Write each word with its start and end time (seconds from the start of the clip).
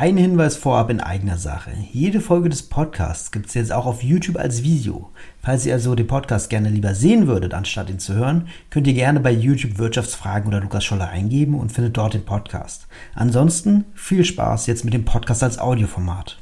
Ein 0.00 0.16
Hinweis 0.16 0.54
vorab 0.54 0.90
in 0.90 1.00
eigener 1.00 1.38
Sache. 1.38 1.72
Jede 1.92 2.20
Folge 2.20 2.48
des 2.48 2.62
Podcasts 2.62 3.32
gibt 3.32 3.46
es 3.46 3.54
jetzt 3.54 3.72
auch 3.72 3.84
auf 3.84 4.04
YouTube 4.04 4.36
als 4.36 4.62
Video. 4.62 5.10
Falls 5.42 5.66
ihr 5.66 5.74
also 5.74 5.96
den 5.96 6.06
Podcast 6.06 6.50
gerne 6.50 6.68
lieber 6.68 6.94
sehen 6.94 7.26
würdet, 7.26 7.52
anstatt 7.52 7.90
ihn 7.90 7.98
zu 7.98 8.14
hören, 8.14 8.46
könnt 8.70 8.86
ihr 8.86 8.94
gerne 8.94 9.18
bei 9.18 9.32
YouTube 9.32 9.76
Wirtschaftsfragen 9.78 10.46
oder 10.46 10.60
Lukas 10.60 10.84
Scholler 10.84 11.08
eingeben 11.08 11.58
und 11.58 11.72
findet 11.72 11.96
dort 11.96 12.14
den 12.14 12.24
Podcast. 12.24 12.86
Ansonsten 13.12 13.86
viel 13.96 14.24
Spaß 14.24 14.68
jetzt 14.68 14.84
mit 14.84 14.94
dem 14.94 15.04
Podcast 15.04 15.42
als 15.42 15.58
Audioformat. 15.58 16.38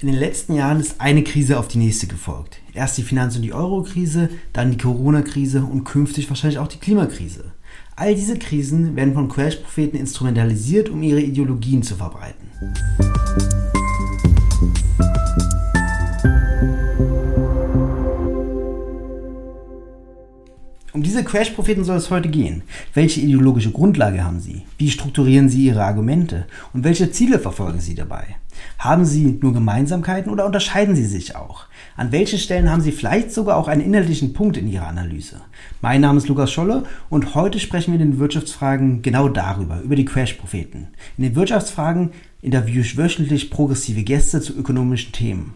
In 0.00 0.08
den 0.08 0.18
letzten 0.18 0.56
Jahren 0.56 0.80
ist 0.80 1.00
eine 1.00 1.22
Krise 1.22 1.60
auf 1.60 1.68
die 1.68 1.78
nächste 1.78 2.08
gefolgt. 2.08 2.58
Erst 2.74 2.98
die 2.98 3.04
Finanz- 3.04 3.36
und 3.36 3.42
die 3.42 3.52
Euro-Krise, 3.52 4.30
dann 4.52 4.72
die 4.72 4.78
Corona-Krise 4.78 5.62
und 5.62 5.84
künftig 5.84 6.28
wahrscheinlich 6.28 6.58
auch 6.58 6.66
die 6.66 6.80
Klimakrise. 6.80 7.52
All 7.98 8.14
diese 8.14 8.38
Krisen 8.38 8.94
werden 8.94 9.14
von 9.14 9.26
Crash-Propheten 9.26 9.96
instrumentalisiert, 9.96 10.90
um 10.90 11.02
ihre 11.02 11.22
Ideologien 11.22 11.82
zu 11.82 11.94
verbreiten. 11.94 12.46
Um 20.92 21.02
diese 21.02 21.24
Crash-Propheten 21.24 21.84
soll 21.84 21.96
es 21.96 22.10
heute 22.10 22.28
gehen. 22.28 22.64
Welche 22.92 23.20
ideologische 23.20 23.70
Grundlage 23.70 24.22
haben 24.22 24.40
sie? 24.40 24.66
Wie 24.76 24.90
strukturieren 24.90 25.48
sie 25.48 25.64
ihre 25.64 25.84
Argumente? 25.84 26.46
Und 26.74 26.84
welche 26.84 27.10
Ziele 27.10 27.38
verfolgen 27.38 27.80
sie 27.80 27.94
dabei? 27.94 28.36
Haben 28.78 29.06
sie 29.06 29.38
nur 29.40 29.54
Gemeinsamkeiten 29.54 30.30
oder 30.30 30.44
unterscheiden 30.44 30.96
sie 30.96 31.06
sich 31.06 31.34
auch? 31.34 31.64
An 31.96 32.12
welchen 32.12 32.38
Stellen 32.38 32.70
haben 32.70 32.82
sie 32.82 32.92
vielleicht 32.92 33.32
sogar 33.32 33.56
auch 33.56 33.68
einen 33.68 33.80
inhaltlichen 33.80 34.34
Punkt 34.34 34.58
in 34.58 34.68
ihrer 34.68 34.86
Analyse? 34.86 35.40
Mein 35.80 36.02
Name 36.02 36.18
ist 36.18 36.28
Lukas 36.28 36.52
Scholle 36.52 36.82
und 37.08 37.34
heute 37.34 37.58
sprechen 37.58 37.92
wir 37.94 38.00
in 38.00 38.10
den 38.10 38.18
Wirtschaftsfragen 38.18 39.00
genau 39.00 39.30
darüber, 39.30 39.80
über 39.80 39.96
die 39.96 40.04
Crash-Propheten. 40.04 40.88
In 41.16 41.24
den 41.24 41.34
Wirtschaftsfragen 41.34 42.10
interviewe 42.42 42.80
ich 42.80 42.98
wöchentlich 42.98 43.50
progressive 43.50 44.02
Gäste 44.02 44.42
zu 44.42 44.52
ökonomischen 44.52 45.12
Themen. 45.12 45.54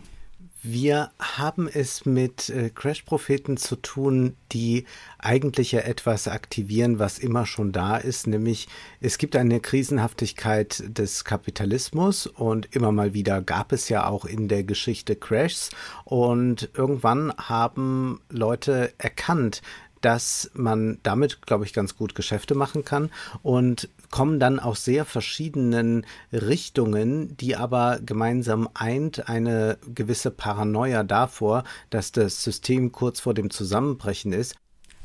Wir 0.63 1.11
haben 1.19 1.71
es 1.73 2.05
mit 2.05 2.51
äh, 2.51 2.69
Crash-Propheten 2.69 3.57
zu 3.57 3.77
tun, 3.77 4.37
die 4.53 4.85
eigentlich 5.19 5.73
ja 5.73 5.81
etwas 5.81 6.29
aktivieren, 6.29 6.99
was 6.99 7.19
immer 7.19 7.47
schon 7.47 7.73
da 7.73 7.97
ist, 7.97 8.27
nämlich 8.27 8.69
es 9.01 9.17
gibt 9.17 9.37
eine 9.37 9.61
Krisenhaftigkeit 9.61 10.83
des 10.87 11.25
Kapitalismus 11.25 12.27
und 12.27 12.75
immer 12.77 12.93
mal 12.93 13.15
wieder 13.15 13.41
gab 13.41 13.73
es 13.73 13.89
ja 13.89 14.07
auch 14.07 14.27
in 14.27 14.49
der 14.49 14.63
Geschichte 14.63 15.17
Crashs 15.17 15.71
und 16.05 16.69
irgendwann 16.75 17.33
haben 17.39 18.21
Leute 18.29 18.93
erkannt, 18.99 19.63
dass 20.01 20.51
man 20.55 20.99
damit, 21.03 21.43
glaube 21.43 21.65
ich, 21.65 21.73
ganz 21.73 21.97
gut 21.97 22.15
Geschäfte 22.15 22.55
machen 22.55 22.85
kann 22.85 23.11
und 23.43 23.89
kommen 24.11 24.41
dann 24.41 24.59
aus 24.59 24.85
sehr 24.85 25.05
verschiedenen 25.05 26.07
Richtungen, 26.33 27.37
die 27.37 27.57
aber 27.57 28.01
gemeinsam 28.05 28.69
eint 28.75 29.29
eine 29.29 29.79
gewisse 29.95 30.31
Paranoia 30.31 31.03
davor, 31.03 31.65
dass 31.91 32.13
das 32.13 32.43
System 32.43 32.93
kurz 32.93 33.21
vor 33.21 33.35
dem 33.35 33.51
Zusammenbrechen 33.51 34.33
ist. 34.33 34.57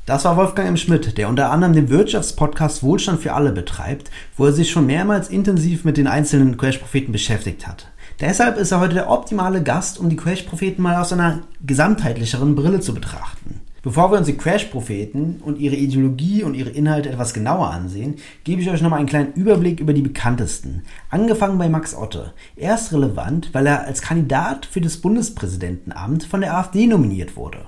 Das 0.06 0.24
war 0.24 0.36
Wolfgang 0.36 0.68
M. 0.68 0.76
Schmidt, 0.76 1.18
der 1.18 1.28
unter 1.28 1.50
anderem 1.50 1.72
den 1.72 1.88
Wirtschaftspodcast 1.88 2.84
Wohlstand 2.84 3.20
für 3.20 3.32
alle 3.32 3.50
betreibt, 3.50 4.12
wo 4.36 4.46
er 4.46 4.52
sich 4.52 4.70
schon 4.70 4.86
mehrmals 4.86 5.28
intensiv 5.28 5.84
mit 5.84 5.96
den 5.96 6.06
einzelnen 6.06 6.56
Crash-Propheten 6.56 7.10
beschäftigt 7.10 7.66
hat. 7.66 7.88
Deshalb 8.20 8.56
ist 8.56 8.70
er 8.70 8.80
heute 8.80 8.94
der 8.94 9.10
optimale 9.10 9.64
Gast, 9.64 9.98
um 9.98 10.08
die 10.08 10.16
Crash-Propheten 10.16 10.80
mal 10.80 11.00
aus 11.00 11.12
einer 11.12 11.42
gesamtheitlicheren 11.60 12.54
Brille 12.54 12.78
zu 12.78 12.94
betrachten. 12.94 13.60
Bevor 13.86 14.10
wir 14.10 14.18
uns 14.18 14.26
die 14.26 14.36
Crash-Propheten 14.36 15.40
und 15.44 15.60
ihre 15.60 15.76
Ideologie 15.76 16.42
und 16.42 16.54
ihre 16.54 16.70
Inhalte 16.70 17.08
etwas 17.08 17.32
genauer 17.32 17.70
ansehen, 17.70 18.16
gebe 18.42 18.60
ich 18.60 18.68
euch 18.68 18.82
nochmal 18.82 18.98
einen 18.98 19.08
kleinen 19.08 19.32
Überblick 19.34 19.78
über 19.78 19.92
die 19.92 20.02
bekanntesten. 20.02 20.82
Angefangen 21.08 21.56
bei 21.56 21.68
Max 21.68 21.94
Otte. 21.94 22.32
Er 22.56 22.74
ist 22.74 22.92
relevant, 22.92 23.54
weil 23.54 23.64
er 23.68 23.84
als 23.84 24.02
Kandidat 24.02 24.66
für 24.66 24.80
das 24.80 24.96
Bundespräsidentenamt 24.96 26.24
von 26.24 26.40
der 26.40 26.58
AfD 26.58 26.88
nominiert 26.88 27.36
wurde. 27.36 27.58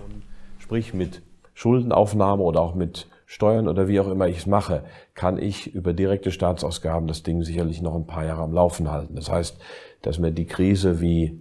Sprich 0.58 0.92
mit 0.92 1.22
Schuldenaufnahme 1.54 2.42
oder 2.42 2.62
auch 2.62 2.74
mit 2.74 3.06
Steuern 3.24 3.68
oder 3.68 3.86
wie 3.86 4.00
auch 4.00 4.08
immer 4.08 4.26
ich 4.26 4.38
es 4.38 4.46
mache, 4.46 4.82
kann 5.14 5.38
ich 5.38 5.72
über 5.72 5.92
direkte 5.92 6.32
Staatsausgaben 6.32 7.06
das 7.06 7.22
Ding 7.22 7.44
sicherlich 7.44 7.80
noch 7.80 7.94
ein 7.94 8.08
paar 8.08 8.24
Jahre 8.24 8.42
am 8.42 8.52
Laufen 8.52 8.90
halten. 8.90 9.14
Das 9.14 9.30
heißt, 9.30 9.56
dass 10.02 10.18
mir 10.18 10.32
die 10.32 10.46
Krise 10.46 11.00
wie 11.00 11.38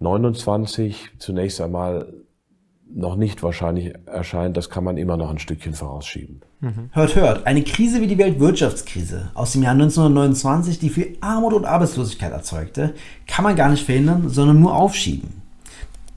29 0.00 1.10
zunächst 1.20 1.60
einmal 1.60 2.12
noch 2.94 3.16
nicht 3.16 3.42
wahrscheinlich 3.42 3.92
erscheint, 4.06 4.56
das 4.56 4.70
kann 4.70 4.84
man 4.84 4.96
immer 4.96 5.16
noch 5.16 5.30
ein 5.30 5.38
Stückchen 5.38 5.74
vorausschieben. 5.74 6.42
Mhm. 6.60 6.90
Hört, 6.92 7.16
hört, 7.16 7.46
eine 7.46 7.62
Krise 7.62 8.00
wie 8.00 8.06
die 8.06 8.18
Weltwirtschaftskrise 8.18 9.30
aus 9.34 9.52
dem 9.52 9.62
Jahr 9.62 9.72
1929, 9.72 10.78
die 10.78 10.90
viel 10.90 11.16
Armut 11.20 11.54
und 11.54 11.64
Arbeitslosigkeit 11.64 12.32
erzeugte, 12.32 12.94
kann 13.26 13.44
man 13.44 13.56
gar 13.56 13.70
nicht 13.70 13.84
verhindern, 13.84 14.28
sondern 14.28 14.60
nur 14.60 14.74
aufschieben. 14.74 15.42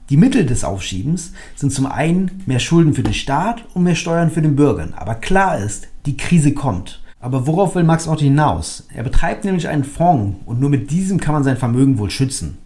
Die 0.08 0.16
Mittel 0.16 0.46
des 0.46 0.62
Aufschiebens 0.62 1.32
sind 1.56 1.72
zum 1.72 1.86
einen 1.86 2.42
mehr 2.46 2.60
Schulden 2.60 2.94
für 2.94 3.02
den 3.02 3.14
Staat 3.14 3.64
und 3.74 3.82
mehr 3.82 3.96
Steuern 3.96 4.30
für 4.30 4.42
den 4.42 4.54
Bürger. 4.54 4.88
Aber 4.96 5.16
klar 5.16 5.58
ist, 5.58 5.88
die 6.06 6.16
Krise 6.16 6.52
kommt. 6.54 7.02
Aber 7.18 7.48
worauf 7.48 7.74
will 7.74 7.82
Max 7.82 8.06
Otto 8.06 8.20
hinaus? 8.20 8.86
Er 8.94 9.02
betreibt 9.02 9.44
nämlich 9.44 9.66
einen 9.66 9.82
Fonds 9.82 10.38
und 10.46 10.60
nur 10.60 10.70
mit 10.70 10.92
diesem 10.92 11.18
kann 11.18 11.34
man 11.34 11.42
sein 11.42 11.56
Vermögen 11.56 11.98
wohl 11.98 12.10
schützen. 12.10 12.58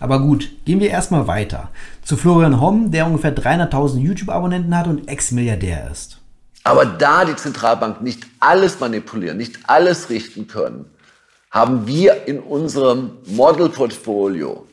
Aber 0.00 0.20
gut, 0.20 0.50
gehen 0.64 0.80
wir 0.80 0.90
erstmal 0.90 1.26
weiter. 1.26 1.70
Zu 2.02 2.16
Florian 2.16 2.60
Homm, 2.60 2.90
der 2.90 3.06
ungefähr 3.06 3.34
300.000 3.34 3.98
YouTube-Abonnenten 3.98 4.76
hat 4.76 4.86
und 4.86 5.08
Ex-Milliardär 5.08 5.90
ist. 5.90 6.18
Aber 6.64 6.84
da 6.84 7.24
die 7.24 7.36
Zentralbank 7.36 8.02
nicht 8.02 8.26
alles 8.40 8.78
manipulieren, 8.78 9.36
nicht 9.38 9.58
alles 9.66 10.10
richten 10.10 10.46
können, 10.46 10.84
haben 11.50 11.86
wir 11.86 12.26
in 12.26 12.40
unserem 12.40 13.12
Model-Portfolio 13.26 14.66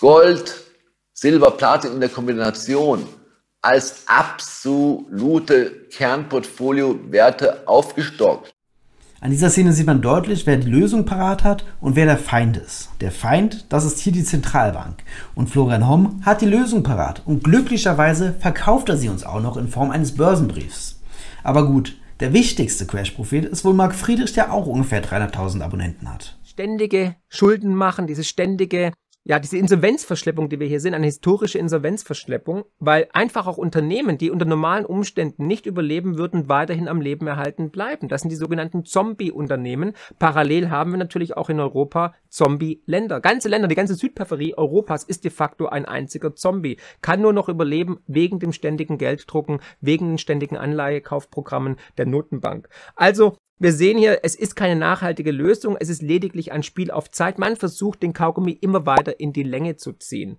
Gold, 0.00 0.54
Silber, 1.12 1.52
Platin 1.52 1.92
in 1.92 2.00
der 2.00 2.08
Kombination 2.08 3.06
als 3.62 4.02
absolute 4.06 5.70
Kernportfolio-Werte 5.90 7.66
aufgestockt. 7.66 8.55
An 9.20 9.30
dieser 9.30 9.48
Szene 9.48 9.72
sieht 9.72 9.86
man 9.86 10.02
deutlich, 10.02 10.46
wer 10.46 10.58
die 10.58 10.68
Lösung 10.68 11.06
parat 11.06 11.42
hat 11.42 11.64
und 11.80 11.96
wer 11.96 12.04
der 12.04 12.18
Feind 12.18 12.58
ist. 12.58 12.90
Der 13.00 13.10
Feind, 13.10 13.64
das 13.70 13.86
ist 13.86 13.98
hier 13.98 14.12
die 14.12 14.24
Zentralbank. 14.24 15.02
Und 15.34 15.48
Florian 15.48 15.88
Homm 15.88 16.20
hat 16.22 16.42
die 16.42 16.46
Lösung 16.46 16.82
parat. 16.82 17.22
Und 17.24 17.42
glücklicherweise 17.42 18.34
verkauft 18.38 18.90
er 18.90 18.98
sie 18.98 19.08
uns 19.08 19.24
auch 19.24 19.40
noch 19.40 19.56
in 19.56 19.68
Form 19.68 19.90
eines 19.90 20.14
Börsenbriefs. 20.16 21.00
Aber 21.42 21.66
gut, 21.66 21.96
der 22.20 22.34
wichtigste 22.34 22.86
Crash-Prophet 22.86 23.46
ist 23.46 23.64
wohl 23.64 23.72
Marc 23.72 23.94
Friedrich, 23.94 24.34
der 24.34 24.52
auch 24.52 24.66
ungefähr 24.66 25.02
300.000 25.02 25.62
Abonnenten 25.62 26.12
hat. 26.12 26.38
Ständige 26.44 27.16
Schulden 27.28 27.74
machen, 27.74 28.06
dieses 28.06 28.28
ständige 28.28 28.92
ja, 29.28 29.40
diese 29.40 29.58
Insolvenzverschleppung, 29.58 30.48
die 30.48 30.60
wir 30.60 30.68
hier 30.68 30.78
sehen, 30.78 30.94
eine 30.94 31.06
historische 31.06 31.58
Insolvenzverschleppung, 31.58 32.64
weil 32.78 33.08
einfach 33.12 33.48
auch 33.48 33.58
Unternehmen, 33.58 34.18
die 34.18 34.30
unter 34.30 34.44
normalen 34.44 34.86
Umständen 34.86 35.48
nicht 35.48 35.66
überleben 35.66 36.16
würden, 36.16 36.48
weiterhin 36.48 36.86
am 36.86 37.00
Leben 37.00 37.26
erhalten 37.26 37.70
bleiben. 37.70 38.06
Das 38.06 38.20
sind 38.20 38.30
die 38.30 38.36
sogenannten 38.36 38.84
Zombie-Unternehmen. 38.84 39.94
Parallel 40.20 40.70
haben 40.70 40.92
wir 40.92 40.98
natürlich 40.98 41.36
auch 41.36 41.50
in 41.50 41.58
Europa 41.58 42.14
Zombie-Länder. 42.28 43.20
Ganze 43.20 43.48
Länder, 43.48 43.66
die 43.66 43.74
ganze 43.74 43.96
Südperipherie 43.96 44.54
Europas 44.56 45.02
ist 45.02 45.24
de 45.24 45.32
facto 45.32 45.66
ein 45.66 45.86
einziger 45.86 46.36
Zombie. 46.36 46.76
Kann 47.02 47.20
nur 47.20 47.32
noch 47.32 47.48
überleben 47.48 47.98
wegen 48.06 48.38
dem 48.38 48.52
ständigen 48.52 48.96
Gelddrucken, 48.96 49.58
wegen 49.80 50.06
den 50.06 50.18
ständigen 50.18 50.56
Anleihekaufprogrammen 50.56 51.78
der 51.98 52.06
Notenbank. 52.06 52.68
Also 52.94 53.36
wir 53.58 53.72
sehen 53.72 53.96
hier, 53.96 54.20
es 54.22 54.34
ist 54.34 54.54
keine 54.54 54.76
nachhaltige 54.76 55.32
Lösung, 55.32 55.76
es 55.80 55.88
ist 55.88 56.02
lediglich 56.02 56.52
ein 56.52 56.62
Spiel 56.62 56.90
auf 56.90 57.10
Zeit. 57.10 57.38
Man 57.38 57.56
versucht, 57.56 58.02
den 58.02 58.12
Kaugummi 58.12 58.52
immer 58.52 58.84
weiter 58.84 59.18
in 59.18 59.32
die 59.32 59.42
Länge 59.42 59.76
zu 59.76 59.92
ziehen. 59.92 60.36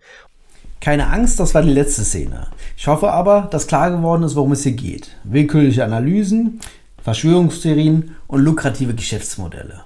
Keine 0.81 1.07
Angst, 1.07 1.39
das 1.39 1.56
war 1.56 1.63
die 1.63 1.72
letzte 1.72 2.03
Szene. 2.03 2.47
Ich 2.77 2.85
hoffe 2.88 3.11
aber, 3.11 3.47
dass 3.51 3.66
klar 3.66 3.89
geworden 3.89 4.22
ist, 4.22 4.35
worum 4.35 4.51
es 4.51 4.61
hier 4.61 4.73
geht. 4.73 5.16
Willkürliche 5.23 5.83
Analysen, 5.83 6.59
Verschwörungstheorien 7.01 8.16
und 8.27 8.41
lukrative 8.41 8.94
Geschäftsmodelle. 8.94 9.83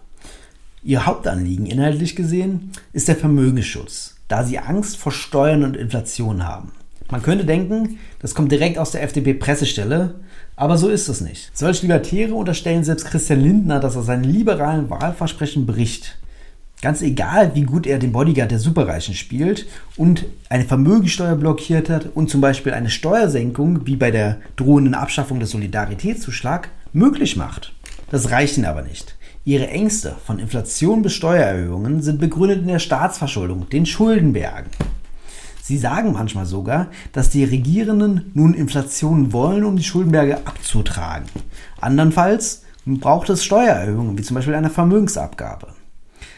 Ihr 0.84 1.06
Hauptanliegen, 1.06 1.68
inhaltlich 1.68 2.18
gesehen, 2.18 2.72
ist 2.92 3.08
der 3.08 3.16
Vermögensschutz, 3.16 4.16
da 4.28 4.44
sie 4.44 4.60
Angst 4.60 4.98
vor 4.98 5.14
Steuern 5.14 5.64
und 5.64 5.78
Inflation 5.78 6.46
haben. 6.46 6.74
Man 7.10 7.22
könnte 7.22 7.46
denken, 7.46 8.00
das 8.20 8.36
kommt 8.36 8.52
direkt 8.52 8.78
aus 8.78 8.92
der 8.92 9.04
FDP-Pressestelle, 9.04 10.16
aber 10.62 10.78
so 10.78 10.90
ist 10.90 11.08
es 11.10 11.22
nicht. 11.22 11.50
Solche 11.58 11.82
Libertäre 11.82 12.36
unterstellen 12.36 12.84
selbst 12.84 13.06
Christian 13.06 13.42
Lindner, 13.42 13.80
dass 13.80 13.96
er 13.96 14.04
seinen 14.04 14.24
liberalen 14.24 14.92
Wahlversprechen 14.92 15.66
bricht. 15.66 16.20
Ganz 16.84 17.02
egal, 17.02 17.56
wie 17.56 17.64
gut 17.64 17.88
er 17.88 17.98
den 17.98 18.12
Bodyguard 18.12 18.52
der 18.52 18.60
Superreichen 18.60 19.16
spielt 19.16 19.66
und 19.98 20.26
eine 20.50 20.66
Vermögensteuer 20.66 21.36
blockiert 21.36 21.90
hat 21.90 22.10
und 22.14 22.30
zum 22.30 22.42
Beispiel 22.42 22.74
eine 22.74 22.92
Steuersenkung, 22.92 23.88
wie 23.88 23.96
bei 23.96 24.12
der 24.12 24.38
drohenden 24.56 24.94
Abschaffung 24.94 25.40
des 25.40 25.50
Solidaritätszuschlag, 25.50 26.70
möglich 26.94 27.36
macht. 27.38 27.74
Das 28.12 28.30
reicht 28.30 28.58
ihnen 28.58 28.68
aber 28.68 28.84
nicht. 28.84 29.16
Ihre 29.44 29.68
Ängste 29.68 30.16
von 30.28 30.38
Inflation 30.38 31.02
bis 31.02 31.14
Steuererhöhungen 31.14 32.04
sind 32.04 32.20
begründet 32.20 32.62
in 32.62 32.68
der 32.68 32.78
Staatsverschuldung, 32.78 33.68
den 33.68 33.88
Schuldenbergen. 33.88 34.70
Sie 35.62 35.78
sagen 35.78 36.14
manchmal 36.14 36.46
sogar, 36.46 36.88
dass 37.14 37.30
die 37.30 37.44
Regierenden 37.44 38.32
nun 38.34 38.54
Inflation 38.54 39.32
wollen, 39.32 39.64
um 39.64 39.78
die 39.78 39.84
Schuldenberge 39.84 40.38
abzutragen. 40.46 41.28
Andernfalls 41.80 42.64
braucht 42.86 43.30
es 43.30 43.44
Steuererhöhungen, 43.44 44.18
wie 44.18 44.24
zum 44.24 44.36
Beispiel 44.36 44.56
eine 44.56 44.70
Vermögensabgabe. 44.70 45.68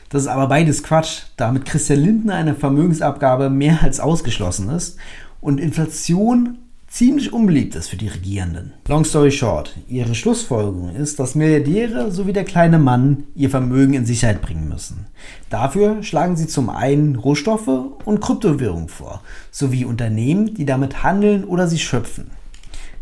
Das 0.10 0.24
ist 0.24 0.28
aber 0.28 0.48
beides 0.48 0.84
Quatsch, 0.84 1.24
da 1.38 1.52
mit 1.52 1.66
Christian 1.66 2.00
Lindner 2.00 2.36
eine 2.36 2.54
Vermögensabgabe 2.54 3.50
mehr 3.50 3.82
als 3.82 4.00
ausgeschlossen 4.00 4.70
ist 4.70 4.98
und 5.42 5.60
Inflation 5.60 6.60
ziemlich 6.94 7.34
unbeliebt 7.34 7.74
ist 7.74 7.90
für 7.90 7.98
die 7.98 8.08
Regierenden. 8.08 8.74
Long 8.88 9.04
story 9.04 9.32
short, 9.32 9.76
ihre 9.88 10.14
Schlussfolgerung 10.14 10.96
ist, 10.96 11.20
dass 11.20 11.34
Milliardäre 11.34 12.12
sowie 12.12 12.34
der 12.34 12.44
kleine 12.44 12.78
Mann 12.78 13.24
ihr 13.34 13.50
Vermögen 13.50 13.96
in 13.96 14.06
Sicherheit 14.06 14.44
bringen 14.44 14.70
müssen. 14.70 15.08
Dafür 15.50 16.04
schlagen 16.04 16.36
sie 16.36 16.46
zum 16.46 16.70
einen 16.70 17.16
Rohstoffe 17.16 17.96
und 18.06 18.22
Kryptowährungen 18.22 18.90
vor, 18.90 19.24
sowie 19.50 19.86
Unternehmen, 19.86 20.54
die 20.54 20.66
damit 20.66 21.02
handeln 21.02 21.46
oder 21.46 21.68
sie 21.68 21.80
schöpfen. 21.80 22.30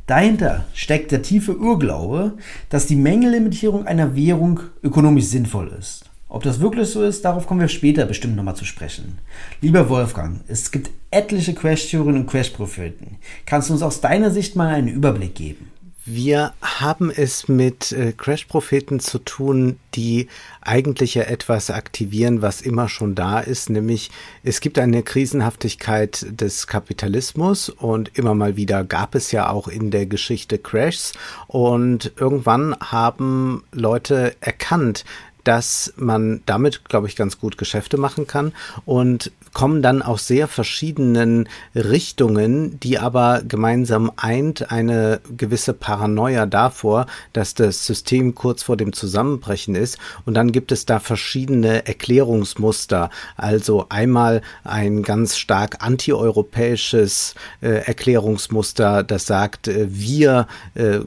Dahinter 0.07 0.63
steckt 0.73 1.11
der 1.11 1.21
tiefe 1.21 1.57
Urglaube, 1.59 2.37
dass 2.69 2.87
die 2.87 2.95
Mengenlimitierung 2.95 3.87
einer 3.87 4.15
Währung 4.15 4.61
ökonomisch 4.81 5.25
sinnvoll 5.25 5.69
ist. 5.77 6.10
Ob 6.31 6.43
das 6.43 6.61
wirklich 6.61 6.87
so 6.87 7.03
ist, 7.03 7.25
darauf 7.25 7.45
kommen 7.45 7.59
wir 7.59 7.67
später 7.67 8.05
bestimmt 8.05 8.37
nochmal 8.37 8.55
zu 8.55 8.63
sprechen. 8.63 9.17
Lieber 9.59 9.89
Wolfgang, 9.89 10.39
es 10.47 10.71
gibt 10.71 10.89
etliche 11.11 11.53
Crash-Theorien 11.53 12.15
und 12.15 12.25
Crash-Propheten. 12.25 13.17
Kannst 13.45 13.67
du 13.67 13.73
uns 13.73 13.81
aus 13.81 13.99
deiner 13.99 14.31
Sicht 14.31 14.55
mal 14.55 14.69
einen 14.69 14.87
Überblick 14.87 15.35
geben? 15.35 15.71
Wir 16.05 16.53
haben 16.61 17.11
es 17.11 17.47
mit 17.47 17.91
äh, 17.91 18.11
Crash-Propheten 18.13 18.99
zu 18.99 19.19
tun, 19.19 19.77
die 19.93 20.29
eigentlich 20.61 21.13
ja 21.13 21.23
etwas 21.23 21.69
aktivieren, 21.69 22.41
was 22.41 22.61
immer 22.61 22.89
schon 22.89 23.13
da 23.13 23.39
ist, 23.39 23.69
nämlich 23.69 24.09
es 24.43 24.61
gibt 24.61 24.79
eine 24.79 25.03
Krisenhaftigkeit 25.03 26.25
des 26.31 26.65
Kapitalismus 26.65 27.69
und 27.69 28.17
immer 28.17 28.33
mal 28.33 28.55
wieder 28.55 28.83
gab 28.83 29.13
es 29.13 29.31
ja 29.31 29.49
auch 29.49 29.67
in 29.67 29.91
der 29.91 30.07
Geschichte 30.07 30.57
Crashs 30.57 31.13
und 31.47 32.13
irgendwann 32.15 32.75
haben 32.79 33.63
Leute 33.71 34.35
erkannt, 34.41 35.05
dass 35.43 35.93
man 35.97 36.41
damit, 36.45 36.85
glaube 36.85 37.07
ich, 37.07 37.15
ganz 37.15 37.39
gut 37.39 37.57
Geschäfte 37.57 37.97
machen 37.97 38.27
kann. 38.27 38.53
Und 38.85 39.31
kommen 39.53 39.81
dann 39.81 40.01
aus 40.01 40.27
sehr 40.27 40.47
verschiedenen 40.47 41.49
Richtungen, 41.75 42.79
die 42.79 42.99
aber 42.99 43.41
gemeinsam 43.45 44.11
eint 44.15 44.71
eine 44.71 45.19
gewisse 45.35 45.73
Paranoia 45.73 46.45
davor, 46.45 47.05
dass 47.33 47.53
das 47.53 47.85
System 47.85 48.33
kurz 48.33 48.63
vor 48.63 48.77
dem 48.77 48.93
Zusammenbrechen 48.93 49.75
ist. 49.75 49.97
Und 50.25 50.35
dann 50.35 50.51
gibt 50.51 50.71
es 50.71 50.85
da 50.85 50.99
verschiedene 50.99 51.85
Erklärungsmuster. 51.85 53.09
Also 53.35 53.87
einmal 53.89 54.41
ein 54.63 55.03
ganz 55.03 55.37
stark 55.37 55.83
antieuropäisches 55.83 57.35
äh, 57.61 57.85
Erklärungsmuster, 57.85 59.03
das 59.03 59.25
sagt, 59.25 59.67
äh, 59.67 59.87
wir 59.89 60.47
äh, 60.75 60.99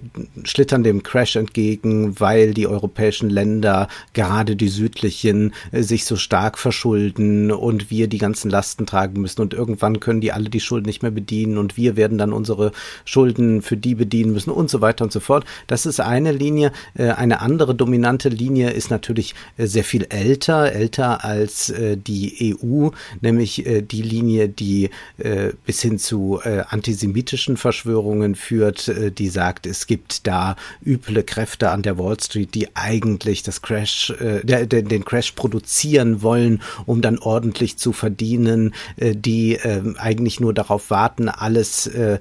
schlittern 0.45 0.83
dem 0.83 1.03
Crash 1.03 1.37
entgegen, 1.37 2.21
weil 2.21 2.53
die 2.53 2.67
europäischen 2.67 3.31
Länder, 3.31 3.89
gerade 4.13 4.57
die 4.57 4.69
südlichen, 4.69 5.55
äh, 5.73 5.83
sich 5.83 6.05
so 6.05 6.17
stark 6.17 6.59
verschulden 6.59 7.51
und 7.51 7.91
wir 7.91 8.07
die 8.09 8.19
ganze 8.19 8.34
ganzen 8.35 8.51
Lasten 8.51 8.85
tragen 8.85 9.21
müssen 9.21 9.43
und 9.43 9.55
irgendwann 9.55 10.01
können 10.01 10.21
die 10.21 10.33
alle 10.33 10.51
die 10.51 10.59
Schulden 10.59 10.87
nicht 10.87 11.03
mehr 11.03 11.13
bedienen 11.13 11.57
und 11.57 11.77
wir 11.77 11.95
werden 11.95 12.19
dann 12.19 12.33
unsere 12.33 12.73
Schulden 13.05 13.63
für 13.63 13.77
die 13.77 13.95
bedienen 13.95 14.33
müssen 14.33 14.51
und 14.51 14.69
so 14.69 14.81
weiter 14.81 15.05
und 15.05 15.13
so 15.13 15.21
fort. 15.21 15.45
Das 15.69 15.87
ist 15.87 16.01
eine 16.01 16.33
Linie. 16.33 16.73
Äh, 16.95 17.11
eine 17.11 17.41
andere 17.41 17.77
dominante 17.77 18.29
Linie 18.29 18.71
ist 18.71 18.91
natürlich 18.91 19.37
äh, 19.57 19.67
sehr 19.67 19.85
viel 19.85 20.07
älter, 20.09 20.73
älter 20.73 21.25
als 21.25 21.71
äh, 21.71 21.97
die 21.97 22.57
EU, 22.61 22.89
nämlich 23.21 23.65
die 23.65 24.03
Linie, 24.03 24.49
die 24.49 24.91
bis 25.67 25.81
hin 25.81 25.99
zu 25.99 26.41
antisemitischen 26.43 27.57
Verschwörungen 27.57 28.35
führt, 28.35 28.91
die 29.19 29.29
sagt, 29.29 29.67
es 29.67 29.87
gibt 29.87 30.27
da 30.27 30.57
üble 30.85 31.23
Kräfte 31.23 31.71
an 31.71 31.83
der 31.83 31.99
Wall 31.99 32.19
Street, 32.21 32.55
die 32.55 32.75
eigentlich 32.75 33.43
das 33.43 33.63
Crash, 33.63 34.13
den 34.19 35.05
Crash 35.05 35.33
produzieren 35.33 36.23
wollen, 36.23 36.63
um 36.87 37.01
dann 37.01 37.19
ordentlich 37.19 37.77
zu 37.77 37.93
verdienen 37.93 38.24
verdienen, 38.25 38.75
äh, 38.97 39.15
die 39.15 39.55
ähm, 39.63 39.97
eigentlich 39.99 40.41
nur 40.41 40.55
darauf 40.55 40.91
warten, 40.91 41.29
alles 41.29 41.87
äh, 41.87 42.19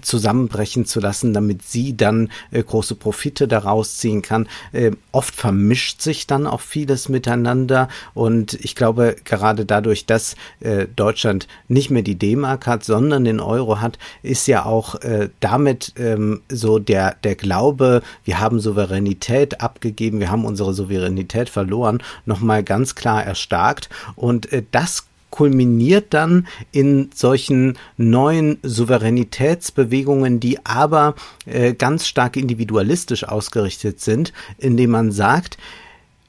zusammenbrechen 0.00 0.86
zu 0.86 1.00
lassen, 1.00 1.34
damit 1.34 1.62
sie 1.62 1.96
dann 1.96 2.30
äh, 2.50 2.62
große 2.62 2.94
Profite 2.94 3.46
daraus 3.46 3.98
ziehen 3.98 4.22
kann. 4.22 4.48
Äh, 4.72 4.92
oft 5.12 5.34
vermischt 5.34 6.00
sich 6.00 6.26
dann 6.26 6.46
auch 6.46 6.60
vieles 6.60 7.08
miteinander 7.08 7.88
und 8.14 8.54
ich 8.54 8.74
glaube 8.74 9.16
gerade 9.24 9.66
dadurch, 9.66 10.06
dass 10.06 10.34
äh, 10.60 10.86
Deutschland 10.96 11.46
nicht 11.68 11.90
mehr 11.90 12.02
die 12.02 12.18
D-Mark 12.18 12.66
hat, 12.66 12.84
sondern 12.84 13.24
den 13.24 13.40
Euro 13.40 13.80
hat, 13.80 13.98
ist 14.22 14.46
ja 14.46 14.64
auch 14.64 14.94
äh, 15.02 15.28
damit 15.40 15.92
ähm, 15.98 16.40
so 16.48 16.78
der 16.78 17.16
der 17.22 17.34
Glaube, 17.34 18.02
wir 18.24 18.40
haben 18.40 18.60
Souveränität 18.60 19.60
abgegeben, 19.60 20.20
wir 20.20 20.30
haben 20.30 20.44
unsere 20.44 20.72
Souveränität 20.72 21.48
verloren, 21.48 22.02
nochmal 22.24 22.64
ganz 22.64 22.94
klar 22.94 23.22
erstarkt 23.24 23.88
und 24.16 24.48
das 24.70 25.06
kulminiert 25.36 26.14
dann 26.14 26.46
in 26.72 27.10
solchen 27.14 27.76
neuen 27.98 28.56
Souveränitätsbewegungen, 28.62 30.40
die 30.40 30.64
aber 30.64 31.14
äh, 31.44 31.74
ganz 31.74 32.08
stark 32.08 32.38
individualistisch 32.38 33.24
ausgerichtet 33.24 34.00
sind, 34.00 34.32
indem 34.56 34.90
man 34.90 35.12
sagt, 35.12 35.58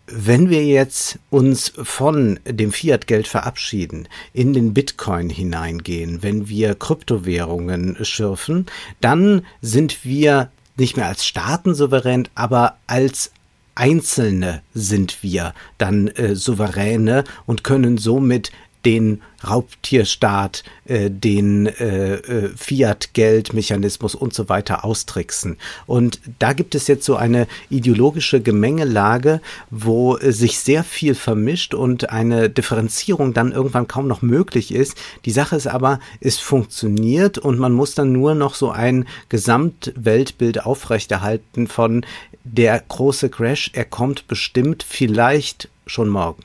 wenn 0.07 0.49
wir 0.49 0.65
jetzt 0.65 1.19
uns 1.29 1.71
von 1.81 2.37
dem 2.45 2.73
Fiat-Geld 2.73 3.29
verabschieden, 3.29 4.09
in 4.33 4.51
den 4.51 4.73
Bitcoin 4.73 5.29
hineingehen, 5.29 6.21
wenn 6.21 6.49
wir 6.49 6.75
Kryptowährungen 6.75 8.03
schürfen, 8.03 8.65
dann 8.99 9.45
sind 9.61 10.03
wir 10.03 10.49
nicht 10.75 10.97
mehr 10.97 11.07
als 11.07 11.25
Staaten 11.25 11.73
souverän, 11.75 12.27
aber 12.35 12.75
als 12.87 13.31
Einzelne 13.77 14.63
sind 14.73 15.21
wir 15.21 15.53
dann 15.77 16.07
äh, 16.07 16.35
Souveräne 16.35 17.23
und 17.45 17.63
können 17.63 17.97
somit 17.97 18.51
den 18.87 19.21
Raubtierstaat, 19.45 20.63
äh, 20.85 21.11
den 21.11 21.67
äh, 21.67 22.15
äh, 22.15 22.49
Fiat-Geldmechanismus 22.55 24.15
und 24.15 24.33
so 24.33 24.47
weiter 24.47 24.85
austricksen. 24.85 25.57
Und 25.87 26.21
da 26.39 26.53
gibt 26.53 26.73
es 26.73 26.87
jetzt 26.87 27.03
so 27.03 27.17
eine 27.17 27.47
ideologische 27.69 28.39
Gemengelage, 28.39 29.41
wo 29.69 30.15
äh, 30.15 30.31
sich 30.31 30.59
sehr 30.59 30.85
viel 30.85 31.15
vermischt 31.15 31.73
und 31.73 32.11
eine 32.11 32.49
Differenzierung 32.49 33.33
dann 33.33 33.51
irgendwann 33.51 33.89
kaum 33.89 34.07
noch 34.07 34.21
möglich 34.21 34.73
ist. 34.73 34.95
Die 35.25 35.31
Sache 35.31 35.57
ist 35.57 35.67
aber, 35.67 35.99
es 36.21 36.39
funktioniert 36.39 37.37
und 37.37 37.59
man 37.59 37.73
muss 37.73 37.93
dann 37.93 38.13
nur 38.13 38.35
noch 38.35 38.55
so 38.55 38.71
ein 38.71 39.05
Gesamtweltbild 39.27 40.65
aufrechterhalten 40.65 41.67
von 41.67 42.05
der 42.45 42.81
große 42.87 43.29
Crash, 43.29 43.71
er 43.73 43.83
kommt 43.83 44.29
bestimmt 44.29 44.85
vielleicht 44.87 45.67
schon 45.85 46.07
morgen. 46.07 46.43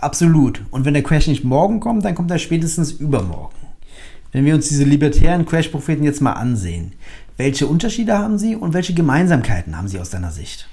Absolut. 0.00 0.62
Und 0.70 0.84
wenn 0.84 0.94
der 0.94 1.02
Crash 1.02 1.26
nicht 1.26 1.44
morgen 1.44 1.80
kommt, 1.80 2.04
dann 2.04 2.14
kommt 2.14 2.30
er 2.30 2.38
spätestens 2.38 2.92
übermorgen. 2.92 3.54
Wenn 4.32 4.44
wir 4.44 4.54
uns 4.54 4.68
diese 4.68 4.84
libertären 4.84 5.44
Crash-Propheten 5.44 6.04
jetzt 6.04 6.20
mal 6.20 6.32
ansehen, 6.32 6.92
welche 7.36 7.66
Unterschiede 7.66 8.16
haben 8.16 8.38
sie 8.38 8.54
und 8.54 8.74
welche 8.74 8.94
Gemeinsamkeiten 8.94 9.76
haben 9.76 9.88
sie 9.88 9.98
aus 9.98 10.10
deiner 10.10 10.30
Sicht? 10.30 10.68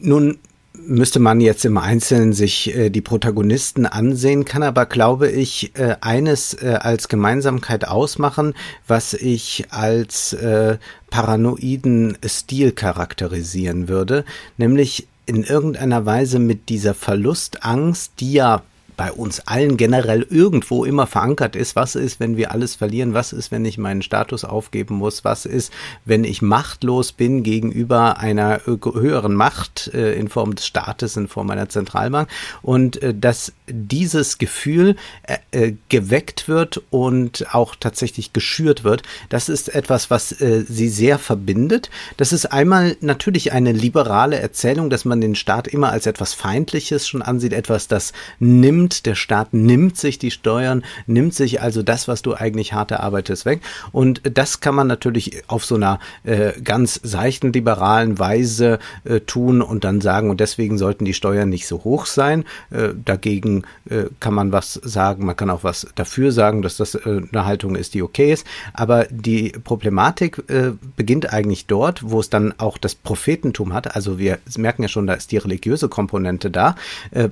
Nun 0.00 0.38
müsste 0.74 1.18
man 1.18 1.40
jetzt 1.40 1.64
im 1.64 1.78
Einzelnen 1.78 2.32
sich 2.32 2.74
äh, 2.74 2.90
die 2.90 3.00
Protagonisten 3.00 3.86
ansehen, 3.86 4.44
kann 4.44 4.62
aber, 4.62 4.86
glaube 4.86 5.30
ich, 5.30 5.72
äh, 5.74 5.96
eines 6.00 6.54
äh, 6.54 6.78
als 6.80 7.08
Gemeinsamkeit 7.08 7.88
ausmachen, 7.88 8.54
was 8.86 9.14
ich 9.14 9.66
als 9.70 10.32
äh, 10.34 10.78
paranoiden 11.10 12.18
Stil 12.24 12.72
charakterisieren 12.72 13.88
würde, 13.88 14.24
nämlich 14.58 15.08
in 15.26 15.42
irgendeiner 15.42 16.06
Weise 16.06 16.38
mit 16.38 16.68
dieser 16.68 16.94
Verlustangst, 16.94 18.12
die 18.20 18.32
ja 18.32 18.62
bei 18.96 19.12
uns 19.12 19.40
allen 19.40 19.76
generell 19.76 20.26
irgendwo 20.30 20.84
immer 20.84 21.06
verankert 21.06 21.54
ist. 21.54 21.76
Was 21.76 21.94
ist, 21.94 22.18
wenn 22.18 22.36
wir 22.36 22.52
alles 22.52 22.74
verlieren? 22.74 23.14
Was 23.14 23.32
ist, 23.32 23.50
wenn 23.50 23.64
ich 23.64 23.78
meinen 23.78 24.02
Status 24.02 24.44
aufgeben 24.44 24.96
muss? 24.96 25.24
Was 25.24 25.44
ist, 25.44 25.72
wenn 26.04 26.24
ich 26.24 26.40
machtlos 26.42 27.12
bin 27.12 27.42
gegenüber 27.42 28.18
einer 28.18 28.62
höheren 28.64 29.34
Macht 29.34 29.90
äh, 29.92 30.14
in 30.14 30.28
Form 30.28 30.54
des 30.54 30.66
Staates, 30.66 31.16
in 31.16 31.28
Form 31.28 31.50
einer 31.50 31.68
Zentralbank? 31.68 32.28
Und 32.62 33.02
äh, 33.02 33.14
dass 33.14 33.52
dieses 33.68 34.38
Gefühl 34.38 34.96
äh, 35.24 35.36
äh 35.50 35.74
geweckt 35.88 36.48
wird 36.48 36.82
und 36.90 37.54
auch 37.54 37.74
tatsächlich 37.78 38.32
geschürt 38.32 38.84
wird, 38.84 39.02
das 39.28 39.48
ist 39.48 39.74
etwas, 39.74 40.10
was 40.10 40.32
äh, 40.40 40.64
sie 40.66 40.88
sehr 40.88 41.18
verbindet. 41.18 41.90
Das 42.16 42.32
ist 42.32 42.46
einmal 42.46 42.96
natürlich 43.00 43.52
eine 43.52 43.72
liberale 43.72 44.38
Erzählung, 44.38 44.88
dass 44.90 45.04
man 45.04 45.20
den 45.20 45.34
Staat 45.34 45.68
immer 45.68 45.90
als 45.90 46.06
etwas 46.06 46.32
Feindliches 46.32 47.08
schon 47.08 47.22
ansieht, 47.22 47.52
etwas, 47.52 47.88
das 47.88 48.12
nimmt 48.38 48.85
nimmt, 48.86 49.06
der 49.06 49.16
Staat 49.16 49.52
nimmt 49.52 49.96
sich 49.96 50.18
die 50.18 50.30
Steuern, 50.30 50.84
nimmt 51.06 51.34
sich 51.34 51.60
also 51.60 51.82
das, 51.82 52.06
was 52.06 52.22
du 52.22 52.34
eigentlich 52.34 52.72
hart 52.72 52.92
erarbeitest, 52.92 53.44
weg. 53.44 53.60
Und 53.90 54.22
das 54.22 54.60
kann 54.60 54.76
man 54.76 54.86
natürlich 54.86 55.42
auf 55.48 55.64
so 55.64 55.74
einer 55.74 55.98
äh, 56.22 56.52
ganz 56.62 57.00
seichten 57.02 57.52
liberalen 57.52 58.20
Weise 58.20 58.78
äh, 59.04 59.20
tun 59.20 59.60
und 59.60 59.82
dann 59.82 60.00
sagen, 60.00 60.30
und 60.30 60.38
deswegen 60.38 60.78
sollten 60.78 61.04
die 61.04 61.14
Steuern 61.14 61.48
nicht 61.48 61.66
so 61.66 61.82
hoch 61.82 62.06
sein. 62.06 62.44
Äh, 62.70 62.90
dagegen 63.04 63.64
äh, 63.90 64.04
kann 64.20 64.34
man 64.34 64.52
was 64.52 64.74
sagen, 64.74 65.26
man 65.26 65.34
kann 65.34 65.50
auch 65.50 65.64
was 65.64 65.88
dafür 65.96 66.30
sagen, 66.30 66.62
dass 66.62 66.76
das 66.76 66.94
äh, 66.94 67.22
eine 67.32 67.44
Haltung 67.44 67.74
ist, 67.74 67.94
die 67.94 68.02
okay 68.02 68.32
ist. 68.32 68.46
Aber 68.72 69.06
die 69.10 69.50
Problematik 69.64 70.44
äh, 70.48 70.72
beginnt 70.94 71.32
eigentlich 71.32 71.66
dort, 71.66 72.08
wo 72.08 72.20
es 72.20 72.30
dann 72.30 72.54
auch 72.58 72.78
das 72.78 72.94
Prophetentum 72.94 73.72
hat. 73.72 73.96
Also 73.96 74.18
wir 74.20 74.38
merken 74.56 74.82
ja 74.82 74.88
schon, 74.88 75.08
da 75.08 75.14
ist 75.14 75.32
die 75.32 75.38
religiöse 75.38 75.88
Komponente 75.88 76.50
da, 76.50 76.76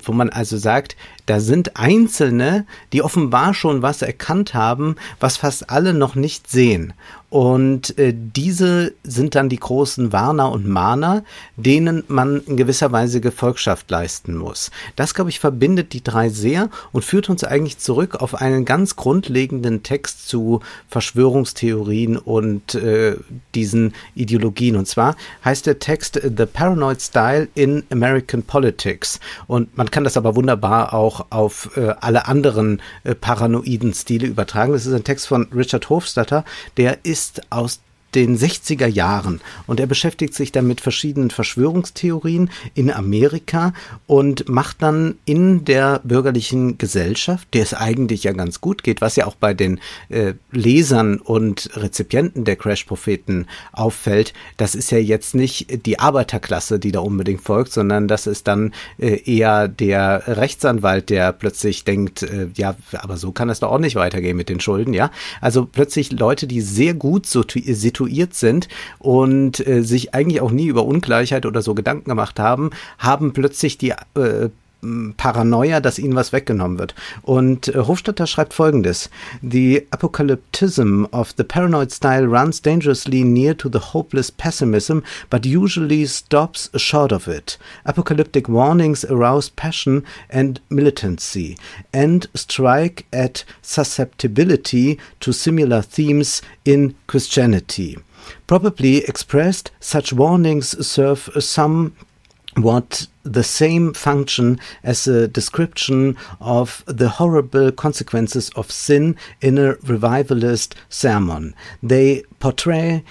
wo 0.05 0.13
man 0.13 0.31
also 0.31 0.57
sagt, 0.57 0.97
da 1.27 1.41
sind 1.41 1.77
Einzelne, 1.77 2.67
die 2.93 3.03
offenbar 3.03 3.55
schon 3.55 3.83
was 3.83 4.03
erkannt 4.03 4.55
haben, 4.55 4.97
was 5.21 5.37
fast 5.37 5.71
alle 5.71 5.95
noch 5.95 6.15
nicht 6.15 6.51
sehen. 6.51 6.93
Und 7.35 7.99
äh, 7.99 8.15
diese 8.15 8.93
sind 9.03 9.35
dann 9.35 9.49
die 9.49 9.59
großen 9.59 10.13
Warner 10.13 10.53
und 10.53 10.69
Mahner, 10.69 11.25
denen 11.57 12.05
man 12.07 12.41
in 12.47 12.57
gewisser 12.57 12.93
Weise 12.93 13.21
Gefolgschaft 13.21 13.91
leisten 13.91 14.37
muss. 14.37 14.71
Das, 14.95 15.15
glaube 15.15 15.31
ich, 15.31 15.41
verbindet 15.41 15.95
die 15.95 16.05
drei 16.05 16.29
sehr 16.29 16.71
und 16.93 17.05
führt 17.05 17.29
uns 17.29 17.43
eigentlich 17.43 17.79
zurück 17.79 18.15
auf 18.15 18.37
einen 18.37 18.65
ganz 18.65 18.95
grundlegenden 18.95 19.83
Text 19.83 20.29
zu 20.29 20.61
Verschwörungstheorien 20.87 22.19
und 22.19 22.77
äh, 22.77 23.17
diesen 23.57 23.95
Ideologien. 24.15 24.77
Und 24.77 24.87
zwar 24.87 25.17
heißt 25.45 25.67
der 25.67 25.81
Text 25.81 26.21
The 26.23 26.47
Paranoid 26.47 27.03
Style 27.03 27.49
in 27.57 27.83
American 27.91 28.45
Politics. 28.45 29.19
Und 29.49 29.77
man 29.77 29.91
kann 29.91 30.05
das 30.05 30.17
aber 30.17 30.37
wunderbar 30.37 30.95
auch 30.95 31.27
auf 31.31 31.77
äh, 31.77 31.95
alle 32.01 32.29
anderen 32.29 32.81
äh, 33.03 33.17
paranoiden 33.17 33.93
Stile 33.93 34.29
übertragen. 34.29 34.73
Das 34.73 34.87
ist 34.87 34.95
ein 34.95 35.03
Text 35.03 35.27
von 35.27 35.49
Richard 35.53 35.89
Hofstadter, 35.89 36.45
der 36.77 37.05
ist 37.05 37.24
ist 37.25 37.41
aus 37.51 37.81
den 38.15 38.39
60er 38.39 38.87
Jahren 38.87 39.41
und 39.67 39.81
er 39.81 39.87
beschäftigt 39.87 40.35
sich 40.35 40.53
dann 40.53 40.67
mit 40.67 40.81
verschiedenen 40.81 41.31
Verschwörungstheorien 41.31 42.51
in 42.75 42.91
Amerika 42.91 43.73
und 44.07 44.49
macht 44.49 44.83
dann 44.83 45.17
in 45.25 45.65
der 45.65 46.01
bürgerlichen 46.05 46.79
Gesellschaft, 46.79 47.49
der 47.55 47.63
es 47.63 47.75
eigentlich 47.75 48.25
ja 48.25 48.33
ganz 48.33 48.61
gut 48.61 48.83
geht, 48.83 49.01
was 49.01 49.17
ja 49.17 49.27
auch 49.27 49.35
bei 49.35 49.55
den 49.55 49.81
äh, 50.09 50.35
Lesern 50.53 51.19
und 51.19 51.71
Rezipienten 51.75 52.45
der 52.45 52.57
Crash-Propheten 52.57 53.47
auffällt, 53.73 54.33
das 54.57 54.75
ist 54.75 54.91
ja 54.91 54.99
jetzt 54.99 55.35
nicht 55.35 55.87
die 55.87 55.99
Arbeiterklasse, 55.99 56.79
die 56.79 56.93
da 56.93 57.01
unbedingt 57.01 57.41
folgt, 57.41 57.73
sondern 57.73 58.09
das 58.09 58.27
ist 58.27 58.47
dann 58.47 58.73
äh, 58.99 59.21
eher 59.25 59.69
der 59.69 60.23
Rechtsanwalt, 60.27 61.11
der 61.11 61.33
plötzlich 61.33 61.85
denkt, 61.85 62.23
äh, 62.23 62.49
ja, 62.55 62.77
aber 62.93 63.17
so 63.17 63.33
kann 63.33 63.51
es 63.51 63.61
doch 63.61 63.71
auch 63.71 63.79
nicht 63.79 63.97
weitergehen 63.97 64.37
mit 64.37 64.49
den 64.49 64.61
Schulden, 64.61 64.95
ja. 64.95 65.11
Also 65.41 65.67
plötzlich 65.67 66.13
Leute, 66.13 66.47
die 66.47 66.61
sehr 66.61 66.95
gut 66.95 67.27
situiert 67.27 68.04
situiert 68.05 68.35
sind 68.35 68.69
und 68.99 69.67
äh, 69.67 69.83
sich 69.83 70.15
eigentlich 70.15 70.41
auch 70.41 70.51
nie 70.51 70.67
über 70.67 70.85
Ungleichheit 70.85 71.47
oder 71.47 71.63
so 71.63 71.75
Gedanken 71.75 72.11
gemacht 72.11 72.39
haben, 72.39 72.71
haben 72.99 73.33
plötzlich 73.33 73.79
die 73.79 73.91
äh, 73.91 74.51
Paranoia, 75.17 75.81
dass 75.81 75.99
ihnen 75.99 76.15
was 76.15 76.33
weggenommen 76.33 76.79
wird. 76.79 76.95
Und 77.23 77.69
äh, 77.69 77.79
Hofstadter 77.79 78.27
schreibt 78.27 78.55
folgendes: 78.55 79.11
The 79.43 79.87
apocalyptism 79.91 81.07
of 81.11 81.35
the 81.37 81.45
paranoid 81.45 81.91
style 81.91 82.27
runs 82.27 82.63
dangerously 82.63 83.25
near 83.25 83.57
to 83.57 83.69
the 83.69 83.93
hopeless 83.93 84.31
pessimism, 84.31 85.03
but 85.31 85.47
usually 85.47 86.07
stops 86.07 86.71
short 86.77 87.13
of 87.13 87.29
it. 87.29 87.59
Apocalyptic 87.85 88.49
warnings 88.49 89.05
arouse 89.05 89.51
passion 89.51 90.05
and 90.29 90.61
militancy 90.69 91.57
and 91.93 92.29
strike 92.35 93.07
at 93.13 93.45
susceptibility 93.63 94.99
to 95.21 95.33
similar 95.33 95.83
themes 95.83 96.43
in 96.65 96.95
Christianity. 97.07 97.99
Probably 98.47 98.99
expressed, 98.99 99.71
such 99.81 100.13
warnings 100.13 100.87
serve 100.87 101.29
some 101.41 101.95
what 102.57 103.07
the 103.25 103.43
same 103.43 103.93
function 103.95 104.59
as 104.83 105.07
a 105.07 105.29
description 105.29 106.17
of 106.41 106.85
the 106.87 107.09
horrible 107.09 107.73
consequences 107.73 108.51
of 108.51 108.71
sin 108.71 109.17
in 109.41 109.59
a 109.59 109.75
revivalist 109.87 110.75
sermon. 110.89 111.55
They 111.83 112.23
portray 112.39 113.03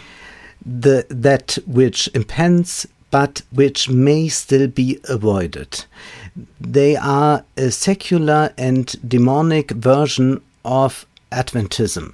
the 0.66 1.06
that 1.10 1.58
which 1.66 2.10
impends 2.14 2.88
but 3.12 3.44
which 3.52 3.90
may 3.90 4.28
still 4.28 4.68
be 4.68 5.00
avoided. 5.08 5.86
They 6.60 6.96
are 6.96 7.44
a 7.58 7.70
secular 7.70 8.52
and 8.58 8.96
demonic 9.08 9.70
version 9.72 10.42
of 10.66 11.06
Adventism. 11.32 12.14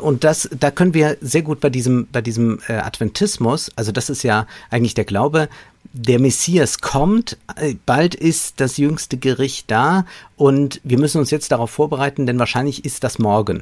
Und 0.00 0.22
das, 0.22 0.48
da 0.52 0.70
können 0.70 0.94
wir 0.94 1.16
sehr 1.20 1.42
gut 1.42 1.60
bei 1.60 1.70
diesem, 1.70 2.06
bei 2.12 2.20
diesem 2.20 2.60
äh, 2.68 2.74
Adventismus, 2.74 3.70
also 3.74 3.90
das 3.90 4.08
ist 4.08 4.22
ja 4.22 4.46
eigentlich 4.70 4.94
der 4.94 5.04
Glaube, 5.04 5.48
der 5.92 6.20
Messias 6.20 6.80
kommt, 6.80 7.36
äh, 7.56 7.74
bald 7.84 8.14
ist 8.14 8.60
das 8.60 8.76
jüngste 8.76 9.16
Gericht 9.16 9.70
da 9.70 10.06
und 10.40 10.80
wir 10.84 10.98
müssen 10.98 11.18
uns 11.18 11.30
jetzt 11.30 11.52
darauf 11.52 11.70
vorbereiten, 11.70 12.24
denn 12.24 12.38
wahrscheinlich 12.38 12.86
ist 12.86 13.04
das 13.04 13.18
morgen. 13.18 13.60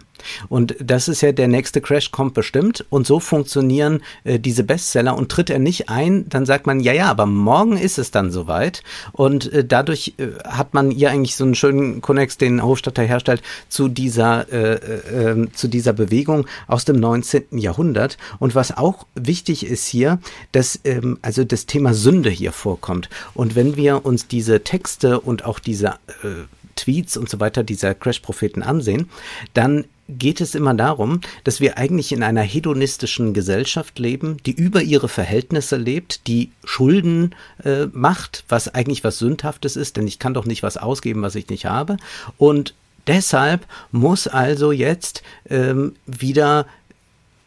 Und 0.49 0.77
das 0.81 1.09
ist 1.09 1.23
ja 1.23 1.33
der 1.33 1.49
nächste 1.49 1.81
Crash 1.81 2.13
kommt 2.13 2.35
bestimmt 2.35 2.87
und 2.89 3.05
so 3.05 3.19
funktionieren 3.19 4.01
äh, 4.23 4.39
diese 4.39 4.63
Bestseller 4.63 5.17
und 5.17 5.29
tritt 5.29 5.51
er 5.51 5.59
nicht 5.59 5.89
ein, 5.89 6.29
dann 6.29 6.47
sagt 6.47 6.69
man, 6.69 6.79
ja, 6.79 6.93
ja, 6.93 7.07
aber 7.07 7.27
morgen 7.27 7.77
ist 7.77 7.99
es 7.99 8.13
dann 8.13 8.31
soweit 8.31 8.85
und 9.11 9.53
äh, 9.53 9.65
dadurch 9.65 10.15
äh, 10.19 10.29
hat 10.45 10.73
man 10.73 10.93
hier 10.93 11.11
eigentlich 11.11 11.35
so 11.35 11.43
einen 11.43 11.57
schönen 11.57 12.01
Konnex, 12.01 12.39
den 12.39 12.63
Hofstadter 12.63 13.03
herstellt, 13.03 13.43
zu 13.69 13.89
dieser, 13.89 14.47
äh, 14.53 14.75
äh, 14.75 15.31
ähm, 15.31 15.53
zu 15.55 15.67
dieser 15.67 15.93
Bewegung 15.93 16.47
aus 16.69 16.85
dem 16.85 17.01
19. 17.01 17.59
Jahrhundert 17.59 18.19
und 18.39 18.55
was 18.55 18.77
auch 18.77 19.05
wichtig 19.17 19.67
ist 19.67 19.89
hier, 19.89 20.21
dass 20.53 20.79
ähm, 20.85 21.19
also 21.23 21.43
das 21.43 21.67
Thema 21.67 21.93
Sünde 21.93 22.31
hier 22.31 22.53
vorkommt. 22.53 23.11
Und 23.35 23.57
wenn 23.57 23.75
wir 23.75 24.07
uns 24.07 24.29
diese 24.29 24.63
Texte 24.63 25.19
und 25.19 25.45
auch 25.45 25.59
diese 25.59 25.95
äh, 26.23 26.45
Tweets 26.79 27.17
und 27.17 27.29
so 27.29 27.41
weiter 27.41 27.63
dieser 27.63 27.95
Crash-Propheten 27.95 28.63
ansehen, 28.63 29.09
dann 29.55 29.85
geht 30.09 30.41
es 30.41 30.55
immer 30.55 30.73
darum, 30.73 31.21
dass 31.45 31.61
wir 31.61 31.77
eigentlich 31.77 32.13
in 32.13 32.23
einer 32.23 32.41
hedonistischen 32.41 33.35
Gesellschaft 33.35 33.99
leben, 33.99 34.39
die 34.47 34.53
über 34.53 34.81
ihre 34.81 35.09
Verhältnisse 35.09 35.77
lebt, 35.77 36.27
die 36.27 36.51
Schulden 36.65 37.35
äh, 37.63 37.87
macht, 37.93 38.45
was 38.49 38.75
eigentlich 38.75 39.05
was 39.05 39.19
Sündhaftes 39.19 39.77
ist, 39.77 39.97
denn 39.97 40.07
ich 40.07 40.19
kann 40.19 40.33
doch 40.33 40.47
nicht 40.47 40.63
was 40.63 40.79
ausgeben, 40.79 41.21
was 41.21 41.35
ich 41.35 41.49
nicht 41.51 41.67
habe. 41.67 41.99
Und 42.39 42.75
deshalb 43.07 43.67
muss 43.93 44.29
also 44.29 44.73
jetzt 44.73 45.23
ähm, 45.51 45.95
wieder 46.07 46.67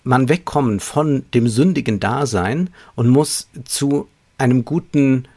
man 0.04 0.30
wegkommen 0.30 0.80
von 0.80 1.26
dem 1.34 1.48
sündigen 1.48 2.00
Dasein 2.00 2.70
und 2.96 3.08
muss 3.08 3.50
zu 3.66 4.08
einem 4.38 4.66
guten 4.66 5.28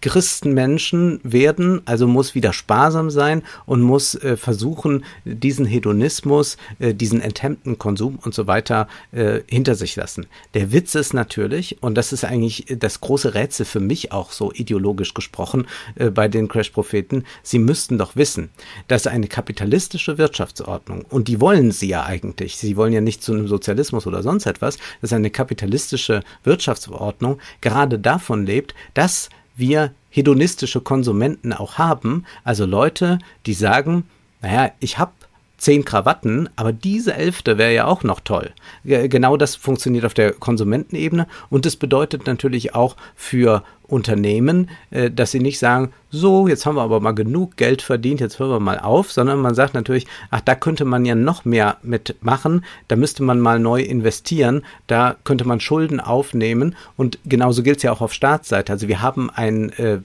Christenmenschen 0.00 1.20
werden, 1.22 1.82
also 1.84 2.06
muss 2.06 2.34
wieder 2.34 2.52
sparsam 2.52 3.10
sein 3.10 3.42
und 3.66 3.82
muss 3.82 4.14
äh, 4.14 4.36
versuchen, 4.36 5.04
diesen 5.24 5.66
Hedonismus, 5.66 6.56
äh, 6.78 6.94
diesen 6.94 7.20
enthemmten 7.20 7.78
Konsum 7.78 8.18
und 8.22 8.34
so 8.34 8.46
weiter 8.46 8.88
äh, 9.12 9.40
hinter 9.46 9.74
sich 9.74 9.96
lassen. 9.96 10.26
Der 10.54 10.72
Witz 10.72 10.94
ist 10.94 11.12
natürlich, 11.12 11.82
und 11.82 11.96
das 11.96 12.12
ist 12.12 12.24
eigentlich 12.24 12.66
das 12.78 13.00
große 13.00 13.34
Rätsel 13.34 13.66
für 13.66 13.80
mich 13.80 14.12
auch 14.12 14.32
so 14.32 14.52
ideologisch 14.52 15.14
gesprochen 15.14 15.66
äh, 15.96 16.10
bei 16.10 16.28
den 16.28 16.48
Crash-Propheten, 16.48 17.24
sie 17.42 17.58
müssten 17.58 17.98
doch 17.98 18.16
wissen, 18.16 18.50
dass 18.88 19.06
eine 19.06 19.28
kapitalistische 19.28 20.18
Wirtschaftsordnung, 20.18 21.04
und 21.08 21.28
die 21.28 21.40
wollen 21.40 21.72
sie 21.72 21.88
ja 21.88 22.04
eigentlich, 22.04 22.56
sie 22.56 22.76
wollen 22.76 22.92
ja 22.92 23.00
nicht 23.00 23.22
zu 23.22 23.32
einem 23.32 23.48
Sozialismus 23.48 24.06
oder 24.06 24.22
sonst 24.22 24.46
etwas, 24.46 24.78
dass 25.00 25.12
eine 25.12 25.30
kapitalistische 25.30 26.22
Wirtschaftsordnung 26.44 27.38
gerade 27.60 27.98
davon 27.98 28.46
lebt, 28.46 28.74
dass 28.94 29.28
wir 29.60 29.92
hedonistische 30.08 30.80
Konsumenten 30.80 31.52
auch 31.52 31.78
haben, 31.78 32.24
also 32.42 32.66
Leute, 32.66 33.18
die 33.46 33.54
sagen, 33.54 34.04
naja, 34.42 34.72
ich 34.80 34.98
habe 34.98 35.12
zehn 35.60 35.84
Krawatten, 35.84 36.48
aber 36.56 36.72
diese 36.72 37.14
elfte 37.14 37.58
wäre 37.58 37.74
ja 37.74 37.86
auch 37.86 38.02
noch 38.02 38.20
toll. 38.20 38.50
Genau 38.82 39.36
das 39.36 39.56
funktioniert 39.56 40.06
auf 40.06 40.14
der 40.14 40.32
Konsumentenebene 40.32 41.26
und 41.50 41.66
das 41.66 41.76
bedeutet 41.76 42.26
natürlich 42.26 42.74
auch 42.74 42.96
für 43.14 43.62
Unternehmen, 43.82 44.70
äh, 44.90 45.10
dass 45.10 45.32
sie 45.32 45.40
nicht 45.40 45.58
sagen, 45.58 45.92
so, 46.10 46.48
jetzt 46.48 46.64
haben 46.64 46.76
wir 46.76 46.82
aber 46.82 47.00
mal 47.00 47.12
genug 47.12 47.56
Geld 47.56 47.82
verdient, 47.82 48.20
jetzt 48.20 48.38
hören 48.38 48.50
wir 48.50 48.60
mal 48.60 48.78
auf, 48.78 49.12
sondern 49.12 49.40
man 49.40 49.54
sagt 49.54 49.74
natürlich, 49.74 50.06
ach, 50.30 50.40
da 50.40 50.54
könnte 50.54 50.84
man 50.84 51.04
ja 51.04 51.14
noch 51.14 51.44
mehr 51.44 51.76
mitmachen, 51.82 52.64
da 52.88 52.96
müsste 52.96 53.22
man 53.22 53.40
mal 53.40 53.58
neu 53.58 53.82
investieren, 53.82 54.62
da 54.86 55.16
könnte 55.24 55.46
man 55.46 55.60
Schulden 55.60 56.00
aufnehmen 56.00 56.74
und 56.96 57.18
genauso 57.26 57.62
gilt 57.62 57.78
es 57.78 57.82
ja 57.82 57.92
auch 57.92 58.00
auf 58.00 58.14
Staatsseite. 58.14 58.72
Also 58.72 58.88
wir 58.88 59.02
haben 59.02 59.28
ein 59.28 59.70
äh, 59.70 59.98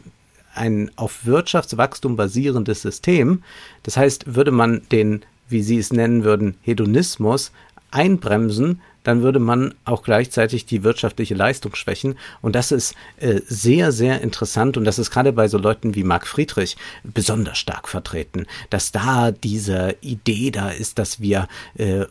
ein 0.56 0.90
auf 0.96 1.26
Wirtschaftswachstum 1.26 2.16
basierendes 2.16 2.82
System. 2.82 3.44
Das 3.84 3.98
heißt, 3.98 4.36
würde 4.36 4.52
man 4.52 4.84
den 4.90 5.26
wie 5.48 5.62
Sie 5.62 5.78
es 5.78 5.94
nennen 5.94 6.24
würden, 6.24 6.56
Hedonismus 6.62 7.52
einbremsen, 7.92 8.82
dann 9.04 9.22
würde 9.22 9.40
man 9.40 9.74
auch 9.86 10.04
gleichzeitig 10.04 10.66
die 10.66 10.84
wirtschaftliche 10.84 11.36
Leistung 11.36 11.76
schwächen. 11.76 12.16
Und 12.42 12.56
das 12.56 12.72
ist 12.72 12.96
äh, 13.18 13.40
sehr, 13.46 13.92
sehr 13.92 14.22
interessant. 14.22 14.78
Und 14.78 14.84
das 14.84 15.00
ist 15.00 15.12
gerade 15.12 15.32
bei 15.32 15.48
so 15.48 15.58
Leuten 15.58 15.96
wie 15.96 16.04
Marc 16.04 16.28
Friedrich 16.28 16.76
besonders 17.04 17.58
stark 17.58 17.88
vertreten, 17.88 18.48
dass 18.72 18.92
da 18.92 19.32
diese 19.32 19.96
Idee 20.02 20.52
da 20.52 20.72
ist, 20.72 20.98
dass 20.98 21.22
wir, 21.22 21.48
äh, 21.76 22.06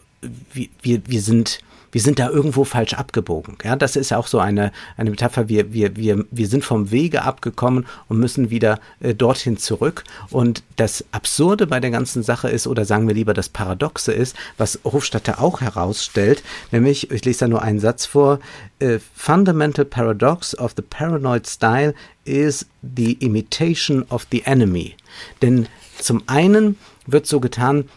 wir, 0.53 0.69
wir, 0.83 1.03
wir 1.07 1.21
sind 1.21 1.59
wir 1.95 2.01
sind 2.01 2.19
da 2.19 2.29
irgendwo 2.29 2.65
falsch 2.65 2.95
abgebogen. 2.95 3.57
Ja, 3.63 3.77
das 3.77 3.95
ist 3.95 4.13
auch 4.13 4.27
so 4.27 4.41
eine, 4.41 4.73
eine 4.97 5.11
Metapher. 5.11 5.49
Wir, 5.49 5.73
wir, 5.73 5.95
wir, 5.95 6.25
wir 6.29 6.49
sind 6.49 6.65
vom 6.65 6.91
Wege 6.91 7.23
abgekommen 7.23 7.87
und 8.09 8.19
müssen 8.19 8.51
wieder 8.51 8.81
äh, 8.99 9.15
dorthin 9.15 9.59
zurück. 9.59 10.03
Und 10.31 10.65
das 10.75 11.05
Absurde 11.13 11.69
bei 11.69 11.79
der 11.79 11.93
ganzen 11.93 12.25
Sache 12.25 12.49
ist, 12.51 12.67
oder 12.67 12.85
sagen 12.85 13.07
wir 13.07 13.15
lieber 13.15 13.33
das 13.33 13.49
Paradoxe 13.49 14.13
ist, 14.13 14.35
was 14.59 14.81
Hofstadter 14.83 15.41
auch 15.41 15.61
herausstellt, 15.61 16.43
nämlich, 16.73 17.13
ich 17.13 17.25
lese 17.25 17.41
da 17.41 17.49
nur 17.49 17.63
einen 17.63 17.79
Satz 17.79 18.07
vor, 18.07 18.41
uh, 18.83 18.99
Fundamental 19.15 19.85
paradox 19.85 20.59
of 20.59 20.73
the 20.77 20.83
paranoid 20.83 21.47
style 21.47 21.95
is 22.25 22.67
the 22.83 23.13
imitation 23.21 24.05
of 24.09 24.27
the 24.33 24.43
enemy. 24.47 24.97
Denn 25.43 25.69
zum 26.01 26.25
einen 26.27 26.77
wird 27.07 27.29
so 27.29 27.39
getan, 27.39 27.89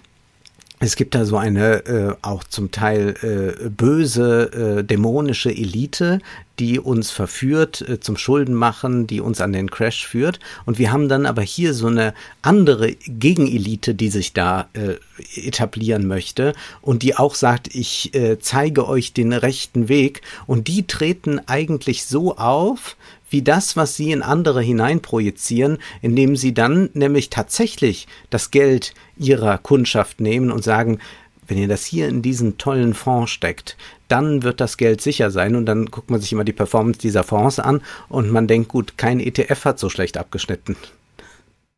es 0.79 0.95
gibt 0.95 1.15
da 1.15 1.25
so 1.25 1.37
eine 1.37 1.85
äh, 1.85 2.15
auch 2.21 2.43
zum 2.43 2.71
Teil 2.71 3.15
äh, 3.23 3.69
böse, 3.69 4.77
äh, 4.79 4.83
dämonische 4.83 5.49
Elite, 5.49 6.19
die 6.59 6.79
uns 6.79 7.09
verführt 7.09 7.81
äh, 7.81 7.99
zum 7.99 8.15
Schuldenmachen, 8.15 9.07
die 9.07 9.19
uns 9.19 9.41
an 9.41 9.53
den 9.53 9.71
Crash 9.71 10.05
führt. 10.05 10.39
Und 10.65 10.77
wir 10.77 10.91
haben 10.91 11.09
dann 11.09 11.25
aber 11.25 11.41
hier 11.41 11.73
so 11.73 11.87
eine 11.87 12.13
andere 12.43 12.93
Gegenelite, 12.93 13.95
die 13.95 14.09
sich 14.09 14.33
da 14.33 14.69
äh, 14.73 14.95
etablieren 15.35 16.05
möchte 16.05 16.53
und 16.81 17.01
die 17.01 17.15
auch 17.15 17.33
sagt, 17.33 17.73
ich 17.73 18.13
äh, 18.13 18.37
zeige 18.39 18.87
euch 18.87 19.13
den 19.13 19.33
rechten 19.33 19.89
Weg. 19.89 20.21
Und 20.45 20.67
die 20.67 20.85
treten 20.85 21.39
eigentlich 21.47 22.05
so 22.05 22.37
auf, 22.37 22.97
wie 23.29 23.41
das, 23.41 23.75
was 23.75 23.95
sie 23.95 24.11
in 24.11 24.21
andere 24.21 24.61
hineinprojizieren, 24.61 25.77
indem 26.01 26.35
sie 26.35 26.53
dann 26.53 26.89
nämlich 26.93 27.29
tatsächlich 27.29 28.07
das 28.29 28.51
Geld 28.51 28.93
ihrer 29.17 29.57
Kundschaft 29.57 30.21
nehmen 30.21 30.51
und 30.51 30.63
sagen, 30.63 30.99
wenn 31.47 31.57
ihr 31.57 31.67
das 31.67 31.85
hier 31.85 32.07
in 32.09 32.21
diesen 32.21 32.57
tollen 32.57 32.93
Fonds 32.93 33.31
steckt, 33.31 33.77
dann 34.07 34.43
wird 34.43 34.59
das 34.59 34.77
Geld 34.77 35.01
sicher 35.01 35.31
sein 35.31 35.55
und 35.55 35.65
dann 35.65 35.85
guckt 35.87 36.09
man 36.09 36.19
sich 36.19 36.31
immer 36.31 36.43
die 36.43 36.53
Performance 36.53 36.99
dieser 36.99 37.23
Fonds 37.23 37.59
an 37.59 37.81
und 38.09 38.31
man 38.31 38.47
denkt, 38.47 38.69
gut, 38.69 38.97
kein 38.97 39.19
ETF 39.19 39.65
hat 39.65 39.79
so 39.79 39.89
schlecht 39.89 40.17
abgeschnitten. 40.17 40.75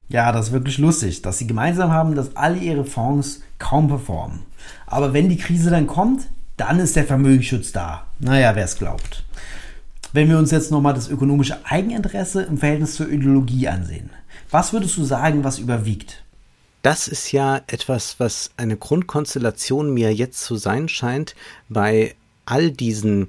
Ja, 0.08 0.32
das 0.32 0.48
ist 0.48 0.54
wirklich 0.54 0.80
lustig, 0.80 1.22
dass 1.22 1.38
sie 1.38 1.46
gemeinsam 1.46 1.92
haben, 1.92 2.16
dass 2.16 2.36
alle 2.36 2.58
ihre 2.58 2.84
Fonds 2.84 3.42
kaum 3.60 3.88
performen. 3.88 4.40
Aber 4.88 5.14
wenn 5.14 5.30
die 5.30 5.38
Krise 5.38 5.70
dann 5.70 5.86
kommt, 5.86 6.28
dann 6.58 6.80
ist 6.80 6.96
der 6.96 7.06
Vermögensschutz 7.06 7.72
da. 7.72 8.08
Naja, 8.20 8.56
wer 8.56 8.66
es 8.66 8.78
glaubt. 8.78 9.24
Wenn 10.12 10.28
wir 10.28 10.40
uns 10.40 10.50
jetzt 10.50 10.72
nochmal 10.72 10.96
das 10.96 11.08
ökonomische 11.08 11.60
Eigeninteresse 11.66 12.42
im 12.42 12.58
Verhältnis 12.58 12.96
zur 12.96 13.10
Ideologie 13.10 13.68
ansehen, 13.68 14.10
was 14.50 14.74
würdest 14.74 14.98
du 14.98 15.04
sagen, 15.04 15.44
was 15.44 15.60
überwiegt? 15.60 16.24
Das 16.82 17.08
ist 17.08 17.32
ja 17.32 17.62
etwas, 17.68 18.20
was 18.20 18.50
eine 18.58 18.76
Grundkonstellation 18.76 19.94
mir 19.94 20.14
jetzt 20.14 20.44
zu 20.44 20.56
sein 20.56 20.90
scheint 20.90 21.36
bei 21.68 22.16
all 22.46 22.72
diesen 22.72 23.28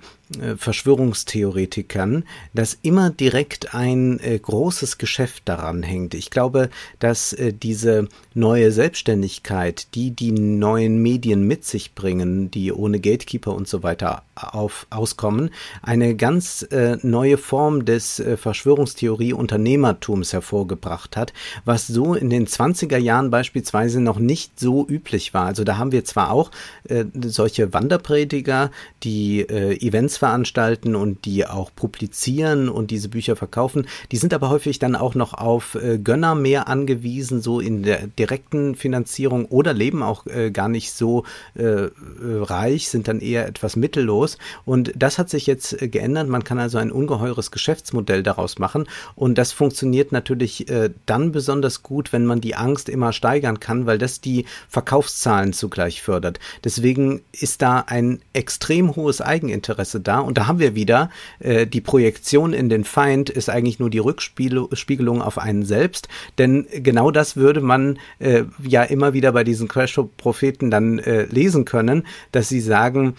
Verschwörungstheoretikern, 0.56 2.24
dass 2.54 2.78
immer 2.82 3.10
direkt 3.10 3.74
ein 3.74 4.20
äh, 4.20 4.38
großes 4.38 4.98
Geschäft 4.98 5.42
daran 5.46 5.82
hängt. 5.82 6.14
Ich 6.14 6.30
glaube, 6.30 6.70
dass 7.00 7.32
äh, 7.32 7.52
diese 7.52 8.08
neue 8.34 8.70
Selbstständigkeit, 8.70 9.94
die 9.94 10.12
die 10.12 10.30
neuen 10.30 11.02
Medien 11.02 11.46
mit 11.46 11.64
sich 11.64 11.94
bringen, 11.94 12.50
die 12.50 12.72
ohne 12.72 13.00
Gatekeeper 13.00 13.54
und 13.54 13.66
so 13.66 13.82
weiter 13.82 14.22
auf, 14.36 14.86
auskommen, 14.90 15.50
eine 15.82 16.14
ganz 16.14 16.62
äh, 16.70 16.96
neue 17.02 17.36
Form 17.36 17.84
des 17.84 18.20
äh, 18.20 18.36
Verschwörungstheorie-Unternehmertums 18.36 20.32
hervorgebracht 20.32 21.16
hat, 21.16 21.32
was 21.64 21.88
so 21.88 22.14
in 22.14 22.30
den 22.30 22.46
20er 22.46 22.98
Jahren 22.98 23.30
beispielsweise 23.30 24.00
noch 24.00 24.20
nicht 24.20 24.60
so 24.60 24.86
üblich 24.88 25.34
war. 25.34 25.46
Also 25.46 25.64
da 25.64 25.76
haben 25.76 25.90
wir 25.90 26.04
zwar 26.04 26.30
auch 26.30 26.52
äh, 26.88 27.04
solche 27.20 27.72
Wanderprediger, 27.72 28.70
die 29.02 29.40
äh, 29.40 29.76
Events 29.84 30.19
veranstalten 30.20 30.94
und 30.94 31.24
die 31.24 31.46
auch 31.46 31.70
publizieren 31.74 32.68
und 32.68 32.90
diese 32.90 33.08
Bücher 33.08 33.36
verkaufen. 33.36 33.86
Die 34.12 34.18
sind 34.18 34.34
aber 34.34 34.50
häufig 34.50 34.78
dann 34.78 34.94
auch 34.94 35.14
noch 35.14 35.32
auf 35.32 35.76
äh, 35.76 35.98
Gönner 35.98 36.34
mehr 36.34 36.68
angewiesen, 36.68 37.40
so 37.40 37.58
in 37.58 37.82
der 37.82 38.06
direkten 38.06 38.74
Finanzierung 38.74 39.46
oder 39.46 39.72
leben 39.72 40.02
auch 40.02 40.26
äh, 40.26 40.50
gar 40.50 40.68
nicht 40.68 40.92
so 40.92 41.24
äh, 41.56 41.64
äh 41.64 41.90
reich, 42.20 42.90
sind 42.90 43.08
dann 43.08 43.20
eher 43.20 43.48
etwas 43.48 43.76
mittellos. 43.76 44.36
Und 44.66 44.92
das 44.94 45.18
hat 45.18 45.30
sich 45.30 45.46
jetzt 45.46 45.80
äh, 45.80 45.88
geändert. 45.88 46.28
Man 46.28 46.44
kann 46.44 46.58
also 46.58 46.76
ein 46.76 46.92
ungeheures 46.92 47.50
Geschäftsmodell 47.50 48.22
daraus 48.22 48.58
machen. 48.58 48.86
Und 49.14 49.38
das 49.38 49.52
funktioniert 49.52 50.12
natürlich 50.12 50.68
äh, 50.68 50.90
dann 51.06 51.32
besonders 51.32 51.82
gut, 51.82 52.12
wenn 52.12 52.26
man 52.26 52.42
die 52.42 52.56
Angst 52.56 52.90
immer 52.90 53.14
steigern 53.14 53.58
kann, 53.58 53.86
weil 53.86 53.96
das 53.96 54.20
die 54.20 54.44
Verkaufszahlen 54.68 55.54
zugleich 55.54 56.02
fördert. 56.02 56.40
Deswegen 56.62 57.22
ist 57.32 57.62
da 57.62 57.80
ein 57.86 58.20
extrem 58.34 58.94
hohes 58.96 59.22
Eigeninteresse 59.22 60.00
da 60.00 60.09
da. 60.10 60.18
Und 60.18 60.38
da 60.38 60.46
haben 60.46 60.58
wir 60.58 60.74
wieder, 60.74 61.10
äh, 61.38 61.66
die 61.66 61.80
Projektion 61.80 62.52
in 62.52 62.68
den 62.68 62.84
Feind 62.84 63.30
ist 63.30 63.48
eigentlich 63.48 63.78
nur 63.78 63.90
die 63.90 63.98
Rückspiegelung 63.98 65.22
auf 65.22 65.38
einen 65.38 65.64
selbst. 65.64 66.08
Denn 66.38 66.66
genau 66.72 67.10
das 67.10 67.36
würde 67.36 67.60
man 67.60 67.98
äh, 68.18 68.44
ja 68.62 68.82
immer 68.82 69.12
wieder 69.12 69.32
bei 69.32 69.44
diesen 69.44 69.68
Crash-Propheten 69.68 70.70
dann 70.70 70.98
äh, 70.98 71.24
lesen 71.24 71.64
können, 71.64 72.06
dass 72.32 72.48
sie 72.48 72.60
sagen, 72.60 73.14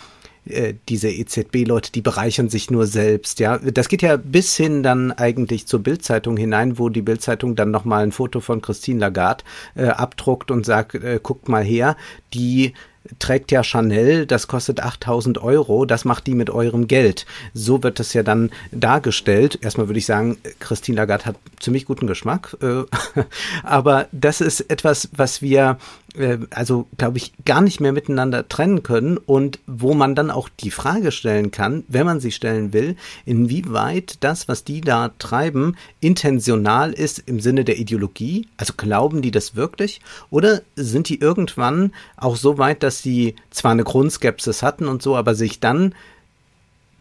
äh, 0.45 0.73
diese 0.89 1.09
EZB-Leute, 1.09 1.91
die 1.91 2.01
bereichern 2.01 2.49
sich 2.49 2.71
nur 2.71 2.87
selbst, 2.87 3.39
ja. 3.39 3.59
Das 3.59 3.89
geht 3.89 4.01
ja 4.01 4.17
bis 4.17 4.55
hin 4.57 4.81
dann 4.81 5.11
eigentlich 5.11 5.67
zur 5.67 5.81
Bildzeitung 5.83 6.35
hinein, 6.35 6.79
wo 6.79 6.89
die 6.89 7.03
Bildzeitung 7.03 7.55
dann 7.55 7.69
nochmal 7.69 8.03
ein 8.03 8.11
Foto 8.11 8.39
von 8.39 8.61
Christine 8.61 8.99
Lagarde 8.99 9.43
äh, 9.75 9.85
abdruckt 9.85 10.49
und 10.49 10.65
sagt, 10.65 10.95
äh, 10.95 11.19
guckt 11.21 11.47
mal 11.47 11.63
her, 11.63 11.95
die 12.33 12.73
trägt 13.19 13.51
ja 13.51 13.63
Chanel, 13.63 14.25
das 14.25 14.47
kostet 14.47 14.81
8000 14.81 15.39
Euro, 15.39 15.85
das 15.85 16.05
macht 16.05 16.27
die 16.27 16.35
mit 16.35 16.49
eurem 16.49 16.87
Geld. 16.87 17.25
So 17.53 17.81
wird 17.83 17.99
das 17.99 18.13
ja 18.13 18.23
dann 18.23 18.51
dargestellt. 18.71 19.59
Erstmal 19.61 19.87
würde 19.87 19.99
ich 19.99 20.05
sagen, 20.05 20.37
Christine 20.59 20.97
Lagarde 20.97 21.25
hat 21.25 21.35
ziemlich 21.59 21.85
guten 21.85 22.07
Geschmack, 22.07 22.55
äh, 22.61 22.83
aber 23.63 24.07
das 24.11 24.41
ist 24.41 24.61
etwas, 24.61 25.09
was 25.13 25.41
wir 25.41 25.77
äh, 26.15 26.39
also 26.49 26.87
glaube 26.97 27.17
ich, 27.17 27.33
gar 27.45 27.61
nicht 27.61 27.79
mehr 27.79 27.91
miteinander 27.91 28.47
trennen 28.47 28.83
können 28.83 29.17
und 29.17 29.59
wo 29.67 29.93
man 29.93 30.15
dann 30.15 30.31
auch 30.31 30.49
die 30.49 30.71
Frage 30.71 31.11
stellen 31.11 31.51
kann, 31.51 31.83
wenn 31.87 32.05
man 32.05 32.19
sie 32.19 32.31
stellen 32.31 32.73
will, 32.73 32.95
inwieweit 33.25 34.17
das, 34.21 34.47
was 34.47 34.63
die 34.63 34.81
da 34.81 35.11
treiben, 35.19 35.77
intentional 35.99 36.93
ist 36.93 37.19
im 37.19 37.39
Sinne 37.39 37.63
der 37.63 37.77
Ideologie, 37.77 38.47
also 38.57 38.73
glauben 38.75 39.21
die 39.21 39.31
das 39.31 39.55
wirklich? 39.55 40.01
Oder 40.29 40.61
sind 40.75 41.09
die 41.09 41.19
irgendwann 41.19 41.93
auch 42.17 42.35
so 42.35 42.57
weit, 42.57 42.83
dass 42.83 43.01
sie 43.01 43.35
zwar 43.49 43.71
eine 43.71 43.83
Grundskepsis 43.83 44.63
hatten 44.63 44.87
und 44.87 45.01
so, 45.01 45.15
aber 45.15 45.35
sich 45.35 45.59
dann 45.59 45.95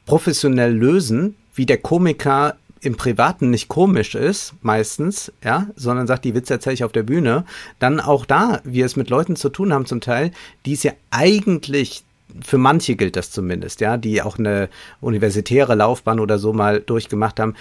professionell 0.07 0.73
lösen, 0.73 1.37
wie 1.55 1.67
der 1.67 1.79
Komiker 1.79 2.57
im 2.81 2.97
Privaten 2.97 3.51
nicht 3.51 3.69
komisch 3.69 4.15
ist, 4.15 4.55
meistens, 4.63 5.33
ja, 5.45 5.67
sondern 5.77 6.07
sagt, 6.07 6.25
die 6.25 6.35
Witze 6.35 6.55
erzähle 6.55 6.75
ich 6.75 6.85
auf 6.85 6.93
der 6.93 7.03
Bühne, 7.03 7.45
dann 7.79 8.01
auch 8.01 8.25
da 8.25 8.61
wir 8.65 8.87
es 8.87 8.97
mit 8.97 9.11
Leuten 9.11 9.37
zu 9.37 9.51
tun 9.51 9.73
haben 9.73 9.87
zum 9.87 10.01
Teil, 10.01 10.31
die 10.65 10.73
es 10.73 10.83
ja 10.83 10.93
eigentlich 11.11 12.05
für 12.45 12.59
manche 12.59 12.95
gilt 12.95 13.17
das 13.17 13.33
zumindest, 13.33 13.81
ja, 13.81 13.97
die 13.97 14.23
auch 14.23 14.39
eine 14.39 14.69
universitäre 15.01 15.75
Laufbahn 15.75 16.21
oder 16.21 16.39
so 16.39 16.53
mal 16.53 16.81
durchgemacht 16.81 17.41
haben, 17.41 17.55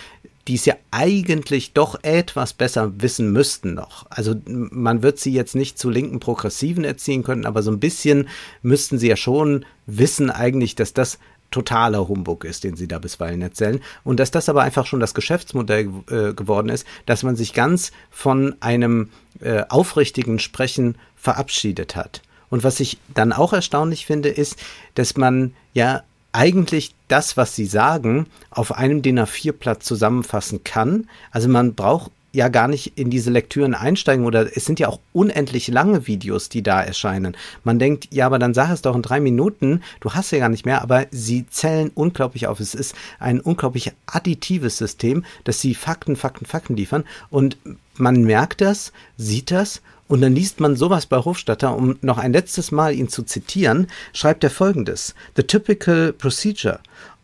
die 0.47 0.55
es 0.55 0.65
ja 0.65 0.75
eigentlich 0.91 1.73
doch 1.73 1.99
etwas 2.03 2.53
besser 2.53 2.91
wissen 3.01 3.32
müssten 3.32 3.75
noch. 3.75 4.08
Also 4.10 4.36
man 4.47 5.03
wird 5.03 5.19
sie 5.19 5.34
jetzt 5.34 5.55
nicht 5.55 5.77
zu 5.77 5.89
linken 5.89 6.19
Progressiven 6.19 6.84
erziehen 6.84 7.23
können, 7.23 7.45
aber 7.45 7.62
so 7.62 7.71
ein 7.71 7.79
bisschen 7.79 8.27
müssten 8.62 8.97
sie 8.97 9.10
ja 9.10 9.15
schon 9.15 9.65
wissen 9.86 10.32
eigentlich, 10.32 10.75
dass 10.75 10.93
das 10.93 11.19
totaler 11.52 12.08
Humbug 12.08 12.44
ist, 12.44 12.64
den 12.64 12.76
sie 12.76 12.88
da 12.88 13.00
bisweilen 13.00 13.42
erzählen. 13.42 13.82
Und 14.04 14.20
dass 14.20 14.32
das 14.32 14.50
aber 14.50 14.64
einfach 14.64 14.86
schon 14.86 15.00
das 15.00 15.14
Geschäftsmodell 15.14 15.90
äh, 16.10 16.34
geworden 16.34 16.70
ist, 16.70 16.86
dass 17.06 17.24
man 17.24 17.36
sich 17.36 17.54
ganz 17.54 17.92
von 18.10 18.56
einem 18.60 19.10
äh, 19.42 19.64
aufrichtigen 19.70 20.40
Sprechen 20.40 20.98
verabschiedet 21.16 21.96
hat. 21.96 22.22
Und 22.50 22.64
was 22.64 22.80
ich 22.80 22.98
dann 23.14 23.34
auch 23.34 23.54
erstaunlich 23.54 24.06
finde, 24.06 24.30
ist, 24.30 24.58
dass 24.96 25.18
man 25.18 25.54
ja 25.74 26.04
eigentlich 26.32 26.94
das, 27.08 27.38
was 27.38 27.56
sie 27.56 27.66
sagen, 27.66 28.28
auf 28.52 28.72
einem 28.72 29.02
DIN 29.02 29.20
A4-Blatt 29.20 29.84
zusammenfassen 29.84 30.64
kann. 30.64 31.08
Also 31.32 31.50
man 31.50 31.74
braucht 31.74 32.12
ja 32.32 32.48
gar 32.50 32.68
nicht 32.68 32.98
in 32.98 33.10
diese 33.10 33.32
Lektüren 33.32 33.74
einsteigen 33.74 34.26
oder 34.26 34.56
es 34.56 34.65
sind 34.65 34.80
ja 34.80 34.88
auch 34.88 35.00
unendlich 35.13 35.68
lange 35.68 36.08
Videos, 36.08 36.50
die 36.50 36.62
da 36.62 36.82
erscheinen. 36.82 37.36
Man 37.63 37.80
denkt, 37.80 38.10
ja, 38.12 38.26
aber 38.26 38.39
dann 38.39 38.54
sag 38.54 38.72
es 38.72 38.82
doch 38.82 38.96
in 38.96 39.02
drei 39.02 39.20
Minuten, 39.20 39.82
du 40.00 40.13
hast 40.13 40.32
ja 40.32 40.39
gar 40.39 40.50
nicht 40.50 40.65
mehr, 40.65 40.82
aber 40.82 41.08
sie 41.12 41.48
zählen 41.48 41.92
unglaublich 41.94 42.48
auf. 42.48 42.60
Es 42.60 42.76
ist 42.76 42.96
ein 43.20 43.39
unglaublich 43.39 43.92
additives 44.06 44.78
System, 44.78 45.26
dass 45.44 45.62
sie 45.62 45.74
Fakten, 45.76 46.15
Fakten, 46.15 46.46
Fakten 46.46 46.76
liefern 46.76 47.04
und 47.30 47.58
man 47.96 48.24
merkt 48.24 48.62
das, 48.62 48.94
sieht 49.18 49.52
das 49.52 49.82
und 50.08 50.22
dann 50.22 50.34
liest 50.34 50.60
man 50.60 50.76
sowas 50.76 51.06
bei 51.06 51.18
Hofstadter, 51.18 51.76
um 51.76 51.98
noch 52.02 52.18
ein 52.18 52.34
letztes 52.34 52.72
Mal 52.72 52.96
ihn 52.96 53.10
zu 53.10 53.24
zitieren, 53.24 53.88
schreibt 54.12 54.44
er 54.44 54.50
folgendes. 54.50 55.13
The 55.36 55.44
typical 55.44 56.13
procedure 56.13 56.80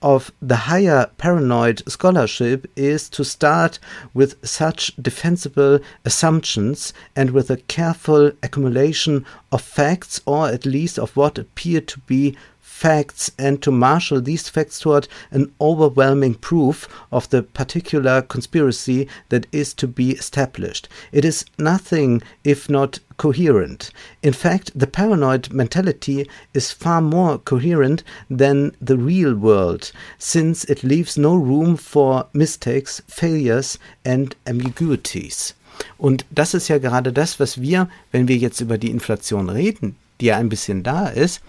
of 0.05 0.31
the 0.39 0.55
higher 0.55 1.09
paranoid 1.17 1.81
scholarship 1.89 2.71
is 2.75 3.09
to 3.09 3.25
start 3.25 3.79
with 4.13 4.35
such 4.47 4.95
defensible 5.01 5.79
assumptions 6.05 6.93
and 7.15 7.31
with 7.31 7.49
a 7.49 7.57
careful 7.57 8.31
accumulation 8.43 9.25
of 9.51 9.63
facts 9.63 10.21
or 10.27 10.47
at 10.47 10.63
least 10.63 10.99
of 10.99 11.17
what 11.17 11.39
appear 11.39 11.81
to 11.81 11.99
be 12.01 12.37
facts 12.75 13.31
and 13.39 13.61
to 13.61 13.71
marshal 13.71 14.19
these 14.19 14.49
facts 14.49 14.79
toward 14.79 15.07
an 15.31 15.49
overwhelming 15.61 16.35
proof 16.35 16.89
of 17.09 17.29
the 17.29 17.41
particular 17.41 18.21
conspiracy 18.21 19.07
that 19.29 19.47
is 19.53 19.73
to 19.73 19.87
be 19.87 20.11
established. 20.11 20.89
It 21.13 21.23
is 21.23 21.45
nothing 21.57 22.21
if 22.43 22.69
not 22.69 22.99
coherent. 23.15 23.91
In 24.21 24.33
fact, 24.33 24.77
the 24.77 24.87
paranoid 24.87 25.53
mentality 25.53 26.27
is 26.53 26.73
far 26.73 26.99
more 27.01 27.37
coherent 27.37 28.03
than 28.29 28.75
the 28.81 28.97
real 28.97 29.35
world, 29.35 29.93
since 30.17 30.65
it 30.65 30.83
leaves 30.83 31.17
no 31.17 31.33
room 31.33 31.77
for 31.77 32.27
mistakes, 32.33 33.01
failures 33.07 33.79
and 34.03 34.35
ambiguities. 34.45 35.53
Und 35.97 36.25
das 36.29 36.53
ist 36.53 36.67
ja 36.67 36.77
gerade 36.77 37.13
das, 37.13 37.39
was 37.39 37.61
wir, 37.61 37.87
wenn 38.11 38.27
wir 38.27 38.35
jetzt 38.35 38.59
über 38.59 38.77
die 38.77 38.91
Inflation 38.91 39.49
reden, 39.49 39.95
die 40.19 40.25
ja 40.25 40.37
ein 40.37 40.49
bisschen 40.49 40.83
da 40.83 41.07
ist, 41.07 41.41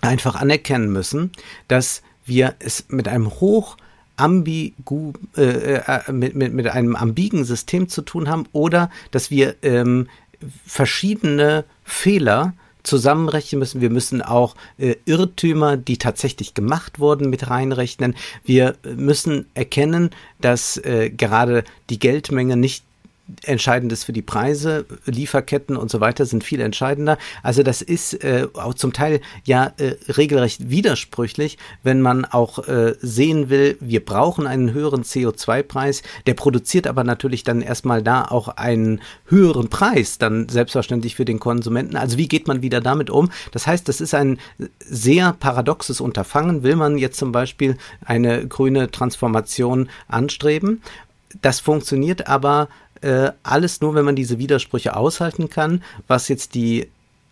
einfach 0.00 0.36
anerkennen 0.36 0.92
müssen, 0.92 1.32
dass 1.68 2.02
wir 2.24 2.54
es 2.58 2.86
mit 2.88 3.08
einem 3.08 3.30
hoch 3.30 3.76
ambigu, 4.16 5.12
äh, 5.36 5.74
äh, 5.74 6.12
mit, 6.12 6.34
mit, 6.34 6.54
mit 6.54 6.66
einem 6.68 6.96
ambigen 6.96 7.44
System 7.44 7.88
zu 7.88 8.02
tun 8.02 8.28
haben 8.28 8.46
oder 8.52 8.90
dass 9.10 9.30
wir 9.30 9.56
ähm, 9.62 10.08
verschiedene 10.66 11.64
Fehler 11.84 12.54
zusammenrechnen 12.82 13.58
müssen. 13.58 13.80
Wir 13.80 13.90
müssen 13.90 14.22
auch 14.22 14.54
äh, 14.78 14.94
Irrtümer, 15.04 15.76
die 15.76 15.98
tatsächlich 15.98 16.54
gemacht 16.54 16.98
wurden, 17.00 17.28
mit 17.28 17.50
reinrechnen. 17.50 18.14
Wir 18.44 18.76
müssen 18.96 19.46
erkennen, 19.54 20.10
dass 20.40 20.78
äh, 20.78 21.10
gerade 21.10 21.64
die 21.90 21.98
Geldmenge 21.98 22.56
nicht 22.56 22.85
entscheidend 23.44 23.92
ist 23.92 24.04
für 24.04 24.12
die 24.12 24.22
Preise, 24.22 24.86
Lieferketten 25.04 25.76
und 25.76 25.90
so 25.90 26.00
weiter 26.00 26.26
sind 26.26 26.44
viel 26.44 26.60
entscheidender. 26.60 27.18
Also 27.42 27.62
das 27.62 27.82
ist 27.82 28.22
äh, 28.22 28.46
auch 28.54 28.74
zum 28.74 28.92
Teil 28.92 29.20
ja 29.44 29.72
äh, 29.78 29.96
regelrecht 30.12 30.70
widersprüchlich, 30.70 31.58
wenn 31.82 32.00
man 32.00 32.24
auch 32.24 32.66
äh, 32.68 32.94
sehen 33.00 33.50
will, 33.50 33.76
wir 33.80 34.04
brauchen 34.04 34.46
einen 34.46 34.72
höheren 34.72 35.02
CO2-Preis, 35.02 36.02
der 36.26 36.34
produziert 36.34 36.86
aber 36.86 37.04
natürlich 37.04 37.42
dann 37.42 37.62
erstmal 37.62 38.02
da 38.02 38.24
auch 38.24 38.48
einen 38.48 39.00
höheren 39.26 39.68
Preis, 39.68 40.18
dann 40.18 40.48
selbstverständlich 40.48 41.16
für 41.16 41.24
den 41.24 41.40
Konsumenten. 41.40 41.96
Also 41.96 42.18
wie 42.18 42.28
geht 42.28 42.46
man 42.46 42.62
wieder 42.62 42.80
damit 42.80 43.10
um? 43.10 43.30
Das 43.50 43.66
heißt, 43.66 43.88
das 43.88 44.00
ist 44.00 44.14
ein 44.14 44.38
sehr 44.78 45.32
paradoxes 45.32 46.00
Unterfangen. 46.00 46.62
Will 46.62 46.76
man 46.76 46.96
jetzt 46.98 47.18
zum 47.18 47.32
Beispiel 47.32 47.76
eine 48.04 48.46
grüne 48.46 48.90
Transformation 48.90 49.88
anstreben? 50.08 50.82
Das 51.42 51.60
funktioniert 51.60 52.28
aber 52.28 52.68
äh, 53.02 53.32
alles 53.42 53.80
nur, 53.80 53.94
wenn 53.94 54.04
man 54.04 54.16
diese 54.16 54.38
Widersprüche 54.38 54.96
aushalten 54.96 55.48
kann, 55.50 55.82
was 56.06 56.28
jetzt 56.28 56.54
die 56.54 56.88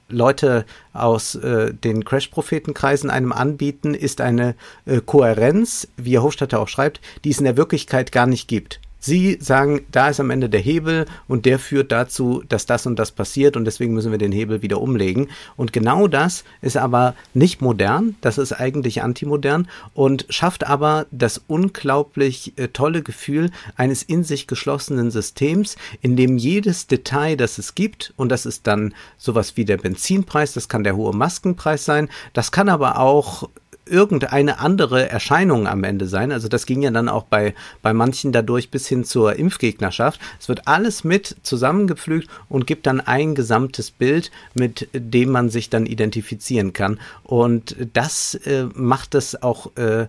Leute 0.09 0.64
aus 0.92 1.35
äh, 1.35 1.72
den 1.72 2.05
Crash-Prophetenkreisen 2.05 3.11
einem 3.11 3.33
anbieten, 3.33 3.94
ist 3.94 4.20
eine 4.20 4.55
äh, 4.87 5.00
Kohärenz, 5.00 5.88
wie 5.96 6.12
Herr 6.12 6.22
Hofstadter 6.22 6.61
auch 6.61 6.68
schreibt, 6.68 7.00
die 7.24 7.31
es 7.31 7.38
in 7.38 7.44
der 7.44 7.57
Wirklichkeit 7.57 8.12
gar 8.12 8.27
nicht 8.27 8.48
gibt. 8.48 8.81
Sie 9.04 9.36
sagen, 9.38 9.82
da 9.92 10.08
ist 10.08 10.18
am 10.18 10.30
Ende 10.30 10.48
der 10.48 10.62
Hebel 10.62 11.04
und 11.28 11.44
der 11.44 11.58
führt 11.58 11.92
dazu, 11.92 12.42
dass 12.48 12.64
das 12.64 12.86
und 12.86 12.98
das 12.98 13.12
passiert 13.12 13.54
und 13.54 13.66
deswegen 13.66 13.92
müssen 13.92 14.12
wir 14.12 14.18
den 14.18 14.32
Hebel 14.32 14.62
wieder 14.62 14.80
umlegen. 14.80 15.28
Und 15.58 15.74
genau 15.74 16.08
das 16.08 16.42
ist 16.62 16.78
aber 16.78 17.14
nicht 17.34 17.60
modern, 17.60 18.16
das 18.22 18.38
ist 18.38 18.54
eigentlich 18.54 19.02
antimodern 19.02 19.68
und 19.92 20.24
schafft 20.30 20.66
aber 20.66 21.04
das 21.10 21.42
unglaublich 21.48 22.54
äh, 22.56 22.68
tolle 22.68 23.02
Gefühl 23.02 23.50
eines 23.76 24.02
in 24.02 24.24
sich 24.24 24.46
geschlossenen 24.46 25.10
Systems, 25.10 25.76
in 26.00 26.16
dem 26.16 26.38
jedes 26.38 26.86
Detail, 26.86 27.36
das 27.36 27.58
es 27.58 27.74
gibt, 27.74 28.14
und 28.16 28.30
das 28.30 28.46
ist 28.46 28.66
dann 28.66 28.94
sowas 29.18 29.58
wie 29.58 29.66
der 29.66 29.76
Benzinpreis, 29.76 30.54
das 30.54 30.70
kann 30.70 30.82
der 30.82 30.96
hohe 30.96 31.14
Maskenpreis 31.14 31.84
sein, 31.84 32.08
das 32.32 32.52
kann 32.52 32.70
aber 32.70 32.98
auch 32.98 33.50
irgendeine 33.86 34.58
andere 34.58 35.08
Erscheinung 35.08 35.66
am 35.66 35.84
Ende 35.84 36.06
sein. 36.06 36.32
Also 36.32 36.48
das 36.48 36.66
ging 36.66 36.82
ja 36.82 36.90
dann 36.90 37.08
auch 37.08 37.24
bei, 37.24 37.54
bei 37.82 37.92
manchen 37.92 38.32
dadurch 38.32 38.70
bis 38.70 38.86
hin 38.88 39.04
zur 39.04 39.36
Impfgegnerschaft. 39.36 40.20
Es 40.40 40.48
wird 40.48 40.66
alles 40.66 41.04
mit 41.04 41.36
zusammengepflügt 41.42 42.28
und 42.48 42.66
gibt 42.66 42.86
dann 42.86 43.00
ein 43.00 43.34
gesamtes 43.34 43.90
Bild, 43.90 44.30
mit 44.54 44.88
dem 44.92 45.30
man 45.30 45.50
sich 45.50 45.70
dann 45.70 45.86
identifizieren 45.86 46.72
kann. 46.72 46.98
Und 47.22 47.76
das 47.92 48.34
äh, 48.34 48.66
macht 48.74 49.14
es 49.14 49.42
auch 49.42 49.76
äh, 49.76 50.06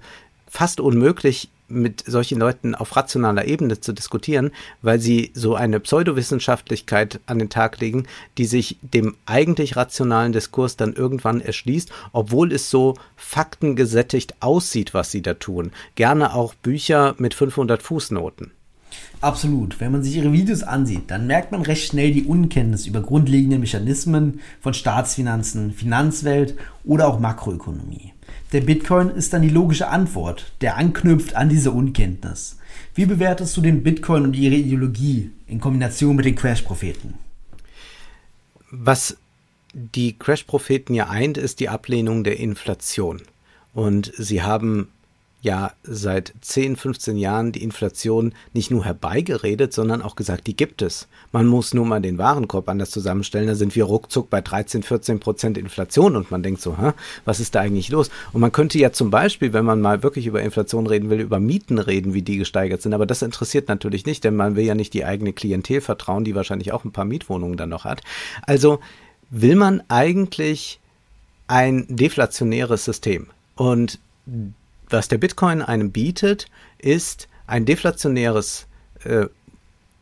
fast 0.47 0.79
unmöglich, 0.79 1.49
mit 1.67 2.03
solchen 2.05 2.39
Leuten 2.39 2.75
auf 2.75 2.95
rationaler 2.95 3.45
Ebene 3.45 3.79
zu 3.79 3.93
diskutieren, 3.93 4.51
weil 4.81 4.99
sie 4.99 5.31
so 5.33 5.55
eine 5.55 5.79
Pseudowissenschaftlichkeit 5.79 7.19
an 7.25 7.39
den 7.39 7.49
Tag 7.49 7.79
legen, 7.79 8.05
die 8.37 8.45
sich 8.45 8.77
dem 8.81 9.15
eigentlich 9.25 9.75
rationalen 9.75 10.31
Diskurs 10.31 10.77
dann 10.77 10.93
irgendwann 10.93 11.41
erschließt, 11.41 11.91
obwohl 12.11 12.51
es 12.51 12.69
so 12.69 12.95
faktengesättigt 13.15 14.35
aussieht, 14.41 14.93
was 14.93 15.11
sie 15.11 15.21
da 15.21 15.33
tun. 15.33 15.71
Gerne 15.95 16.33
auch 16.33 16.53
Bücher 16.53 17.15
mit 17.17 17.33
500 17.33 17.81
Fußnoten. 17.81 18.51
Absolut. 19.21 19.79
Wenn 19.79 19.91
man 19.91 20.03
sich 20.03 20.15
ihre 20.15 20.31
Videos 20.31 20.63
ansieht, 20.63 21.09
dann 21.09 21.27
merkt 21.27 21.51
man 21.51 21.61
recht 21.61 21.87
schnell 21.87 22.11
die 22.11 22.25
Unkenntnis 22.25 22.85
über 22.85 23.01
grundlegende 23.01 23.57
Mechanismen 23.57 24.39
von 24.61 24.73
Staatsfinanzen, 24.73 25.73
Finanzwelt 25.73 26.55
oder 26.83 27.07
auch 27.07 27.19
Makroökonomie. 27.19 28.14
Der 28.51 28.61
Bitcoin 28.61 29.09
ist 29.09 29.33
dann 29.33 29.41
die 29.41 29.49
logische 29.49 29.87
Antwort, 29.87 30.53
der 30.61 30.77
anknüpft 30.77 31.35
an 31.35 31.49
diese 31.49 31.71
Unkenntnis. 31.71 32.57
Wie 32.93 33.05
bewertest 33.05 33.57
du 33.57 33.61
den 33.61 33.83
Bitcoin 33.83 34.23
und 34.23 34.35
ihre 34.35 34.55
Ideologie 34.55 35.31
in 35.47 35.59
Kombination 35.59 36.15
mit 36.15 36.25
den 36.25 36.35
Crash-Propheten? 36.35 37.15
Was 38.71 39.17
die 39.73 40.17
Crash-Propheten 40.17 40.93
ja 40.93 41.09
eint, 41.09 41.37
ist 41.37 41.59
die 41.59 41.69
Ablehnung 41.69 42.23
der 42.23 42.39
Inflation. 42.39 43.21
Und 43.73 44.13
sie 44.17 44.41
haben 44.41 44.87
ja 45.45 45.71
seit 45.83 46.33
10, 46.41 46.75
15 46.75 47.17
Jahren 47.17 47.51
die 47.51 47.63
Inflation 47.63 48.33
nicht 48.53 48.71
nur 48.71 48.83
herbeigeredet, 48.83 49.71
sondern 49.71 50.01
auch 50.01 50.15
gesagt, 50.15 50.47
die 50.47 50.55
gibt 50.57 50.81
es. 50.81 51.07
Man 51.31 51.45
muss 51.45 51.73
nur 51.73 51.85
mal 51.85 52.01
den 52.01 52.17
Warenkorb 52.17 52.67
anders 52.67 52.91
zusammenstellen, 52.91 53.47
da 53.47 53.55
sind 53.55 53.75
wir 53.75 53.85
ruckzuck 53.85 54.29
bei 54.29 54.41
13, 54.41 54.83
14 54.83 55.19
Prozent 55.19 55.57
Inflation 55.57 56.15
und 56.15 56.31
man 56.31 56.43
denkt 56.43 56.61
so, 56.61 56.77
hä, 56.77 56.91
was 57.23 57.39
ist 57.39 57.55
da 57.55 57.61
eigentlich 57.61 57.89
los? 57.89 58.09
Und 58.33 58.41
man 58.41 58.51
könnte 58.51 58.79
ja 58.79 58.91
zum 58.91 59.11
Beispiel, 59.11 59.53
wenn 59.53 59.63
man 59.63 59.79
mal 59.79 60.03
wirklich 60.03 60.25
über 60.25 60.41
Inflation 60.41 60.87
reden 60.87 61.09
will, 61.09 61.21
über 61.21 61.39
Mieten 61.39 61.77
reden, 61.77 62.13
wie 62.13 62.23
die 62.23 62.37
gesteigert 62.37 62.81
sind, 62.81 62.93
aber 62.93 63.05
das 63.05 63.21
interessiert 63.21 63.69
natürlich 63.69 64.05
nicht, 64.05 64.23
denn 64.23 64.35
man 64.35 64.55
will 64.55 64.65
ja 64.65 64.75
nicht 64.75 64.93
die 64.93 65.05
eigene 65.05 65.31
Klientel 65.31 65.79
vertrauen, 65.79 66.25
die 66.25 66.35
wahrscheinlich 66.35 66.73
auch 66.73 66.83
ein 66.83 66.91
paar 66.91 67.05
Mietwohnungen 67.05 67.55
dann 67.55 67.69
noch 67.69 67.85
hat. 67.85 68.01
Also 68.41 68.79
will 69.29 69.55
man 69.55 69.83
eigentlich 69.87 70.79
ein 71.47 71.85
deflationäres 71.87 72.85
System. 72.85 73.27
Und 73.55 73.99
was 74.89 75.07
der 75.07 75.17
Bitcoin 75.17 75.61
einem 75.61 75.91
bietet, 75.91 76.47
ist 76.77 77.27
ein 77.47 77.65
deflationäres 77.65 78.67
äh, 79.03 79.25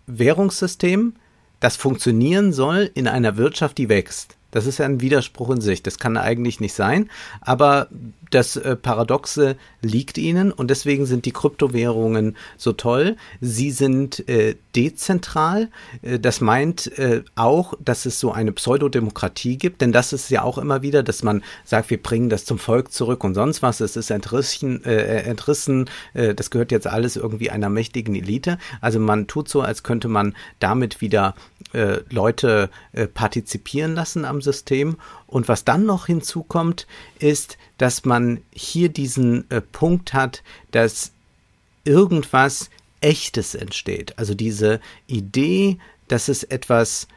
Währungssystem, 0.08 1.16
das 1.60 1.78
funktionieren 1.78 2.52
soll 2.52 2.92
in 2.94 3.08
einer 3.08 3.38
Wirtschaft, 3.38 3.78
die 3.78 3.90
wächst. 3.90 4.36
Das 4.54 4.68
ist 4.68 4.78
ja 4.78 4.86
ein 4.86 5.02
Widerspruch 5.02 5.50
in 5.50 5.62
sich. 5.62 5.82
Das 5.84 5.98
kann 5.98 6.16
eigentlich 6.16 6.60
nicht 6.60 6.74
sein. 6.74 7.10
Aber 7.42 7.88
das 8.34 8.56
äh, 8.56 8.76
Paradoxe 8.76 9.56
liegt 9.82 10.18
ihnen 10.18 10.52
und 10.52 10.70
deswegen 10.70 11.06
sind 11.06 11.26
die 11.26 11.32
Kryptowährungen 11.32 12.36
so 12.58 12.74
toll. 12.74 13.16
Sie 13.42 13.72
sind 13.72 14.28
äh, 14.28 14.56
dezentral. 14.76 15.70
Äh, 16.02 16.20
das 16.20 16.42
meint 16.42 16.98
äh, 16.98 17.24
auch, 17.36 17.74
dass 17.84 18.06
es 18.06 18.20
so 18.20 18.32
eine 18.32 18.52
Pseudodemokratie 18.52 19.58
gibt, 19.58 19.82
denn 19.82 19.92
das 19.92 20.14
ist 20.14 20.30
ja 20.30 20.42
auch 20.42 20.58
immer 20.58 20.82
wieder, 20.82 21.04
dass 21.04 21.24
man 21.24 21.44
sagt, 21.64 21.90
wir 21.90 22.02
bringen 22.02 22.30
das 22.30 22.46
zum 22.46 22.58
Volk 22.58 22.92
zurück 22.92 23.24
und 23.24 23.36
sonst 23.36 23.62
was. 23.62 23.82
Es 23.82 23.96
ist 23.96 24.10
entrissen, 24.10 24.84
äh, 24.84 25.24
entrissen. 25.24 25.90
Äh, 26.14 26.34
das 26.34 26.50
gehört 26.50 26.72
jetzt 26.72 26.88
alles 26.88 27.16
irgendwie 27.16 27.52
einer 27.52 27.70
mächtigen 27.70 28.16
Elite. 28.16 28.58
Also 28.82 29.00
man 29.00 29.28
tut 29.28 29.48
so, 29.48 29.62
als 29.62 29.84
könnte 29.84 30.08
man 30.08 30.36
damit 30.60 31.02
wieder 31.02 31.36
Leute 32.12 32.70
partizipieren 33.16 33.96
lassen 33.96 34.26
am 34.26 34.42
System. 34.44 34.98
Und 35.26 35.48
was 35.48 35.66
dann 35.66 35.86
noch 35.86 36.06
hinzukommt, 36.06 36.86
ist, 37.18 37.58
dass 37.80 38.06
man 38.06 38.42
hier 38.52 38.90
diesen 38.90 39.50
äh, 39.50 39.62
Punkt 39.62 40.14
hat, 40.14 40.44
dass 40.72 41.12
irgendwas 41.84 42.70
Echtes 43.02 43.56
entsteht. 43.56 44.18
Also 44.18 44.34
diese 44.34 44.80
Idee, 45.08 45.80
dass 46.08 46.28
es 46.28 46.44
etwas 46.44 47.08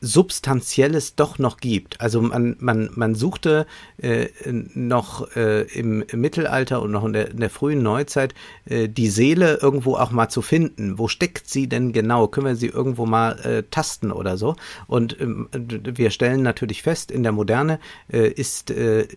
Substanzielles 0.00 1.16
doch 1.16 1.38
noch 1.38 1.56
gibt. 1.56 2.00
Also 2.00 2.20
man, 2.20 2.56
man, 2.60 2.90
man 2.94 3.14
suchte 3.14 3.66
äh, 3.96 4.28
noch 4.52 5.34
äh, 5.34 5.62
im, 5.76 6.04
Mittelalter 6.12 6.80
und 6.82 6.92
noch 6.92 7.04
in 7.04 7.12
der, 7.12 7.30
in 7.30 7.38
der 7.38 7.50
frühen 7.50 7.82
Neuzeit 7.82 8.34
äh, 8.66 8.88
die 8.88 9.10
Seele 9.10 9.58
irgendwo 9.60 9.96
auch 9.96 10.12
mal 10.12 10.28
zu 10.28 10.40
finden. 10.40 10.98
Wo 10.98 11.08
steckt 11.08 11.48
sie 11.48 11.68
denn 11.68 11.92
genau? 11.92 12.28
Können 12.28 12.46
wir 12.46 12.56
sie 12.56 12.68
irgendwo 12.68 13.06
mal 13.06 13.38
äh, 13.40 13.62
tasten 13.70 14.12
oder 14.12 14.36
so? 14.36 14.54
Und 14.86 15.20
ähm, 15.20 15.48
wir 15.52 16.10
stellen 16.10 16.42
natürlich 16.42 16.82
fest, 16.82 17.10
in 17.10 17.24
der 17.24 17.32
Moderne 17.32 17.80
äh, 18.12 18.28
ist 18.28 18.70
äh, 18.70 19.08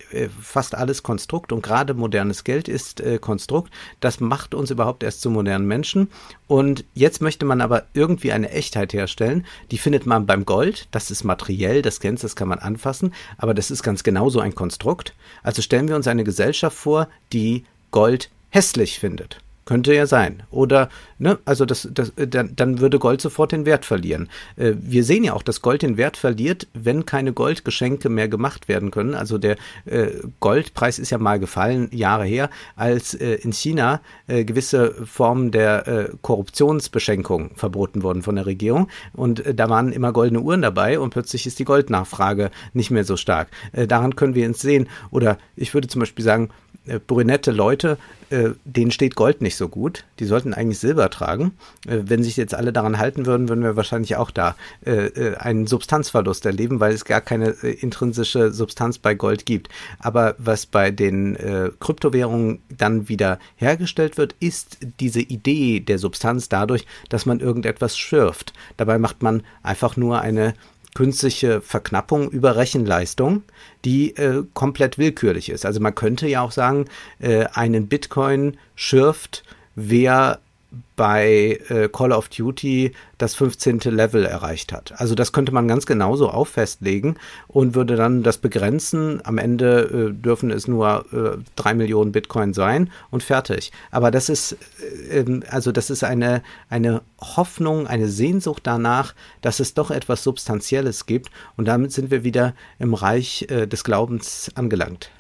fast 0.42 0.74
alles 0.74 1.04
Konstrukt 1.04 1.52
und 1.52 1.62
gerade 1.62 1.94
modernes 1.94 2.44
Geld 2.44 2.68
ist 2.68 3.04
Konstrukt. 3.22 3.72
Das 4.00 4.20
macht 4.20 4.54
uns 4.54 4.72
überhaupt 4.72 5.04
erst 5.04 5.22
zu 5.22 5.30
modernen 5.30 5.68
Menschen. 5.68 6.10
Und 6.52 6.84
jetzt 6.94 7.22
möchte 7.22 7.46
man 7.46 7.62
aber 7.62 7.86
irgendwie 7.94 8.34
eine 8.34 8.50
Echtheit 8.50 8.92
herstellen. 8.92 9.46
Die 9.72 9.78
findet 9.78 10.06
man 10.06 10.26
beim 10.26 10.44
Gold. 10.44 10.90
Das 10.92 11.10
ist 11.10 11.24
materiell, 11.24 11.82
das 11.82 12.02
kennst, 12.02 12.26
das 12.26 12.36
kann 12.36 12.50
man 12.50 12.60
anfassen. 12.60 13.14
Aber 13.38 13.54
das 13.54 13.72
ist 13.72 13.84
ganz 13.84 14.04
genauso 14.04 14.42
ein 14.42 14.54
Konstrukt. 14.54 15.14
Also 15.44 15.62
stellen 15.62 15.88
wir 15.88 15.96
uns 15.96 16.08
eine 16.08 16.26
Gesellschaft 16.26 16.76
vor, 16.76 17.08
die 17.32 17.64
Gold 17.92 18.32
hässlich 18.50 19.00
findet. 19.00 19.40
Könnte 19.72 19.94
ja 19.94 20.06
sein. 20.06 20.44
Oder, 20.52 20.90
ne, 21.18 21.40
also 21.46 21.64
das, 21.64 21.88
das, 21.94 22.12
dann, 22.18 22.54
dann 22.58 22.80
würde 22.82 23.00
Gold 23.00 23.22
sofort 23.22 23.54
den 23.54 23.66
Wert 23.66 23.86
verlieren. 23.86 24.28
Äh, 24.58 24.74
wir 24.76 25.06
sehen 25.06 25.24
ja 25.24 25.32
auch, 25.32 25.44
dass 25.44 25.62
Gold 25.62 25.82
den 25.82 25.96
Wert 25.96 26.18
verliert, 26.18 26.68
wenn 26.74 27.06
keine 27.06 27.32
Goldgeschenke 27.32 28.10
mehr 28.10 28.28
gemacht 28.28 28.68
werden 28.68 28.92
können. 28.92 29.16
Also 29.16 29.38
der 29.38 29.56
äh, 29.86 30.08
Goldpreis 30.42 31.00
ist 31.00 31.10
ja 31.10 31.20
mal 31.20 31.40
gefallen, 31.40 31.88
Jahre 31.94 32.26
her, 32.26 32.50
als 32.76 33.14
äh, 33.14 33.36
in 33.36 33.54
China 33.54 34.02
äh, 34.28 34.44
gewisse 34.44 34.94
Formen 35.06 35.52
der 35.52 35.88
äh, 35.88 36.10
Korruptionsbeschenkung 36.22 37.52
verboten 37.56 38.04
wurden 38.04 38.24
von 38.24 38.36
der 38.36 38.46
Regierung. 38.46 38.90
Und 39.14 39.46
äh, 39.46 39.56
da 39.56 39.70
waren 39.70 39.94
immer 39.94 40.12
goldene 40.12 40.42
Uhren 40.42 40.62
dabei 40.62 41.00
und 41.00 41.12
plötzlich 41.12 41.48
ist 41.48 41.60
die 41.60 41.66
Goldnachfrage 41.66 42.52
nicht 42.74 42.92
mehr 42.92 43.06
so 43.06 43.16
stark. 43.16 43.48
daran 43.72 44.18
können 44.18 44.36
wir 44.36 44.46
uns 44.46 44.60
sehen. 44.60 44.90
Oder 45.12 45.38
ich 45.56 45.74
würde 45.74 45.88
zum 45.88 46.00
Beispiel 46.00 46.26
sagen, 46.26 46.50
äh, 46.88 47.00
brünette 47.00 47.52
Leute, 47.52 47.98
äh, 48.32 48.52
denen 48.66 48.92
steht 48.92 49.16
Gold 49.16 49.42
nicht 49.42 49.56
so 49.56 49.68
gut. 49.68 50.06
Die 50.20 50.26
sollten 50.26 50.54
eigentlich 50.54 50.80
Silber 50.80 51.10
tragen. 51.10 51.52
Äh, 51.88 52.00
wenn 52.06 52.24
sich 52.24 52.38
jetzt 52.38 52.56
alle 52.56 52.74
daran 52.74 52.98
halten 52.98 53.26
würden, 53.26 53.50
würden 53.50 53.64
wir 53.64 53.76
wahrscheinlich 53.76 54.16
auch 54.16 54.32
da 54.32 54.56
äh, 54.86 55.08
äh 55.08 55.36
einen 55.36 55.68
Substanzverlust 55.68 56.46
erleben, 56.46 56.80
weil 56.80 56.94
es 56.94 57.06
gar 57.06 57.22
keine 57.22 57.50
äh, 57.62 57.72
intrinsische 57.72 58.52
Substanz 58.52 58.98
bei 58.98 59.14
Gold 59.14 59.46
gibt. 59.46 59.70
Aber 60.00 60.36
was 60.38 60.66
bei 60.66 60.92
den 60.92 61.36
äh, 61.36 61.70
Kryptowährungen 61.80 62.62
dann 62.76 63.10
wieder 63.10 63.38
hergestellt 63.58 64.18
wird, 64.18 64.36
ist 64.40 64.78
diese 65.00 65.22
Idee 65.22 65.82
der 65.82 66.00
Substanz 66.00 66.50
dadurch, 66.50 66.86
dass 67.10 67.26
man 67.26 67.40
irgendetwas 67.40 67.98
schürft. 67.98 68.54
Dabei 68.78 68.98
macht 68.98 69.22
man 69.22 69.44
einfach 69.62 69.98
nur 69.98 70.22
eine 70.22 70.54
künstliche 70.94 71.62
Verknappung 71.62 72.30
über 72.30 72.56
Rechenleistung, 72.56 73.44
die 73.86 74.16
äh, 74.18 74.44
komplett 74.54 74.98
willkürlich 74.98 75.50
ist. 75.50 75.66
Also 75.66 75.80
man 75.80 75.96
könnte 75.96 76.28
ja 76.28 76.42
auch 76.42 76.52
sagen, 76.52 76.86
äh, 77.20 77.46
einen 77.54 77.88
Bitcoin 77.88 78.58
schürft, 78.76 79.44
wer 79.76 80.40
bei 80.96 81.60
äh, 81.70 81.90
Call 81.90 82.14
of 82.14 82.30
Duty 82.30 82.94
das 83.18 83.36
15. 83.36 83.80
Level 83.86 84.26
erreicht 84.26 84.72
hat. 84.72 84.94
Also 85.00 85.16
das 85.16 85.32
könnte 85.34 85.52
man 85.52 85.68
ganz 85.68 85.86
genauso 85.86 86.30
auf 86.30 86.50
festlegen 86.50 87.16
und 87.48 87.76
würde 87.76 87.96
dann 87.96 88.24
das 88.24 88.38
begrenzen. 88.38 89.20
Am 89.26 89.38
Ende 89.38 90.12
äh, 90.12 90.14
dürfen 90.14 90.50
es 90.50 90.68
nur 90.68 91.06
äh, 91.12 91.38
drei 91.56 91.74
Millionen 91.74 92.12
Bitcoin 92.12 92.54
sein 92.54 92.90
und 93.10 93.24
fertig. 93.24 93.72
Aber 93.90 94.12
das 94.12 94.30
ist 94.30 94.58
äh, 95.12 95.20
ähm, 95.20 95.44
also 95.50 95.72
das 95.72 95.90
ist 95.90 96.04
eine 96.04 96.42
eine 96.70 97.02
Hoffnung, 97.20 97.88
eine 97.88 98.08
Sehnsucht 98.08 98.62
danach, 98.66 99.14
dass 99.42 99.60
es 99.60 99.74
doch 99.74 99.92
etwas 99.92 100.24
Substanzielles 100.24 101.06
gibt 101.06 101.32
und 101.58 101.68
damit 101.68 101.92
sind 101.92 102.12
wir 102.12 102.24
wieder 102.24 102.54
im 102.80 102.94
Reich 102.94 103.48
äh, 103.50 103.68
des 103.68 103.84
Glaubens 103.84 104.52
angelangt. 104.56 105.12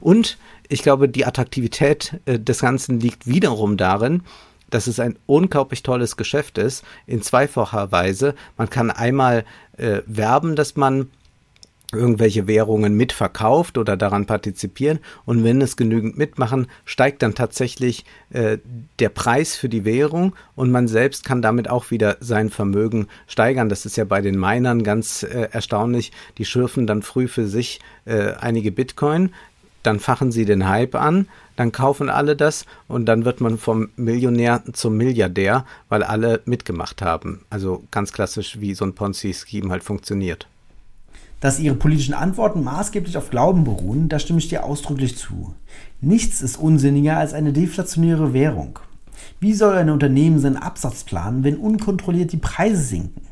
Und 0.00 0.38
ich 0.68 0.82
glaube, 0.82 1.08
die 1.08 1.26
Attraktivität 1.26 2.20
äh, 2.26 2.38
des 2.38 2.60
Ganzen 2.60 3.00
liegt 3.00 3.26
wiederum 3.26 3.76
darin, 3.76 4.22
dass 4.70 4.86
es 4.86 5.00
ein 5.00 5.18
unglaublich 5.26 5.82
tolles 5.82 6.16
Geschäft 6.16 6.58
ist, 6.58 6.84
in 7.06 7.22
zweifacher 7.22 7.90
Weise. 7.90 8.34
Man 8.56 8.68
kann 8.68 8.90
einmal 8.90 9.44
äh, 9.76 10.02
werben, 10.06 10.56
dass 10.56 10.76
man 10.76 11.10
irgendwelche 11.92 12.46
Währungen 12.46 12.94
mitverkauft 12.94 13.78
oder 13.78 13.96
daran 13.96 14.26
partizipieren 14.26 14.98
und 15.24 15.42
wenn 15.42 15.62
es 15.62 15.76
genügend 15.76 16.18
mitmachen, 16.18 16.66
steigt 16.84 17.22
dann 17.22 17.34
tatsächlich 17.34 18.04
äh, 18.28 18.58
der 18.98 19.08
Preis 19.08 19.56
für 19.56 19.70
die 19.70 19.86
Währung 19.86 20.34
und 20.54 20.70
man 20.70 20.86
selbst 20.86 21.24
kann 21.24 21.40
damit 21.40 21.70
auch 21.70 21.90
wieder 21.90 22.18
sein 22.20 22.50
Vermögen 22.50 23.08
steigern. 23.26 23.70
Das 23.70 23.86
ist 23.86 23.96
ja 23.96 24.04
bei 24.04 24.20
den 24.20 24.38
Minern 24.38 24.82
ganz 24.82 25.22
äh, 25.22 25.48
erstaunlich. 25.50 26.12
Die 26.36 26.44
schürfen 26.44 26.86
dann 26.86 27.00
früh 27.00 27.26
für 27.26 27.46
sich 27.46 27.80
äh, 28.04 28.32
einige 28.34 28.70
Bitcoin, 28.70 29.32
dann 29.82 30.00
fachen 30.00 30.32
sie 30.32 30.44
den 30.44 30.68
Hype 30.68 30.94
an, 30.94 31.28
dann 31.56 31.72
kaufen 31.72 32.08
alle 32.08 32.36
das 32.36 32.66
und 32.86 33.06
dann 33.06 33.24
wird 33.24 33.40
man 33.40 33.58
vom 33.58 33.88
Millionär 33.96 34.62
zum 34.72 34.96
Milliardär, 34.96 35.64
weil 35.88 36.02
alle 36.02 36.40
mitgemacht 36.44 37.02
haben. 37.02 37.44
Also 37.50 37.82
ganz 37.90 38.12
klassisch, 38.12 38.60
wie 38.60 38.74
so 38.74 38.84
ein 38.84 38.94
Ponzi-Scheme 38.94 39.70
halt 39.70 39.84
funktioniert. 39.84 40.46
Dass 41.40 41.60
ihre 41.60 41.76
politischen 41.76 42.14
Antworten 42.14 42.64
maßgeblich 42.64 43.16
auf 43.16 43.30
Glauben 43.30 43.64
beruhen, 43.64 44.08
da 44.08 44.18
stimme 44.18 44.40
ich 44.40 44.48
dir 44.48 44.64
ausdrücklich 44.64 45.16
zu. 45.16 45.54
Nichts 46.00 46.42
ist 46.42 46.56
unsinniger 46.56 47.16
als 47.16 47.32
eine 47.32 47.52
deflationäre 47.52 48.32
Währung. 48.32 48.80
Wie 49.40 49.54
soll 49.54 49.76
ein 49.76 49.90
Unternehmen 49.90 50.40
seinen 50.40 50.56
Absatz 50.56 51.04
planen, 51.04 51.44
wenn 51.44 51.56
unkontrolliert 51.56 52.32
die 52.32 52.38
Preise 52.38 52.82
sinken? 52.82 53.22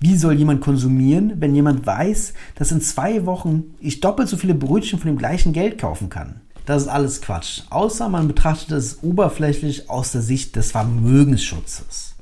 Wie 0.00 0.16
soll 0.16 0.34
jemand 0.34 0.60
konsumieren, 0.60 1.34
wenn 1.40 1.54
jemand 1.54 1.84
weiß, 1.84 2.34
dass 2.54 2.70
in 2.70 2.80
zwei 2.80 3.26
Wochen 3.26 3.74
ich 3.80 4.00
doppelt 4.00 4.28
so 4.28 4.36
viele 4.36 4.54
Brötchen 4.54 4.98
von 4.98 5.08
dem 5.08 5.18
gleichen 5.18 5.52
Geld 5.52 5.78
kaufen 5.78 6.08
kann? 6.08 6.40
Das 6.66 6.82
ist 6.82 6.88
alles 6.88 7.20
Quatsch. 7.20 7.62
Außer 7.70 8.08
man 8.08 8.28
betrachtet 8.28 8.72
es 8.72 9.02
oberflächlich 9.02 9.90
aus 9.90 10.12
der 10.12 10.20
Sicht 10.20 10.54
des 10.54 10.70
Vermögensschutzes. 10.70 12.14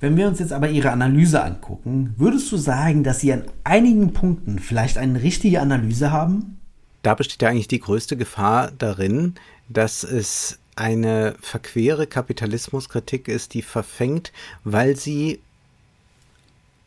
Wenn 0.00 0.16
wir 0.16 0.28
uns 0.28 0.38
jetzt 0.38 0.52
aber 0.52 0.68
Ihre 0.68 0.92
Analyse 0.92 1.42
angucken, 1.42 2.14
würdest 2.18 2.52
du 2.52 2.56
sagen, 2.56 3.02
dass 3.02 3.20
Sie 3.20 3.32
an 3.32 3.44
einigen 3.64 4.12
Punkten 4.12 4.60
vielleicht 4.60 4.96
eine 4.96 5.22
richtige 5.22 5.60
Analyse 5.60 6.12
haben? 6.12 6.58
Da 7.02 7.14
besteht 7.14 7.42
ja 7.42 7.48
eigentlich 7.48 7.66
die 7.66 7.80
größte 7.80 8.16
Gefahr 8.16 8.70
darin, 8.78 9.34
dass 9.68 10.04
es 10.04 10.58
eine 10.76 11.34
verquere 11.40 12.06
Kapitalismuskritik 12.06 13.26
ist, 13.26 13.54
die 13.54 13.62
verfängt, 13.62 14.32
weil 14.62 14.94
sie 14.94 15.40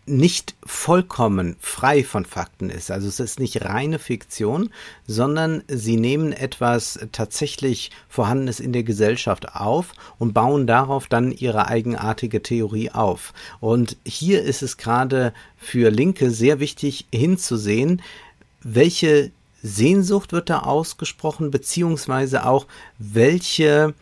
nicht 0.05 0.55
vollkommen 0.65 1.55
frei 1.59 2.03
von 2.03 2.25
Fakten 2.25 2.69
ist. 2.69 2.89
Also 2.89 3.07
es 3.07 3.19
ist 3.19 3.39
nicht 3.39 3.63
reine 3.63 3.99
Fiktion, 3.99 4.71
sondern 5.05 5.63
sie 5.67 5.97
nehmen 5.97 6.33
etwas 6.33 6.99
tatsächlich 7.11 7.91
Vorhandenes 8.09 8.59
in 8.59 8.73
der 8.73 8.83
Gesellschaft 8.83 9.55
auf 9.55 9.93
und 10.17 10.33
bauen 10.33 10.65
darauf 10.65 11.07
dann 11.07 11.31
ihre 11.31 11.67
eigenartige 11.67 12.41
Theorie 12.41 12.89
auf. 12.89 13.33
Und 13.59 13.97
hier 14.03 14.41
ist 14.41 14.63
es 14.63 14.77
gerade 14.77 15.33
für 15.57 15.91
Linke 15.91 16.31
sehr 16.31 16.59
wichtig 16.59 17.05
hinzusehen, 17.13 18.01
welche 18.63 19.31
Sehnsucht 19.61 20.33
wird 20.33 20.49
da 20.49 20.61
ausgesprochen, 20.61 21.51
beziehungsweise 21.51 22.45
auch 22.45 22.65
welche 22.97 23.93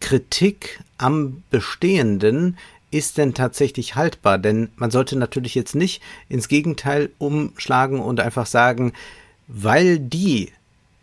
Kritik 0.00 0.82
am 0.96 1.42
Bestehenden 1.50 2.56
ist 2.90 3.18
denn 3.18 3.34
tatsächlich 3.34 3.94
haltbar? 3.94 4.38
Denn 4.38 4.70
man 4.76 4.90
sollte 4.90 5.16
natürlich 5.16 5.54
jetzt 5.54 5.74
nicht 5.74 6.02
ins 6.28 6.48
Gegenteil 6.48 7.10
umschlagen 7.18 8.00
und 8.00 8.20
einfach 8.20 8.46
sagen, 8.46 8.92
weil 9.46 9.98
die 9.98 10.52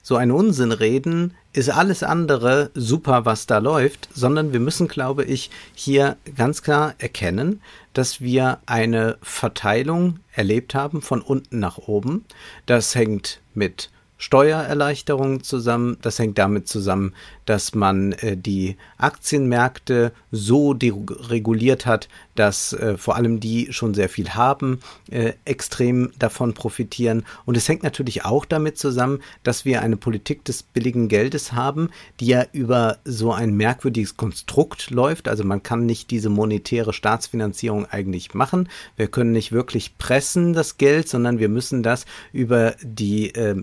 so 0.08 0.16
einen 0.16 0.32
Unsinn 0.32 0.72
reden, 0.72 1.34
ist 1.52 1.70
alles 1.70 2.02
andere 2.02 2.72
super, 2.76 3.26
was 3.26 3.46
da 3.46 3.58
läuft, 3.58 4.08
sondern 4.14 4.54
wir 4.54 4.62
müssen, 4.62 4.88
glaube 4.88 5.26
ich, 5.26 5.50
hier 5.76 6.16
ganz 6.36 6.62
klar 6.62 6.94
erkennen, 6.98 7.62
dass 7.94 8.22
wir 8.22 8.60
eine 8.68 9.18
Verteilung 9.22 10.20
erlebt 10.32 10.76
haben 10.76 11.02
von 11.02 11.22
unten 11.22 11.60
nach 11.60 11.78
oben. 11.78 12.24
Das 12.68 12.96
hängt 12.96 13.42
mit 13.54 13.90
Steuererleichterungen 14.18 15.44
zusammen. 15.44 15.98
Das 16.02 16.20
hängt 16.20 16.38
damit 16.38 16.68
zusammen, 16.68 17.14
dass 17.46 17.76
man 17.76 18.14
äh, 18.14 18.36
die 18.36 18.78
Aktienmärkte 18.98 20.12
so 20.32 20.74
dereguliert 20.74 21.86
hat, 21.86 22.10
dass 22.36 22.74
äh, 22.74 22.98
vor 22.98 23.16
allem 23.16 23.40
die 23.40 23.72
schon 23.72 23.94
sehr 23.94 24.10
viel 24.10 24.32
haben, 24.32 24.80
äh, 25.10 25.34
extrem 25.46 26.12
davon 26.20 26.54
profitieren. 26.54 27.26
Und 27.46 27.58
es 27.58 27.68
hängt 27.68 27.84
natürlich 27.84 28.26
auch 28.26 28.46
damit 28.46 28.78
zusammen, 28.78 29.22
dass 29.44 29.66
wir 29.66 29.82
eine 29.82 29.98
Politik 29.98 30.46
des 30.46 30.64
billigen 30.64 31.08
Geldes 31.08 31.54
haben, 31.54 31.90
die 32.20 32.28
ja 32.28 32.46
über 32.52 32.98
so 33.06 33.32
ein 33.32 33.54
merkwürdiges 33.56 34.18
Konstrukt 34.18 34.90
läuft. 34.90 35.28
Also 35.28 35.44
man 35.44 35.64
kann 35.64 35.86
nicht 35.86 36.12
diese 36.12 36.30
monetäre 36.30 36.94
Staatsfinanzierung 36.94 37.86
eigentlich 37.86 38.34
machen. 38.34 38.70
Wir 38.96 39.08
können 39.08 39.32
nicht 39.32 39.52
wirklich 39.52 39.98
pressen 39.98 40.54
das 40.54 40.78
Geld, 40.78 41.08
sondern 41.08 41.40
wir 41.40 41.50
müssen 41.50 41.84
das 41.84 42.06
über 42.34 42.76
die 42.82 43.34
äh, 43.36 43.54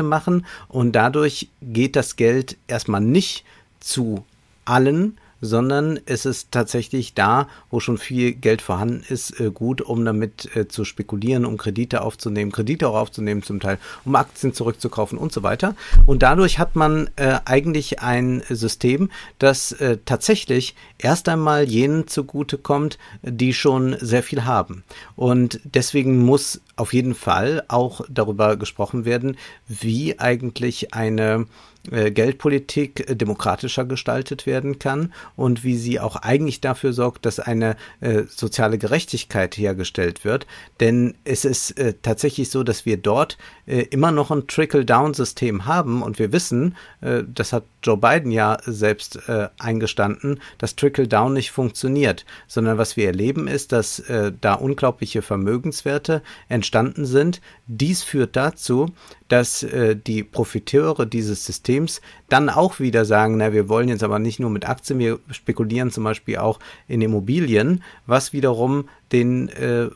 Märkte 0.00 0.02
machen. 0.02 0.46
Und 0.68 0.92
dadurch 0.92 1.48
geht 1.62 1.96
das 1.96 2.16
Geld 2.16 2.56
erstmal 2.66 3.00
nicht 3.00 3.44
zu 3.80 4.24
allen, 4.64 5.18
sondern 5.42 5.98
es 6.04 6.26
ist 6.26 6.50
tatsächlich 6.50 7.14
da, 7.14 7.48
wo 7.70 7.80
schon 7.80 7.96
viel 7.96 8.32
Geld 8.32 8.60
vorhanden 8.60 9.02
ist, 9.08 9.40
äh, 9.40 9.50
gut, 9.50 9.80
um 9.80 10.04
damit 10.04 10.54
äh, 10.54 10.68
zu 10.68 10.84
spekulieren, 10.84 11.46
um 11.46 11.56
Kredite 11.56 12.02
aufzunehmen, 12.02 12.52
Kredite 12.52 12.86
auch 12.86 12.94
aufzunehmen 12.94 13.42
zum 13.42 13.58
Teil, 13.58 13.78
um 14.04 14.14
Aktien 14.16 14.52
zurückzukaufen 14.52 15.16
und 15.16 15.32
so 15.32 15.42
weiter. 15.42 15.74
Und 16.04 16.22
dadurch 16.22 16.58
hat 16.58 16.76
man 16.76 17.08
äh, 17.16 17.38
eigentlich 17.46 18.00
ein 18.00 18.42
System, 18.50 19.10
das 19.38 19.74
tatsächlich 20.04 20.74
erst 20.98 21.28
einmal 21.28 21.64
jenen 21.64 22.06
zugutekommt, 22.06 22.98
die 23.22 23.54
schon 23.54 23.96
sehr 23.98 24.22
viel 24.22 24.44
haben. 24.44 24.84
Und 25.16 25.60
deswegen 25.64 26.18
muss 26.18 26.60
auf 26.80 26.92
jeden 26.92 27.14
Fall 27.14 27.62
auch 27.68 28.00
darüber 28.08 28.56
gesprochen 28.56 29.04
werden, 29.04 29.36
wie 29.68 30.18
eigentlich 30.18 30.94
eine 30.94 31.46
äh, 31.90 32.10
Geldpolitik 32.10 33.08
äh, 33.08 33.16
demokratischer 33.16 33.86
gestaltet 33.86 34.44
werden 34.44 34.78
kann 34.78 35.14
und 35.34 35.64
wie 35.64 35.76
sie 35.76 35.98
auch 35.98 36.16
eigentlich 36.16 36.60
dafür 36.60 36.92
sorgt, 36.92 37.24
dass 37.24 37.40
eine 37.40 37.74
äh, 38.00 38.24
soziale 38.28 38.76
Gerechtigkeit 38.76 39.56
hergestellt 39.56 40.22
wird. 40.22 40.46
Denn 40.80 41.14
es 41.24 41.46
ist 41.46 41.78
äh, 41.78 41.94
tatsächlich 42.02 42.50
so, 42.50 42.64
dass 42.64 42.84
wir 42.84 42.98
dort 42.98 43.38
äh, 43.64 43.80
immer 43.84 44.12
noch 44.12 44.30
ein 44.30 44.46
Trickle-Down-System 44.46 45.64
haben 45.64 46.02
und 46.02 46.18
wir 46.18 46.32
wissen, 46.32 46.76
äh, 47.00 47.22
das 47.26 47.54
hat 47.54 47.64
Joe 47.82 47.96
Biden 47.96 48.30
ja 48.30 48.58
selbst 48.66 49.18
eingestanden, 49.58 50.38
dass 50.58 50.76
Trickle-Down 50.76 51.32
nicht 51.32 51.50
funktioniert, 51.50 52.26
sondern 52.46 52.76
was 52.76 52.98
wir 52.98 53.06
erleben 53.06 53.48
ist, 53.48 53.72
dass 53.72 54.02
da 54.42 54.52
unglaubliche 54.52 55.22
Vermögenswerte 55.22 56.20
entstanden 56.70 57.04
sind. 57.04 57.40
Dies 57.66 58.04
führt 58.04 58.36
dazu, 58.36 58.86
dass 59.26 59.64
äh, 59.64 59.96
die 59.96 60.22
Profiteure 60.22 61.04
dieses 61.04 61.44
Systems 61.44 62.00
dann 62.28 62.48
auch 62.48 62.78
wieder 62.78 63.04
sagen, 63.04 63.38
na, 63.38 63.52
wir 63.52 63.68
wollen 63.68 63.88
jetzt 63.88 64.04
aber 64.04 64.20
nicht 64.20 64.38
nur 64.38 64.50
mit 64.50 64.68
Aktien, 64.68 65.00
wir 65.00 65.18
spekulieren 65.32 65.90
zum 65.90 66.04
Beispiel 66.04 66.38
auch 66.38 66.60
in 66.86 67.02
Immobilien, 67.02 67.82
was 68.06 68.32
wiederum 68.32 68.88
den 69.10 69.48
äh, 69.48 69.88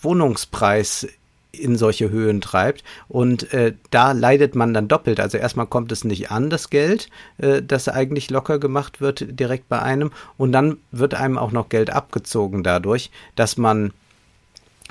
Wohnungspreis 0.00 1.08
in 1.52 1.76
solche 1.76 2.08
Höhen 2.08 2.40
treibt. 2.40 2.84
Und 3.08 3.52
äh, 3.52 3.74
da 3.90 4.12
leidet 4.12 4.54
man 4.54 4.72
dann 4.72 4.88
doppelt. 4.88 5.20
Also 5.20 5.36
erstmal 5.36 5.66
kommt 5.66 5.92
es 5.92 6.04
nicht 6.04 6.30
an, 6.30 6.48
das 6.48 6.70
Geld, 6.70 7.10
äh, 7.36 7.60
das 7.62 7.88
eigentlich 7.88 8.30
locker 8.30 8.58
gemacht 8.58 9.02
wird 9.02 9.38
direkt 9.38 9.68
bei 9.68 9.82
einem. 9.82 10.10
Und 10.38 10.52
dann 10.52 10.78
wird 10.90 11.12
einem 11.12 11.36
auch 11.36 11.52
noch 11.52 11.68
Geld 11.68 11.90
abgezogen 11.90 12.62
dadurch, 12.62 13.10
dass 13.34 13.58
man 13.58 13.92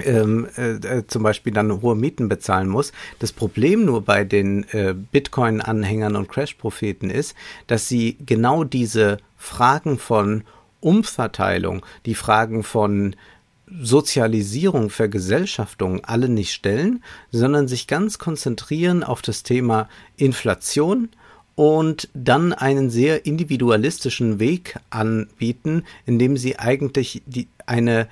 ähm, 0.04 0.48
äh, 0.58 0.74
äh, 0.76 1.08
zum 1.08 1.24
Beispiel 1.24 1.54
dann 1.54 1.82
hohe 1.82 1.96
Mieten 1.96 2.30
bezahlen 2.30 2.68
muss. 2.70 2.92
Das 3.20 3.32
Problem 3.32 3.86
nur 3.86 4.02
bei 4.02 4.24
den 4.24 4.64
äh, 4.72 4.94
Bitcoin-Anhängern 4.94 6.16
und 6.16 6.30
Crash-Propheten 6.30 7.10
ist, 7.10 7.36
dass 7.68 7.88
sie 7.88 8.18
genau 8.26 8.64
diese 8.64 9.18
Fragen 9.38 9.98
von 9.98 10.44
Umverteilung, 10.80 11.86
die 12.06 12.16
Fragen 12.16 12.64
von 12.64 13.16
Sozialisierung, 13.70 14.90
Vergesellschaftung 14.90 16.04
alle 16.06 16.30
nicht 16.30 16.54
stellen, 16.54 17.04
sondern 17.32 17.68
sich 17.68 17.88
ganz 17.88 18.18
konzentrieren 18.18 19.04
auf 19.04 19.22
das 19.22 19.44
Thema 19.44 19.90
Inflation 20.16 21.10
und 21.56 22.08
dann 22.14 22.54
einen 22.54 22.90
sehr 22.90 23.26
individualistischen 23.26 24.40
Weg 24.40 24.78
anbieten, 24.90 25.84
indem 26.06 26.38
sie 26.38 26.60
eigentlich 26.60 27.24
die, 27.26 27.48
eine 27.66 28.08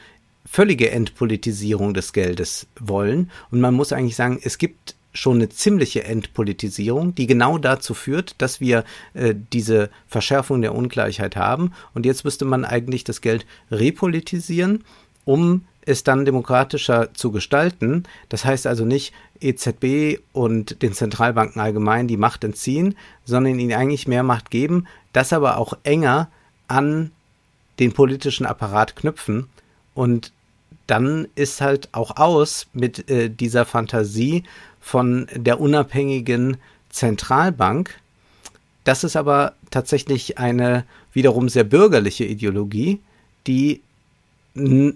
völlige 0.45 0.91
Entpolitisierung 0.91 1.93
des 1.93 2.13
Geldes 2.13 2.67
wollen. 2.79 3.31
Und 3.51 3.61
man 3.61 3.73
muss 3.73 3.91
eigentlich 3.91 4.15
sagen, 4.15 4.39
es 4.43 4.57
gibt 4.57 4.95
schon 5.13 5.37
eine 5.37 5.49
ziemliche 5.49 6.03
Entpolitisierung, 6.03 7.15
die 7.15 7.27
genau 7.27 7.57
dazu 7.57 7.93
führt, 7.93 8.35
dass 8.39 8.59
wir 8.59 8.83
äh, 9.13 9.33
diese 9.53 9.89
Verschärfung 10.07 10.61
der 10.61 10.75
Ungleichheit 10.75 11.35
haben. 11.35 11.71
Und 11.93 12.05
jetzt 12.05 12.25
müsste 12.25 12.45
man 12.45 12.65
eigentlich 12.65 13.03
das 13.03 13.21
Geld 13.21 13.45
repolitisieren, 13.71 14.83
um 15.23 15.65
es 15.85 16.03
dann 16.03 16.25
demokratischer 16.25 17.13
zu 17.13 17.31
gestalten. 17.31 18.03
Das 18.29 18.43
heißt 18.43 18.67
also 18.67 18.85
nicht 18.85 19.13
EZB 19.39 20.19
und 20.33 20.81
den 20.81 20.93
Zentralbanken 20.93 21.61
allgemein 21.61 22.07
die 22.07 22.17
Macht 22.17 22.43
entziehen, 22.43 22.95
sondern 23.23 23.59
ihnen 23.59 23.73
eigentlich 23.73 24.07
mehr 24.07 24.23
Macht 24.23 24.51
geben, 24.51 24.87
das 25.13 25.33
aber 25.33 25.57
auch 25.57 25.77
enger 25.83 26.29
an 26.67 27.11
den 27.79 27.93
politischen 27.93 28.45
Apparat 28.45 28.95
knüpfen 28.95 29.47
und 29.93 30.31
dann 30.87 31.27
ist 31.35 31.61
halt 31.61 31.89
auch 31.91 32.17
aus 32.17 32.67
mit 32.73 33.09
äh, 33.09 33.29
dieser 33.29 33.65
Fantasie 33.65 34.43
von 34.79 35.27
der 35.35 35.59
unabhängigen 35.59 36.57
Zentralbank. 36.89 37.99
Das 38.83 39.03
ist 39.03 39.15
aber 39.15 39.53
tatsächlich 39.71 40.37
eine 40.37 40.85
wiederum 41.11 41.49
sehr 41.49 41.63
bürgerliche 41.63 42.25
Ideologie, 42.25 42.99
die 43.47 43.81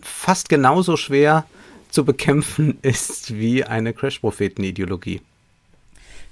fast 0.02 0.47
genauso 0.47 0.95
schwer 0.95 1.45
zu 1.89 2.06
bekämpfen 2.06 2.78
ist 2.82 3.36
wie 3.36 3.63
eine 3.63 3.93
Crash-Propheten-Ideologie. 3.93 5.21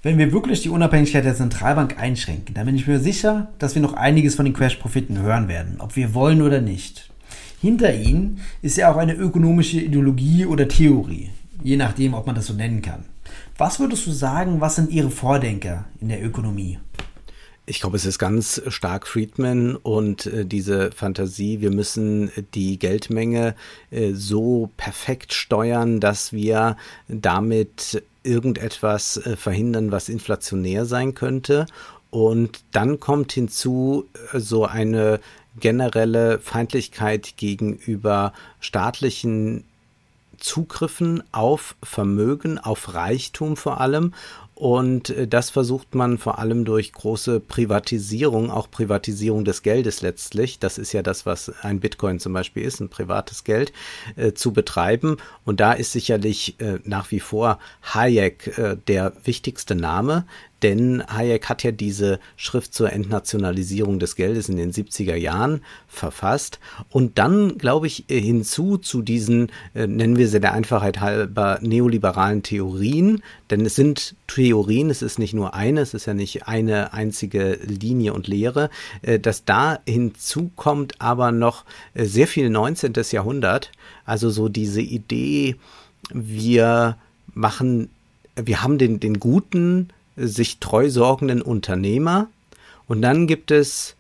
Wenn 0.04 0.20
wir 0.20 0.32
wirklich 0.32 0.62
die 0.62 0.70
Unabhängigkeit 0.70 1.26
der 1.26 1.36
Zentralbank 1.36 1.98
einschränken, 1.98 2.54
dann 2.54 2.68
bin 2.68 2.76
ich 2.76 2.88
mir 2.88 3.00
sicher, 3.00 3.52
dass 3.58 3.74
wir 3.74 3.82
noch 3.82 3.94
einiges 3.94 4.36
von 4.36 4.46
den 4.46 4.54
Crash-Propheten 4.54 5.20
hören 5.20 5.48
werden, 5.48 5.78
ob 5.80 5.96
wir 5.96 6.14
wollen 6.14 6.42
oder 6.42 6.62
nicht. 6.62 7.10
Hinter 7.60 7.94
ihnen 7.94 8.40
ist 8.62 8.78
ja 8.78 8.92
auch 8.92 8.98
eine 8.98 9.14
ökonomische 9.14 9.80
Ideologie 9.80 10.46
oder 10.46 10.68
Theorie, 10.68 11.32
je 11.64 11.78
nachdem, 11.78 12.14
ob 12.14 12.28
man 12.28 12.36
das 12.36 12.48
so 12.48 12.54
nennen 12.54 12.82
kann. 12.82 13.06
Was 13.58 13.80
würdest 13.80 14.06
du 14.06 14.12
sagen, 14.12 14.62
was 14.62 14.76
sind 14.76 14.92
ihre 14.92 15.10
Vordenker 15.10 15.86
in 16.00 16.10
der 16.10 16.24
Ökonomie? 16.24 16.78
Ich 17.66 17.82
glaube, 17.82 17.98
es 17.98 18.06
ist 18.06 18.20
ganz 18.20 18.62
stark 18.68 19.08
Friedman 19.08 19.76
und 19.76 20.28
äh, 20.28 20.46
diese 20.46 20.92
Fantasie, 20.92 21.60
wir 21.60 21.72
müssen 21.72 22.32
die 22.54 22.80
Geldmenge 22.80 23.56
äh, 23.92 24.14
so 24.14 24.70
perfekt 24.78 25.34
steuern, 25.34 26.00
dass 26.00 26.32
wir 26.32 26.78
damit 27.10 28.04
irgendetwas 28.24 29.18
äh, 29.18 29.36
verhindern, 29.36 29.92
was 29.92 30.08
inflationär 30.08 30.86
sein 30.86 31.14
könnte. 31.14 31.66
Und 32.10 32.62
dann 32.72 33.02
kommt 33.02 33.34
hinzu 33.34 34.06
äh, 34.32 34.40
so 34.40 34.66
eine 34.66 35.20
generelle 35.60 36.40
Feindlichkeit 36.40 37.38
gegenüber 37.38 38.34
staatlichen 38.60 39.64
Zugriffen 40.38 41.24
auf 41.32 41.76
Vermögen, 41.84 42.60
auf 42.60 42.94
Reichtum 42.94 43.58
vor 43.58 43.82
allem. 43.82 44.14
Und 44.58 45.12
äh, 45.12 45.28
das 45.28 45.52
versucht 45.52 45.94
man 45.94 46.18
vor 46.18 46.40
allem 46.40 46.66
durch 46.66 46.92
große 46.92 47.40
Privatisierung, 47.40 48.50
auch 48.50 48.72
Privatisierung 48.72 49.46
des 49.46 49.62
Geldes 49.62 50.02
letztlich, 50.02 50.58
das 50.58 50.80
ist 50.80 50.94
ja 50.94 51.04
das, 51.04 51.28
was 51.28 51.52
ein 51.62 51.80
Bitcoin 51.80 52.20
zum 52.20 52.34
Beispiel 52.34 52.64
ist, 52.64 52.80
ein 52.80 52.90
privates 52.90 53.44
Geld, 53.44 53.72
äh, 54.16 54.34
zu 54.34 54.54
betreiben. 54.54 55.18
Und 55.46 55.60
da 55.60 55.74
ist 55.74 55.92
sicherlich 55.92 56.60
äh, 56.60 56.80
nach 56.86 57.12
wie 57.12 57.20
vor 57.20 57.60
Hayek 57.94 58.58
äh, 58.58 58.78
der 58.88 59.14
wichtigste 59.24 59.76
Name, 59.76 60.26
denn 60.64 61.04
Hayek 61.08 61.50
hat 61.50 61.64
ja 61.64 61.72
diese 61.72 62.20
Schrift 62.36 62.74
zur 62.74 62.92
Entnationalisierung 62.92 64.00
des 64.00 64.16
Geldes 64.16 64.50
in 64.50 64.58
den 64.58 64.72
70er 64.72 65.16
Jahren 65.16 65.62
verfasst. 65.88 66.60
Und 66.90 67.20
dann, 67.20 67.58
glaube 67.58 67.88
ich, 67.88 68.06
hinzu 68.08 68.78
zu 68.78 69.02
diesen, 69.02 69.52
äh, 69.76 69.88
nennen 69.88 70.18
wir 70.18 70.28
sie 70.28 70.40
der 70.40 70.54
Einfachheit 70.54 71.00
halber, 71.00 71.60
neoliberalen 71.62 72.44
Theorien, 72.44 73.22
denn 73.50 73.66
es 73.66 73.76
sind 73.76 74.16
Theorien, 74.28 74.90
es 74.90 75.02
ist 75.02 75.20
nicht 75.20 75.34
nur 75.34 75.54
eine, 75.54 75.82
es 75.82 75.94
ist 75.94 76.06
ja 76.06 76.14
nicht 76.14 76.48
eine 76.48 76.94
einzige 76.94 77.60
Linie 77.64 78.14
und 78.14 78.28
Lehre, 78.28 78.70
äh, 79.04 79.20
dass 79.20 79.46
da 79.46 79.80
hinzukommt 79.88 80.96
aber 81.00 81.32
noch 81.32 81.66
äh, 81.94 82.06
sehr 82.06 82.28
viel 82.28 82.50
19. 82.50 82.94
Jahrhundert, 83.12 83.72
also 84.06 84.30
so 84.30 84.50
diese 84.50 84.82
Idee, 84.82 85.56
wir 86.12 86.98
machen, 87.34 87.90
wir 88.36 88.64
haben 88.64 88.78
den, 88.78 89.00
den 89.00 89.20
guten, 89.20 89.90
sich 90.18 90.60
treu 90.60 90.90
sorgenden 90.90 91.42
Unternehmer. 91.42 92.28
Und 92.88 93.02
dann 93.02 93.28
gibt 93.28 93.52
es 93.52 93.96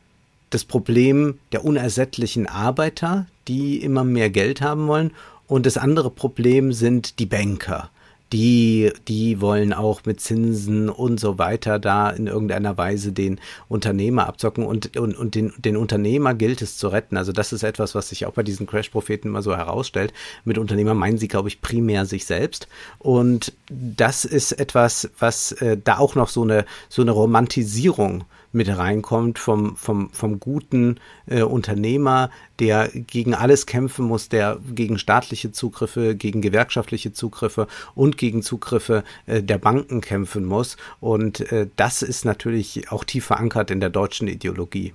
das 0.49 0.63
Problem 0.63 1.39
der 1.51 1.63
unersättlichen 1.63 2.47
Arbeiter, 2.47 3.27
die 3.47 3.81
immer 3.81 4.03
mehr 4.03 4.29
Geld 4.29 4.61
haben 4.61 4.87
wollen. 4.87 5.11
Und 5.47 5.65
das 5.65 5.77
andere 5.77 6.09
Problem 6.09 6.73
sind 6.73 7.19
die 7.19 7.25
Banker, 7.25 7.89
die, 8.33 8.91
die 9.07 9.39
wollen 9.39 9.73
auch 9.73 10.01
mit 10.05 10.19
Zinsen 10.19 10.89
und 10.89 11.19
so 11.19 11.37
weiter 11.37 11.79
da 11.79 12.09
in 12.09 12.27
irgendeiner 12.27 12.77
Weise 12.77 13.11
den 13.11 13.39
Unternehmer 13.69 14.27
abzocken 14.27 14.65
und, 14.65 14.97
und, 14.97 15.15
und 15.15 15.35
den, 15.35 15.53
den 15.57 15.77
Unternehmer 15.77 16.33
gilt 16.33 16.61
es 16.61 16.77
zu 16.77 16.89
retten. 16.89 17.17
Also 17.17 17.31
das 17.31 17.53
ist 17.53 17.63
etwas, 17.63 17.95
was 17.95 18.09
sich 18.09 18.25
auch 18.25 18.33
bei 18.33 18.43
diesen 18.43 18.67
Crash-Propheten 18.67 19.29
mal 19.29 19.41
so 19.41 19.55
herausstellt. 19.55 20.13
Mit 20.43 20.57
Unternehmer 20.57 20.93
meinen 20.93 21.17
sie, 21.17 21.27
glaube 21.27 21.47
ich, 21.47 21.61
primär 21.61 22.05
sich 22.05 22.25
selbst. 22.25 22.67
Und 22.99 23.53
das 23.69 24.25
ist 24.25 24.51
etwas, 24.53 25.09
was 25.19 25.53
äh, 25.53 25.77
da 25.81 25.97
auch 25.97 26.15
noch 26.15 26.29
so 26.29 26.43
eine, 26.43 26.65
so 26.89 27.01
eine 27.01 27.11
Romantisierung 27.11 28.25
mit 28.57 28.67
reinkommt 28.75 29.39
vom, 29.39 29.77
vom, 29.77 30.09
vom 30.11 30.39
guten 30.39 30.97
äh, 31.27 31.43
Unternehmer, 31.43 32.29
der 32.59 32.89
gegen 32.89 33.33
alles 33.33 33.65
kämpfen 33.65 34.05
muss, 34.05 34.27
der 34.27 34.59
gegen 34.73 34.97
staatliche 34.99 35.51
Zugriffe, 35.51 36.15
gegen 36.15 36.41
gewerkschaftliche 36.41 37.13
Zugriffe 37.13 37.67
und 37.95 38.17
gegen 38.17 38.41
Zugriffe 38.41 39.03
äh, 39.27 39.41
der 39.41 39.57
Banken 39.57 40.01
kämpfen 40.01 40.43
muss. 40.43 40.75
Und 40.99 41.51
äh, 41.51 41.67
das 41.77 42.01
ist 42.01 42.25
natürlich 42.25 42.91
auch 42.91 43.03
tief 43.05 43.25
verankert 43.25 43.71
in 43.71 43.79
der 43.79 43.89
deutschen 43.89 44.27
Ideologie. 44.27 44.93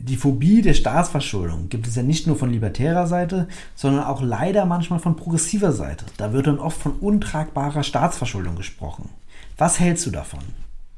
Die 0.00 0.16
Phobie 0.16 0.62
der 0.62 0.74
Staatsverschuldung 0.74 1.68
gibt 1.68 1.88
es 1.88 1.96
ja 1.96 2.04
nicht 2.04 2.28
nur 2.28 2.36
von 2.36 2.50
libertärer 2.50 3.08
Seite, 3.08 3.48
sondern 3.74 4.04
auch 4.04 4.22
leider 4.22 4.64
manchmal 4.64 5.00
von 5.00 5.16
progressiver 5.16 5.72
Seite. 5.72 6.04
Da 6.18 6.32
wird 6.32 6.46
dann 6.46 6.60
oft 6.60 6.80
von 6.80 6.92
untragbarer 6.92 7.82
Staatsverschuldung 7.82 8.54
gesprochen. 8.54 9.08
Was 9.56 9.80
hältst 9.80 10.06
du 10.06 10.10
davon? 10.10 10.40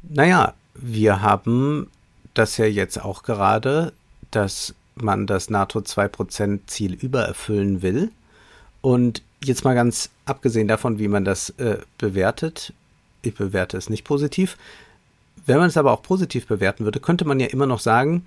Naja, 0.03 0.53
wir 0.83 1.23
haben 1.23 1.89
das 2.35 2.57
ja 2.57 2.67
jetzt 2.67 3.03
auch 3.03 3.23
gerade, 3.23 3.93
dass 4.31 4.75
man 4.95 5.27
das 5.27 5.51
NATO-2%-Ziel 5.51 6.95
übererfüllen 6.95 7.83
will. 7.83 8.11
Und 8.81 9.23
jetzt 9.45 9.65
mal 9.65 9.75
ganz 9.75 10.11
abgesehen 10.25 10.69
davon, 10.69 10.99
wie 10.99 11.09
man 11.09 11.25
das 11.25 11.51
äh, 11.51 11.79
bewertet, 11.99 12.73
ich 13.23 13.35
bewerte 13.35 13.77
es 13.77 13.91
nicht 13.91 14.05
positiv. 14.05 14.57
Wenn 15.47 15.59
man 15.59 15.69
es 15.69 15.77
aber 15.77 15.93
auch 15.93 16.03
positiv 16.03 16.47
bewerten 16.47 16.85
würde, 16.85 17.01
könnte 17.01 17.25
man 17.25 17.41
ja 17.41 17.47
immer 17.47 17.67
noch 17.67 17.81
sagen, 17.81 18.27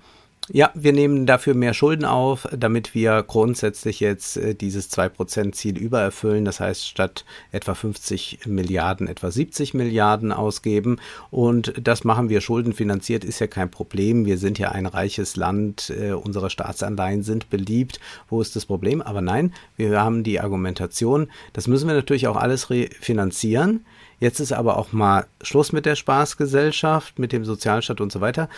ja, 0.50 0.70
wir 0.74 0.92
nehmen 0.92 1.24
dafür 1.24 1.54
mehr 1.54 1.72
Schulden 1.72 2.04
auf, 2.04 2.46
damit 2.52 2.94
wir 2.94 3.22
grundsätzlich 3.22 4.00
jetzt 4.00 4.36
äh, 4.36 4.54
dieses 4.54 4.90
2%-Ziel 4.92 5.78
übererfüllen. 5.78 6.44
Das 6.44 6.60
heißt, 6.60 6.86
statt 6.86 7.24
etwa 7.50 7.74
50 7.74 8.40
Milliarden, 8.46 9.08
etwa 9.08 9.30
70 9.30 9.72
Milliarden 9.72 10.32
ausgeben. 10.32 10.98
Und 11.30 11.72
das 11.82 12.04
machen 12.04 12.28
wir 12.28 12.42
schuldenfinanziert, 12.42 13.24
ist 13.24 13.38
ja 13.38 13.46
kein 13.46 13.70
Problem. 13.70 14.26
Wir 14.26 14.36
sind 14.36 14.58
ja 14.58 14.72
ein 14.72 14.84
reiches 14.84 15.36
Land, 15.36 15.90
äh, 15.98 16.12
unsere 16.12 16.50
Staatsanleihen 16.50 17.22
sind 17.22 17.48
beliebt. 17.48 17.98
Wo 18.28 18.42
ist 18.42 18.54
das 18.54 18.66
Problem? 18.66 19.00
Aber 19.00 19.22
nein, 19.22 19.54
wir 19.78 19.98
haben 20.02 20.24
die 20.24 20.40
Argumentation, 20.40 21.28
das 21.54 21.68
müssen 21.68 21.88
wir 21.88 21.94
natürlich 21.94 22.28
auch 22.28 22.36
alles 22.36 22.68
refinanzieren. 22.68 23.86
Jetzt 24.20 24.40
ist 24.40 24.52
aber 24.52 24.78
auch 24.78 24.92
mal 24.92 25.26
Schluss 25.42 25.72
mit 25.72 25.86
der 25.86 25.96
Spaßgesellschaft, 25.96 27.18
mit 27.18 27.32
dem 27.32 27.44
Sozialstaat 27.44 28.00
und 28.00 28.12
so 28.12 28.20
weiter 28.20 28.48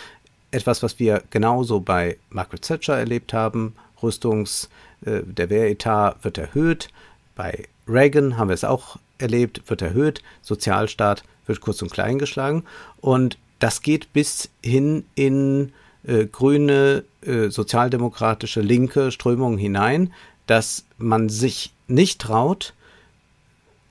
etwas, 0.51 0.83
was 0.83 0.99
wir 0.99 1.23
genauso 1.29 1.79
bei 1.79 2.17
Margaret 2.29 2.61
Thatcher 2.61 2.97
erlebt 2.97 3.33
haben. 3.33 3.75
Rüstungs, 4.01 4.69
äh, 5.05 5.21
der 5.23 5.49
Wehretat 5.49 6.23
wird 6.23 6.37
erhöht. 6.37 6.89
Bei 7.35 7.67
Reagan 7.87 8.37
haben 8.37 8.49
wir 8.49 8.53
es 8.53 8.63
auch 8.63 8.97
erlebt, 9.17 9.61
wird 9.67 9.81
erhöht. 9.81 10.21
Sozialstaat 10.41 11.23
wird 11.45 11.61
kurz 11.61 11.81
und 11.81 11.91
klein 11.91 12.19
geschlagen. 12.19 12.63
Und 13.01 13.37
das 13.59 13.81
geht 13.81 14.13
bis 14.13 14.49
hin 14.63 15.05
in 15.15 15.73
äh, 16.05 16.25
grüne, 16.25 17.03
äh, 17.21 17.49
sozialdemokratische, 17.49 18.61
linke 18.61 19.11
Strömungen 19.11 19.57
hinein, 19.57 20.13
dass 20.45 20.85
man 20.97 21.29
sich 21.29 21.73
nicht 21.87 22.21
traut, 22.21 22.73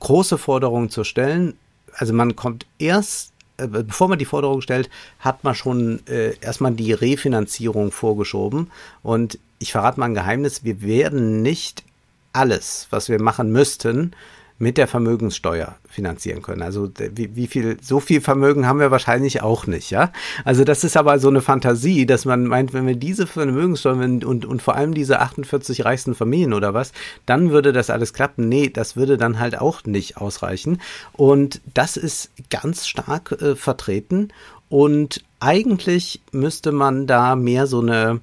große 0.00 0.38
Forderungen 0.38 0.90
zu 0.90 1.04
stellen. 1.04 1.56
Also 1.94 2.12
man 2.12 2.36
kommt 2.36 2.66
erst 2.78 3.32
bevor 3.56 4.08
man 4.08 4.18
die 4.18 4.24
Forderung 4.24 4.60
stellt, 4.60 4.90
hat 5.18 5.44
man 5.44 5.54
schon 5.54 6.06
äh, 6.06 6.34
erstmal 6.40 6.72
die 6.72 6.92
Refinanzierung 6.92 7.90
vorgeschoben. 7.90 8.70
Und 9.02 9.38
ich 9.58 9.72
verrate 9.72 9.98
mal 10.00 10.06
ein 10.06 10.14
Geheimnis, 10.14 10.64
wir 10.64 10.82
werden 10.82 11.42
nicht 11.42 11.84
alles, 12.32 12.86
was 12.90 13.08
wir 13.08 13.20
machen 13.20 13.50
müssten, 13.50 14.12
mit 14.58 14.78
der 14.78 14.88
Vermögenssteuer 14.88 15.76
finanzieren 15.88 16.42
können. 16.42 16.62
Also 16.62 16.90
wie, 16.96 17.36
wie 17.36 17.46
viel, 17.46 17.76
so 17.82 18.00
viel 18.00 18.20
Vermögen 18.20 18.66
haben 18.66 18.80
wir 18.80 18.90
wahrscheinlich 18.90 19.42
auch 19.42 19.66
nicht, 19.66 19.90
ja. 19.90 20.12
Also 20.44 20.64
das 20.64 20.82
ist 20.82 20.96
aber 20.96 21.18
so 21.18 21.28
eine 21.28 21.42
Fantasie, 21.42 22.06
dass 22.06 22.24
man 22.24 22.46
meint, 22.46 22.72
wenn 22.72 22.86
wir 22.86 22.96
diese 22.96 23.26
Vermögenssteuer 23.26 23.96
und, 23.96 24.46
und 24.46 24.62
vor 24.62 24.74
allem 24.74 24.94
diese 24.94 25.20
48 25.20 25.84
reichsten 25.84 26.14
Familien 26.14 26.54
oder 26.54 26.72
was, 26.72 26.92
dann 27.26 27.50
würde 27.50 27.72
das 27.72 27.90
alles 27.90 28.14
klappen. 28.14 28.48
Nee, 28.48 28.70
das 28.70 28.96
würde 28.96 29.18
dann 29.18 29.38
halt 29.38 29.58
auch 29.58 29.84
nicht 29.84 30.16
ausreichen. 30.16 30.80
Und 31.12 31.60
das 31.74 31.96
ist 31.96 32.30
ganz 32.48 32.86
stark 32.86 33.32
äh, 33.32 33.56
vertreten. 33.56 34.28
Und 34.68 35.22
eigentlich 35.38 36.22
müsste 36.32 36.72
man 36.72 37.06
da 37.06 37.36
mehr 37.36 37.66
so 37.66 37.80
eine 37.80 38.20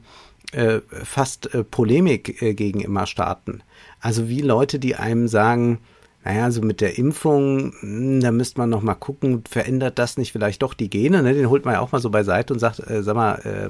äh, 0.52 0.82
fast 1.04 1.54
äh, 1.54 1.64
Polemik 1.64 2.42
äh, 2.42 2.54
gegen 2.54 2.82
immer 2.82 3.06
starten. 3.06 3.62
Also 4.00 4.30
wie 4.30 4.42
Leute, 4.42 4.80
die 4.80 4.96
einem 4.96 5.28
sagen, 5.28 5.80
naja, 6.26 6.52
so 6.52 6.62
mit 6.62 6.80
der 6.80 6.98
Impfung, 6.98 7.74
hm, 7.82 8.22
da 8.22 8.32
müsste 8.32 8.60
man 8.60 8.70
noch 8.70 8.82
mal 8.82 8.96
gucken, 8.96 9.44
verändert 9.50 10.00
das 10.00 10.18
nicht 10.18 10.32
vielleicht 10.32 10.62
doch 10.62 10.74
die 10.74 10.90
Gene? 10.90 11.22
Ne? 11.22 11.34
Den 11.34 11.50
holt 11.50 11.66
man 11.66 11.74
ja 11.74 11.82
auch 11.82 11.92
mal 11.92 12.00
so 12.00 12.10
beiseite 12.10 12.54
und 12.54 12.60
sagt, 12.60 12.80
äh, 12.90 13.04
sag 13.04 13.16
mal, 13.16 13.36
äh, 13.44 13.70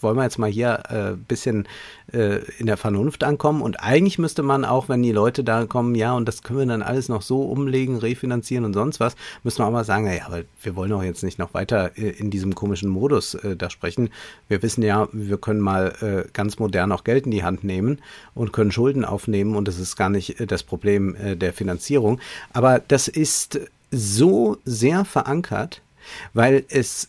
wollen 0.00 0.16
wir 0.16 0.22
jetzt 0.22 0.38
mal 0.38 0.50
hier 0.50 0.88
ein 0.90 1.14
äh, 1.14 1.16
bisschen 1.16 1.68
äh, 2.12 2.38
in 2.58 2.66
der 2.66 2.78
Vernunft 2.78 3.24
ankommen? 3.24 3.60
Und 3.60 3.82
eigentlich 3.82 4.18
müsste 4.18 4.42
man 4.42 4.64
auch, 4.64 4.88
wenn 4.88 5.02
die 5.02 5.12
Leute 5.12 5.44
da 5.44 5.66
kommen, 5.66 5.94
ja, 5.94 6.14
und 6.14 6.26
das 6.26 6.42
können 6.42 6.60
wir 6.60 6.66
dann 6.66 6.82
alles 6.82 7.10
noch 7.10 7.20
so 7.20 7.42
umlegen, 7.42 7.98
refinanzieren 7.98 8.64
und 8.64 8.72
sonst 8.72 8.98
was, 8.98 9.14
müssen 9.44 9.58
wir 9.58 9.66
auch 9.66 9.72
mal 9.72 9.84
sagen, 9.84 10.06
naja, 10.06 10.22
aber 10.26 10.42
wir 10.62 10.76
wollen 10.76 10.90
doch 10.90 11.02
jetzt 11.02 11.24
nicht 11.24 11.38
noch 11.38 11.52
weiter 11.52 11.98
äh, 11.98 12.08
in 12.08 12.30
diesem 12.30 12.54
komischen 12.54 12.88
Modus 12.88 13.34
äh, 13.34 13.54
da 13.54 13.68
sprechen. 13.68 14.08
Wir 14.48 14.62
wissen 14.62 14.82
ja, 14.82 15.08
wir 15.12 15.36
können 15.36 15.60
mal 15.60 15.92
äh, 16.00 16.28
ganz 16.32 16.58
modern 16.58 16.90
auch 16.90 17.04
Geld 17.04 17.26
in 17.26 17.32
die 17.32 17.44
Hand 17.44 17.64
nehmen 17.64 17.98
und 18.34 18.54
können 18.54 18.72
Schulden 18.72 19.04
aufnehmen 19.04 19.56
und 19.56 19.68
das 19.68 19.78
ist 19.78 19.96
gar 19.96 20.08
nicht 20.08 20.40
äh, 20.40 20.46
das 20.46 20.62
Problem 20.62 21.14
äh, 21.16 21.36
der 21.36 21.52
Finanzierung 21.52 21.65
Finanzierung. 21.66 22.20
Aber 22.52 22.78
das 22.78 23.08
ist 23.08 23.58
so 23.90 24.58
sehr 24.64 25.04
verankert, 25.04 25.82
weil 26.32 26.64
es 26.68 27.08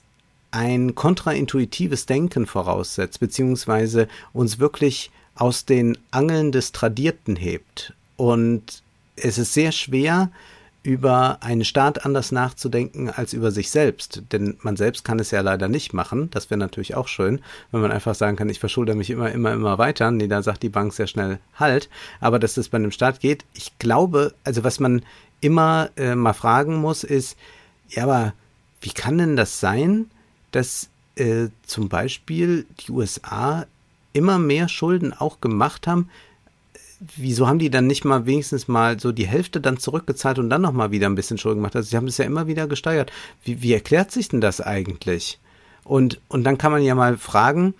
ein 0.49 0.95
kontraintuitives 0.95 2.07
Denken 2.07 2.47
voraussetzt, 2.47 3.19
beziehungsweise 3.19 4.07
uns 4.33 4.57
wirklich 4.57 5.11
aus 5.35 5.65
den 5.65 5.97
Angeln 6.09 6.51
des 6.51 6.71
Tradierten 6.71 7.35
hebt. 7.35 7.93
Und 8.15 8.81
es 9.15 9.37
ist 9.37 9.53
sehr 9.53 9.71
schwer, 9.71 10.31
über 10.87 11.39
einen 11.41 11.65
Staat 11.65 12.05
anders 12.05 12.31
nachzudenken 12.31 13.09
als 13.09 13.33
über 13.33 13.51
sich 13.51 13.71
selbst. 13.71 14.21
Denn 14.31 14.55
man 14.61 14.77
selbst 14.77 15.03
kann 15.03 15.19
es 15.19 15.31
ja 15.31 15.41
leider 15.41 15.67
nicht 15.67 15.93
machen. 15.93 16.29
Das 16.31 16.49
wäre 16.49 16.57
natürlich 16.57 16.95
auch 16.95 17.09
schön, 17.09 17.41
wenn 17.73 17.81
man 17.81 17.91
einfach 17.91 18.15
sagen 18.15 18.37
kann, 18.37 18.47
ich 18.47 18.61
verschulde 18.61 18.95
mich 18.95 19.09
immer, 19.09 19.29
immer, 19.29 19.51
immer 19.51 19.77
weiter. 19.77 20.09
Nee, 20.11 20.29
da 20.29 20.41
sagt 20.41 20.63
die 20.63 20.69
Bank 20.69 20.93
sehr 20.93 21.07
schnell 21.07 21.39
halt. 21.55 21.89
Aber 22.21 22.39
dass 22.39 22.53
das 22.53 22.69
bei 22.69 22.77
einem 22.77 22.91
Staat 22.91 23.19
geht, 23.19 23.43
ich 23.53 23.77
glaube, 23.79 24.33
also 24.45 24.63
was 24.63 24.79
man 24.79 25.01
immer 25.41 25.89
äh, 25.97 26.15
mal 26.15 26.31
fragen 26.31 26.77
muss, 26.77 27.03
ist, 27.03 27.37
ja, 27.89 28.03
aber 28.03 28.33
wie 28.79 28.91
kann 28.91 29.17
denn 29.17 29.35
das 29.35 29.59
sein, 29.59 30.09
dass 30.51 30.87
äh, 31.15 31.49
zum 31.65 31.89
Beispiel 31.89 32.65
die 32.79 32.93
USA 32.93 33.65
immer 34.13 34.39
mehr 34.39 34.69
Schulden 34.69 35.11
auch 35.11 35.41
gemacht 35.41 35.85
haben, 35.85 36.09
wieso 37.15 37.47
haben 37.47 37.59
die 37.59 37.69
dann 37.69 37.87
nicht 37.87 38.05
mal 38.05 38.25
wenigstens 38.25 38.67
mal 38.67 38.99
so 38.99 39.11
die 39.11 39.27
Hälfte 39.27 39.61
dann 39.61 39.77
zurückgezahlt 39.77 40.39
und 40.39 40.49
dann 40.49 40.61
nochmal 40.61 40.91
wieder 40.91 41.07
ein 41.07 41.15
bisschen 41.15 41.37
Schulden 41.37 41.59
gemacht? 41.59 41.75
Also 41.75 41.89
sie 41.89 41.97
haben 41.97 42.07
es 42.07 42.17
ja 42.17 42.25
immer 42.25 42.47
wieder 42.47 42.67
gesteigert. 42.67 43.11
Wie, 43.43 43.61
wie 43.61 43.73
erklärt 43.73 44.11
sich 44.11 44.29
denn 44.29 44.41
das 44.41 44.61
eigentlich? 44.61 45.39
Und, 45.83 46.19
und 46.27 46.43
dann 46.43 46.57
kann 46.57 46.71
man 46.71 46.81
ja 46.81 46.95
mal 46.95 47.17
fragen, 47.17 47.73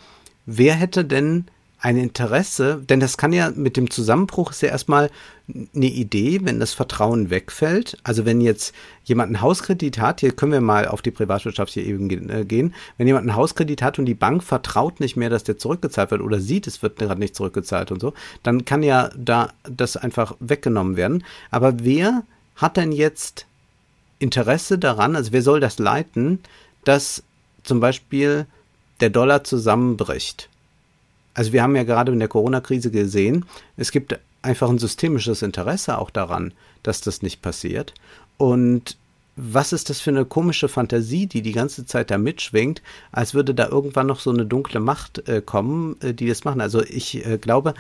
wer 0.46 0.76
hätte 0.76 1.04
denn 1.04 1.46
ein 1.80 1.96
Interesse, 1.96 2.82
denn 2.90 3.00
das 3.00 3.18
kann 3.18 3.34
ja 3.34 3.52
mit 3.54 3.78
dem 3.78 3.92
Zusammenbruch 3.92 4.50
ist 4.50 4.64
ja 4.64 4.70
erstmal 4.70 5.12
eine 5.48 5.86
Idee, 5.86 6.40
wenn 6.44 6.60
das 6.60 6.74
Vertrauen 6.74 7.30
wegfällt. 7.30 7.98
Also 8.04 8.26
wenn 8.26 8.42
jetzt 8.42 8.74
jemand 9.04 9.28
einen 9.28 9.42
Hauskredit 9.42 10.00
hat, 10.00 10.22
hier 10.22 10.32
können 10.32 10.52
wir 10.52 10.62
mal 10.62 10.88
auf 10.88 11.04
die 11.04 11.12
Privatwirtschaft 11.12 11.72
hier 11.72 11.86
eben 11.86 12.10
äh, 12.30 12.46
gehen, 12.46 12.74
wenn 12.98 13.06
jemand 13.06 13.28
einen 13.28 13.36
Hauskredit 13.36 13.84
hat 13.84 14.00
und 14.00 14.06
die 14.06 14.16
Bank 14.16 14.44
vertraut 14.44 15.00
nicht 15.00 15.18
mehr, 15.18 15.30
dass 15.30 15.44
der 15.44 15.60
zurückgezahlt 15.60 16.10
wird 16.10 16.22
oder 16.22 16.40
sieht, 16.40 16.66
es 16.66 16.82
wird 16.82 16.98
gerade 16.98 17.20
nicht 17.20 17.36
zurückgezahlt 17.36 17.92
und 17.92 18.02
so, 18.02 18.14
dann 18.42 18.66
kann 18.66 18.82
ja 18.82 19.12
da 19.16 19.54
das 19.64 19.98
einfach 19.98 20.36
weggenommen 20.40 20.98
werden. 20.98 21.24
Aber 21.52 21.84
wer 21.84 22.24
hat 22.56 22.76
denn 22.76 22.92
jetzt 22.92 23.46
Interesse 24.18 24.80
daran, 24.80 25.16
also 25.16 25.32
wer 25.32 25.44
soll 25.44 25.60
das 25.60 25.78
leiten, 25.78 26.40
dass 26.84 27.22
zum 27.64 27.80
Beispiel 27.80 28.48
der 29.00 29.12
Dollar 29.12 29.44
zusammenbricht? 29.44 30.50
Also 31.38 31.54
wir 31.54 31.62
haben 31.62 31.76
ja 31.76 31.84
gerade 31.84 32.12
in 32.12 32.18
der 32.18 32.28
Corona-Krise 32.28 32.90
gesehen, 32.90 33.46
es 33.76 33.92
gibt 33.92 34.20
einfach 34.42 34.72
ein 34.72 34.80
systemisches 34.80 35.44
Interesse 35.44 36.00
auch 36.00 36.10
daran, 36.10 36.52
dass 36.82 37.00
das 37.00 37.22
nicht 37.22 37.44
passiert. 37.44 37.94
Und 38.38 38.98
was 39.36 39.72
ist 39.72 39.92
das 39.92 40.02
für 40.02 40.10
eine 40.10 40.26
komische 40.26 40.68
Fantasie, 40.68 41.28
die 41.28 41.44
die 41.44 41.52
ganze 41.52 41.86
Zeit 41.86 42.10
da 42.10 42.18
mitschwingt, 42.18 42.82
als 43.12 43.36
würde 43.36 43.54
da 43.54 43.68
irgendwann 43.68 44.08
noch 44.08 44.20
so 44.20 44.32
eine 44.32 44.48
dunkle 44.48 44.80
Macht 44.80 45.30
äh, 45.30 45.44
kommen, 45.46 45.96
äh, 46.02 46.16
die 46.16 46.28
das 46.28 46.44
machen. 46.44 46.60
Also 46.60 46.82
ich 46.82 47.24
äh, 47.24 47.38
glaube, 47.38 47.76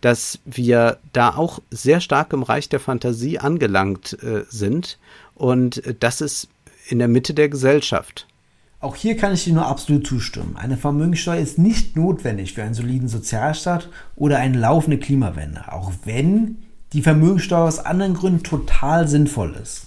dass 0.00 0.38
wir 0.46 0.96
da 1.12 1.36
auch 1.36 1.58
sehr 1.70 2.00
stark 2.00 2.32
im 2.32 2.42
Reich 2.42 2.70
der 2.70 2.80
Fantasie 2.80 3.38
angelangt 3.38 4.16
äh, 4.22 4.44
sind 4.48 4.98
und 5.34 5.84
äh, 5.84 5.94
das 6.00 6.22
ist 6.22 6.48
in 6.88 6.98
der 6.98 7.08
Mitte 7.08 7.34
der 7.34 7.50
Gesellschaft. 7.50 8.26
Auch 8.82 8.96
hier 8.96 9.16
kann 9.16 9.32
ich 9.32 9.44
dir 9.44 9.52
nur 9.52 9.66
absolut 9.66 10.04
zustimmen. 10.04 10.56
Eine 10.56 10.76
Vermögenssteuer 10.76 11.36
ist 11.36 11.56
nicht 11.56 11.94
notwendig 11.94 12.52
für 12.52 12.64
einen 12.64 12.74
soliden 12.74 13.06
Sozialstaat 13.08 13.88
oder 14.16 14.38
eine 14.38 14.58
laufende 14.58 14.98
Klimawende, 14.98 15.72
auch 15.72 15.92
wenn 16.04 16.56
die 16.92 17.02
Vermögenssteuer 17.02 17.62
aus 17.62 17.78
anderen 17.78 18.14
Gründen 18.14 18.42
total 18.42 19.06
sinnvoll 19.06 19.54
ist. 19.62 19.84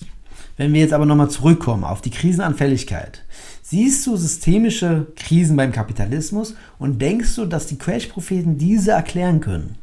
Wenn 0.56 0.72
wir 0.72 0.80
jetzt 0.80 0.94
aber 0.94 1.06
nochmal 1.06 1.30
zurückkommen 1.30 1.84
auf 1.84 2.00
die 2.00 2.10
Krisenanfälligkeit, 2.10 3.26
siehst 3.62 4.08
du 4.08 4.16
systemische 4.16 5.08
Krisen 5.18 5.58
beim 5.58 5.74
Kapitalismus 5.74 6.56
und 6.80 7.02
denkst 7.02 7.36
du, 7.36 7.46
dass 7.46 7.68
die 7.68 7.78
Crash-Propheten 7.78 8.58
diese 8.58 8.92
erklären 8.92 9.42
können? 9.42 9.76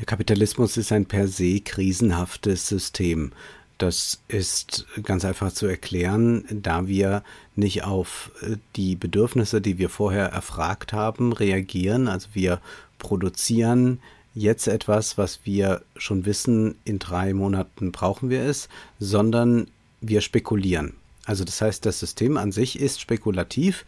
Der 0.00 0.06
Kapitalismus 0.06 0.76
ist 0.76 0.90
ein 0.90 1.06
per 1.06 1.28
se 1.28 1.60
krisenhaftes 1.60 2.66
System. 2.66 3.30
Das 3.78 4.20
ist 4.28 4.86
ganz 5.02 5.24
einfach 5.24 5.52
zu 5.52 5.66
erklären, 5.66 6.44
da 6.50 6.86
wir 6.86 7.24
nicht 7.56 7.84
auf 7.84 8.30
äh, 8.42 8.56
die 8.76 8.96
Bedürfnisse, 8.96 9.60
die 9.60 9.78
wir 9.78 9.88
vorher 9.88 10.26
erfragt 10.26 10.92
haben, 10.92 11.32
reagieren. 11.32 12.08
Also 12.08 12.28
wir 12.34 12.60
produzieren 12.98 14.00
jetzt 14.34 14.66
etwas, 14.68 15.18
was 15.18 15.40
wir 15.44 15.82
schon 15.96 16.26
wissen, 16.26 16.76
in 16.84 16.98
drei 16.98 17.34
Monaten 17.34 17.92
brauchen 17.92 18.30
wir 18.30 18.42
es, 18.42 18.68
sondern 18.98 19.68
wir 20.00 20.20
spekulieren. 20.20 20.94
Also 21.24 21.44
das 21.44 21.60
heißt, 21.60 21.86
das 21.86 22.00
System 22.00 22.36
an 22.36 22.52
sich 22.52 22.78
ist 22.78 23.00
spekulativ. 23.00 23.84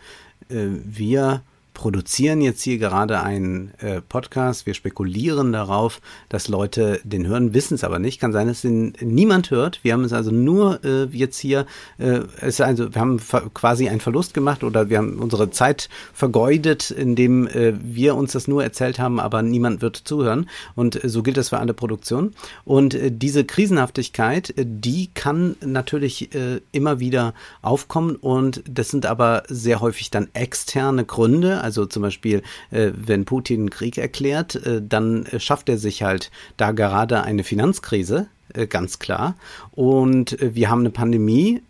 Äh, 0.49 0.67
wir 0.85 1.43
produzieren 1.77 2.41
jetzt 2.41 2.63
hier 2.63 2.79
gerade 2.79 3.21
einen 3.23 3.71
äh, 3.81 4.01
Podcast. 4.01 4.65
Wir 4.65 4.73
spekulieren 4.73 5.53
darauf, 5.53 6.01
dass 6.31 6.49
Leute 6.49 7.01
den 7.05 7.27
hören, 7.27 7.53
wissen 7.53 7.75
es 7.75 7.85
aber 7.85 7.99
nicht. 7.99 8.19
Kann 8.19 8.33
sein, 8.33 8.49
dass 8.49 8.63
den 8.63 8.95
niemand 9.03 9.51
hört. 9.51 9.81
Wir 9.85 9.93
haben 9.93 10.03
es 10.03 10.15
also 10.15 10.31
nur 10.31 10.83
äh, 10.85 11.05
jetzt 11.13 11.39
hier, 11.39 11.67
äh, 11.99 12.21
es 12.41 12.63
also, 12.63 12.95
wir 12.95 13.01
haben 13.01 13.21
quasi 13.53 13.91
einen 13.91 14.01
Verlust 14.01 14.33
gemacht 14.33 14.65
oder 14.65 14.89
wir 14.89 14.97
haben 14.97 15.19
unsere 15.19 15.51
Zeit 15.51 15.91
vergeudet, 16.15 16.91
indem 16.91 17.47
äh, 17.47 17.75
wir 17.79 18.15
uns 18.15 18.33
das 18.33 18.49
nur 18.49 18.65
erzählt 18.65 18.99
haben, 18.99 19.21
aber 19.21 19.43
niemand 19.43 19.83
wird 19.83 19.97
zuhören. 19.97 20.49
Und 20.77 21.05
äh, 21.05 21.11
so 21.11 21.23
gilt 21.23 21.37
das 21.37 21.51
für 21.51 21.59
alle 21.59 21.75
Produktionen. 21.75 22.35
Und 22.65 22.95
äh, 22.95 23.13
diese 23.13 23.45
Krisenhaftigkeit, 23.45 24.49
äh, 24.57 24.65
die 24.67 25.11
kann 25.13 25.57
natürlich 25.61 26.31
immer 26.73 27.01
wieder 27.01 27.35
aufkommen 27.61 28.17
und 28.17 28.63
das 28.69 28.89
sind 28.89 29.05
aber 29.07 29.43
sehr 29.49 29.81
häufig 29.81 30.11
dann 30.11 30.29
externe 30.33 31.05
Gründe 31.05 31.61
also 31.67 31.85
zum 31.85 32.03
Beispiel, 32.03 32.43
äh, 32.71 32.93
wenn 32.95 33.25
Putin 33.25 33.71
Krieg 33.71 33.99
erklärt, 33.99 34.55
äh, 34.55 34.81
dann 34.81 35.27
äh, 35.27 35.41
schafft 35.41 35.69
er 35.69 35.79
sich 35.79 36.05
halt 36.05 36.31
da 36.57 36.71
gerade 36.71 37.25
eine 37.25 37.43
Finanzkrise, 37.43 38.29
äh, 38.55 38.69
ganz 38.69 39.01
klar. 39.01 39.35
Und 39.73 40.41
äh, 40.41 40.55
wir 40.55 40.71
haben 40.71 40.81
eine 40.81 40.91
Pandemie, 40.91 41.61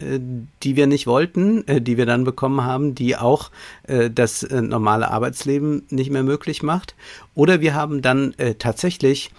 die 0.62 0.76
wir 0.76 0.86
nicht 0.86 1.06
wollten, 1.06 1.64
die 1.66 1.96
wir 1.96 2.04
dann 2.04 2.24
bekommen 2.24 2.62
haben, 2.62 2.94
die 2.94 3.16
auch 3.16 3.50
das 3.86 4.46
normale 4.50 5.10
Arbeitsleben 5.10 5.84
nicht 5.90 6.10
mehr 6.10 6.22
möglich 6.22 6.62
macht. 6.62 6.94
Oder 7.34 7.60
wir 7.60 7.74
haben 7.74 8.02
dann 8.02 8.34
tatsächlich 8.58 9.30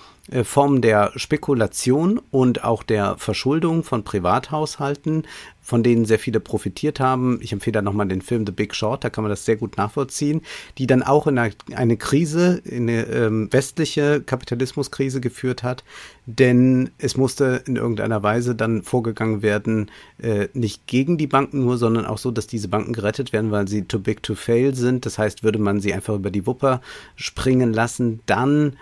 Formen 0.44 0.82
der 0.82 1.12
Spekulation 1.16 2.20
und 2.32 2.64
auch 2.64 2.84
der 2.84 3.18
Verschuldung 3.18 3.84
von 3.84 4.04
Privathaushalten, 4.04 5.24
von 5.62 5.84
denen 5.84 6.06
sehr 6.06 6.20
viele 6.20 6.40
profitiert 6.40 7.00
haben. 7.00 7.40
Ich 7.42 7.52
empfehle 7.52 7.74
da 7.74 7.82
nochmal 7.82 8.08
den 8.08 8.22
Film 8.22 8.46
The 8.46 8.52
Big 8.52 8.74
Short, 8.74 9.04
da 9.04 9.10
kann 9.10 9.24
man 9.24 9.30
das 9.30 9.46
sehr 9.46 9.58
gut 9.58 9.78
nachvollziehen, 9.78 10.42
die 10.78 10.88
dann 10.88 11.04
auch 11.04 11.28
in 11.28 11.38
eine, 11.38 11.54
eine 11.76 11.98
Krise, 11.98 12.62
in 12.64 12.90
eine 12.90 13.04
ähm, 13.08 13.52
westliche 13.52 14.22
Kapitalismuskrise 14.22 15.20
geführt 15.20 15.64
hat, 15.64 15.84
denn 16.26 16.90
es 16.98 17.16
musste 17.18 17.64
in 17.66 17.76
irgendeiner 17.76 18.24
Weise 18.24 18.56
dann 18.56 18.84
vorgegangen 18.84 19.42
werden, 19.42 19.92
äh, 20.22 20.48
nicht 20.54 20.88
gegen 20.88 21.18
die 21.18 21.28
Banken 21.28 21.62
nur, 21.62 21.78
sondern 21.78 22.06
auch 22.06 22.18
so, 22.18 22.32
dass 22.32 22.48
diese 22.48 22.68
Banken 22.68 22.94
gerettet 22.94 23.34
werden, 23.34 23.52
weil 23.52 23.68
sie 23.68 23.84
too 23.84 24.00
big 24.00 24.24
to 24.24 24.36
fail 24.36 24.74
sind. 24.76 25.06
Das 25.06 25.18
heißt, 25.18 25.44
würde 25.44 25.60
man 25.60 25.80
sie 25.80 25.94
einfach 25.94 26.16
über 26.16 26.32
die 26.32 26.46
Wupper 26.46 26.82
springen 27.16 27.74
lassen, 27.74 28.22
dann 28.26 28.78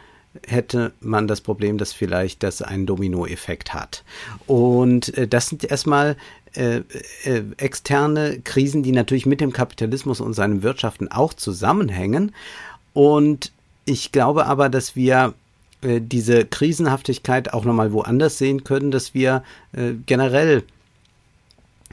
hätte 0.48 0.94
man 1.00 1.28
das 1.28 1.42
Problem, 1.42 1.78
dass 1.78 1.94
vielleicht 1.94 2.44
das 2.44 2.62
einen 2.62 2.86
Dominoeffekt 2.86 3.74
hat. 3.74 4.04
Und 4.48 5.18
äh, 5.18 5.28
das 5.28 5.50
sind 5.50 5.64
erstmal 5.64 6.18
äh, 6.56 6.82
äh, 7.24 7.44
externe 7.58 8.40
Krisen, 8.44 8.84
die 8.84 8.92
natürlich 8.92 9.26
mit 9.26 9.42
dem 9.42 9.52
Kapitalismus 9.52 10.22
und 10.22 10.34
seinen 10.34 10.64
Wirtschaften 10.64 11.10
auch 11.10 11.34
zusammenhängen. 11.34 12.34
Und 12.94 13.52
ich 13.86 14.12
glaube 14.12 14.46
aber, 14.46 14.70
dass 14.70 14.96
wir 14.96 15.34
äh, 15.82 16.00
diese 16.02 16.46
Krisenhaftigkeit 16.46 17.54
auch 17.54 17.66
nochmal 17.66 17.92
woanders 17.92 18.38
sehen 18.38 18.64
können, 18.64 18.92
dass 18.92 19.14
wir 19.14 19.44
äh, 19.74 19.94
generell 20.06 20.64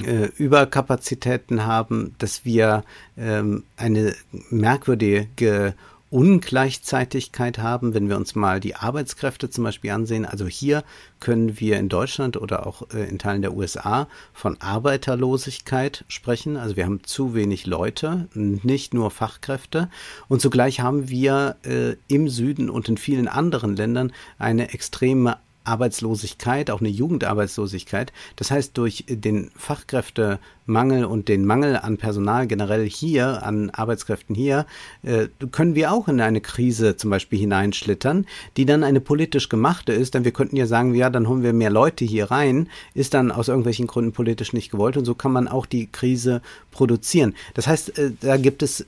äh, 0.04 0.26
Überkapazitäten 0.36 1.66
haben, 1.66 2.14
dass 2.18 2.44
wir 2.44 2.84
ähm, 3.18 3.64
eine 3.76 4.14
merkwürdige 4.50 5.74
Ungleichzeitigkeit 6.12 7.58
haben, 7.58 7.94
wenn 7.94 8.08
wir 8.08 8.16
uns 8.16 8.34
mal 8.34 8.60
die 8.60 8.76
Arbeitskräfte 8.76 9.48
zum 9.48 9.64
Beispiel 9.64 9.90
ansehen. 9.90 10.26
Also 10.26 10.46
hier 10.46 10.84
können 11.20 11.58
wir 11.58 11.78
in 11.78 11.88
Deutschland 11.88 12.36
oder 12.36 12.66
auch 12.66 12.82
äh, 12.92 13.08
in 13.08 13.18
Teilen 13.18 13.40
der 13.40 13.56
USA 13.56 14.08
von 14.34 14.60
Arbeiterlosigkeit 14.60 16.04
sprechen. 16.08 16.58
Also 16.58 16.76
wir 16.76 16.84
haben 16.84 17.02
zu 17.04 17.34
wenig 17.34 17.66
Leute, 17.66 18.28
nicht 18.34 18.92
nur 18.92 19.10
Fachkräfte. 19.10 19.88
Und 20.28 20.42
zugleich 20.42 20.80
haben 20.80 21.08
wir 21.08 21.56
äh, 21.64 21.96
im 22.08 22.28
Süden 22.28 22.68
und 22.68 22.88
in 22.90 22.98
vielen 22.98 23.26
anderen 23.26 23.74
Ländern 23.74 24.12
eine 24.38 24.74
extreme 24.74 25.38
Arbeitslosigkeit, 25.64 26.70
auch 26.70 26.80
eine 26.80 26.88
Jugendarbeitslosigkeit. 26.88 28.12
Das 28.36 28.50
heißt, 28.50 28.76
durch 28.76 29.04
den 29.08 29.50
Fachkräftemangel 29.56 31.04
und 31.04 31.28
den 31.28 31.44
Mangel 31.44 31.76
an 31.76 31.98
Personal 31.98 32.46
generell 32.46 32.88
hier, 32.88 33.44
an 33.44 33.70
Arbeitskräften 33.70 34.34
hier, 34.34 34.66
äh, 35.02 35.28
können 35.50 35.74
wir 35.74 35.92
auch 35.92 36.08
in 36.08 36.20
eine 36.20 36.40
Krise 36.40 36.96
zum 36.96 37.10
Beispiel 37.10 37.38
hineinschlittern, 37.38 38.26
die 38.56 38.66
dann 38.66 38.82
eine 38.84 39.00
politisch 39.00 39.48
gemachte 39.48 39.92
ist. 39.92 40.14
Denn 40.14 40.24
wir 40.24 40.32
könnten 40.32 40.56
ja 40.56 40.66
sagen, 40.66 40.94
ja, 40.94 41.10
dann 41.10 41.28
holen 41.28 41.42
wir 41.42 41.52
mehr 41.52 41.70
Leute 41.70 42.04
hier 42.04 42.30
rein, 42.30 42.68
ist 42.94 43.14
dann 43.14 43.30
aus 43.30 43.48
irgendwelchen 43.48 43.86
Gründen 43.86 44.12
politisch 44.12 44.52
nicht 44.52 44.70
gewollt 44.70 44.96
und 44.96 45.04
so 45.04 45.14
kann 45.14 45.32
man 45.32 45.48
auch 45.48 45.66
die 45.66 45.86
Krise 45.86 46.42
produzieren. 46.70 47.34
Das 47.54 47.66
heißt, 47.66 47.98
äh, 47.98 48.12
da 48.20 48.36
gibt 48.36 48.62
es 48.62 48.80
äh, 48.80 48.84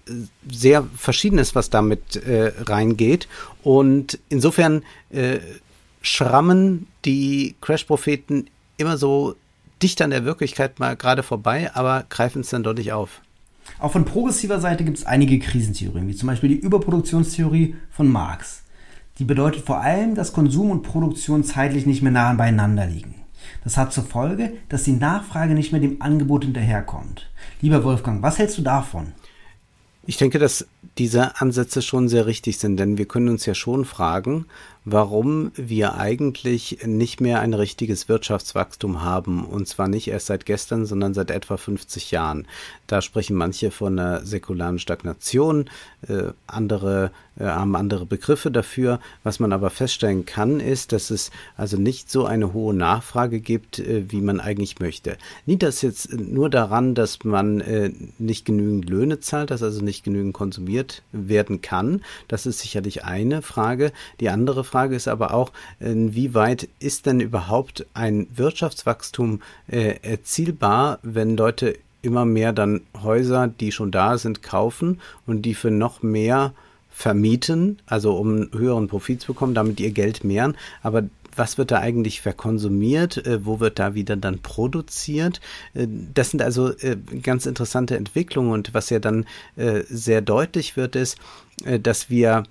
sehr 0.51 0.87
Verschiedenes, 0.97 1.55
was 1.55 1.71
damit 1.71 2.21
reingeht. 2.25 3.29
Und 3.63 4.19
insofern 4.29 4.83
schrammen 6.05 6.87
die 7.05 7.57
Crash-Propheten 7.61 8.47
immer 8.77 8.97
so 8.97 9.35
dicht 9.83 10.01
an 10.03 10.11
der 10.11 10.25
Wirklichkeit 10.25 10.79
mal 10.79 10.97
gerade 10.97 11.23
vorbei, 11.23 11.71
aber 11.75 12.05
greifen 12.09 12.43
es 12.43 12.51
dann 12.51 12.63
deutlich 12.63 12.93
auf. 12.93 13.23
Auch 13.79 13.93
von 13.93 14.05
progressiver 14.05 14.61
Seite 14.61 14.85
gibt 14.85 14.99
es 14.99 15.07
einige 15.07 15.39
Krisentheorien, 15.39 16.07
wie 16.07 16.15
zum 16.15 16.27
Beispiel 16.29 16.51
die 16.51 16.59
Überproduktionstheorie 16.59 17.75
von 17.91 18.09
Marx. 18.09 18.63
Die 19.19 19.25
bedeutet 19.25 19.65
vor 19.65 19.81
allem, 19.81 20.15
dass 20.15 20.33
Konsum 20.33 20.71
und 20.71 20.83
Produktion 20.83 21.43
zeitlich 21.43 21.87
nicht 21.87 22.03
mehr 22.03 22.13
nah 22.13 22.35
beieinander 22.35 22.87
liegen. 22.87 23.15
Das 23.63 23.77
hat 23.77 23.93
zur 23.93 24.05
Folge, 24.05 24.53
dass 24.69 24.85
die 24.85 24.93
Nachfrage 24.93 25.55
nicht 25.55 25.73
mehr 25.73 25.81
dem 25.81 26.03
Angebot 26.03 26.45
hinterherkommt. 26.45 27.31
Lieber 27.63 27.83
Wolfgang, 27.83 28.23
was 28.23 28.39
hältst 28.39 28.59
du 28.59 28.63
davon? 28.63 29.13
Ich 30.07 30.19
denke, 30.19 30.39
dass 30.39 30.67
diese 30.99 31.41
Ansätze 31.41 31.81
schon 31.81 32.09
sehr 32.09 32.27
richtig 32.27 32.59
sind, 32.59 32.77
denn 32.77 32.99
wir 32.99 33.07
können 33.07 33.29
uns 33.29 33.47
ja 33.47 33.55
schon 33.55 33.87
fragen, 33.87 34.47
warum 34.85 35.51
wir 35.57 35.95
eigentlich 35.95 36.79
nicht 36.85 37.21
mehr 37.21 37.41
ein 37.41 37.55
richtiges 37.55 38.09
Wirtschaftswachstum 38.09 39.03
haben. 39.03 39.45
Und 39.45 39.67
zwar 39.67 39.89
nicht 39.89 40.09
erst 40.09 40.27
seit 40.27 40.47
gestern, 40.47 40.85
sondern 40.85 41.15
seit 41.15 41.31
etwa 41.31 41.57
50 41.57 42.11
Jahren. 42.11 42.47
Da 42.87 43.01
sprechen 43.01 43.37
manche 43.37 43.71
von 43.71 43.99
einer 43.99 44.25
säkularen 44.25 44.79
Stagnation, 44.79 45.71
äh, 46.07 46.33
andere 46.47 47.11
äh, 47.39 47.45
haben 47.45 47.75
andere 47.77 48.07
Begriffe 48.07 48.51
dafür. 48.51 49.01
Was 49.23 49.41
man 49.41 49.53
aber 49.53 49.71
feststellen 49.71 50.25
kann, 50.25 50.61
ist, 50.61 50.93
dass 50.93 51.11
es 51.11 51.31
also 51.57 51.77
nicht 51.77 52.11
so 52.11 52.27
eine 52.27 52.53
hohe 52.53 52.75
Nachfrage 52.75 53.41
gibt, 53.41 53.79
äh, 53.79 54.05
wie 54.09 54.21
man 54.21 54.39
eigentlich 54.39 54.81
möchte. 54.81 55.17
Liegt 55.47 55.63
das 55.63 55.83
jetzt 55.83 56.13
nur 56.13 56.51
daran, 56.51 56.95
dass 56.95 57.25
man 57.25 57.61
äh, 57.61 57.91
nicht 58.19 58.45
genügend 58.45 58.89
Löhne 58.89 59.21
zahlt, 59.21 59.51
dass 59.51 59.63
also 59.63 59.83
nicht 59.83 60.05
genügend 60.05 60.35
konsumiert 60.35 61.03
werden 61.13 61.63
kann? 61.63 62.03
Das 62.29 62.47
ist 62.47 62.61
sicherlich 62.61 63.05
eine 63.05 63.43
Frage. 63.43 63.93
Die 64.21 64.29
andere 64.29 64.63
Frage 64.63 64.74
Frage 64.75 64.97
ist 64.97 65.07
aber 65.07 65.33
auch, 65.35 65.53
inwieweit 65.79 66.69
ist 66.81 67.07
denn 67.07 67.21
überhaupt 67.21 67.87
ein 67.95 68.27
Wirtschaftswachstum 68.35 69.41
äh, 69.69 70.01
erzielbar, 70.03 70.99
wenn 71.05 71.37
Leute 71.37 71.79
immer 72.03 72.25
mehr 72.25 72.53
dann 72.53 72.81
Häuser, 73.01 73.47
die 73.47 73.71
schon 73.71 73.93
da 73.93 74.19
sind, 74.19 74.43
kaufen 74.43 75.01
und 75.29 75.43
die 75.43 75.55
für 75.55 75.71
noch 75.71 76.03
mehr 76.03 76.55
vermieten, 76.91 77.79
also 77.87 78.17
um 78.17 78.49
höheren 78.53 78.89
Profit 78.89 79.21
zu 79.21 79.29
bekommen, 79.29 79.55
damit 79.55 79.79
ihr 79.79 79.93
Geld 79.93 80.25
mehren. 80.25 80.57
Aber 80.83 81.05
was 81.37 81.57
wird 81.57 81.71
da 81.71 81.79
eigentlich 81.79 82.21
verkonsumiert? 82.21 83.25
Äh, 83.25 83.47
wo 83.47 83.61
wird 83.61 83.79
da 83.79 83.95
wieder 83.95 84.17
dann 84.17 84.41
produziert? 84.41 85.41
Äh, 85.75 85.87
das 86.15 86.33
sind 86.33 86.43
also 86.43 86.71
äh, 86.79 86.97
ganz 87.23 87.47
interessante 87.47 87.97
Entwicklungen 87.97 88.51
und 88.51 88.75
was 88.75 88.91
ja 88.91 88.99
dann 88.99 89.25
sehr 89.89 90.21
deutlich 90.21 90.77
wird, 90.77 90.97
ist, 90.97 91.17
dass 91.81 92.11
wir 92.11 92.43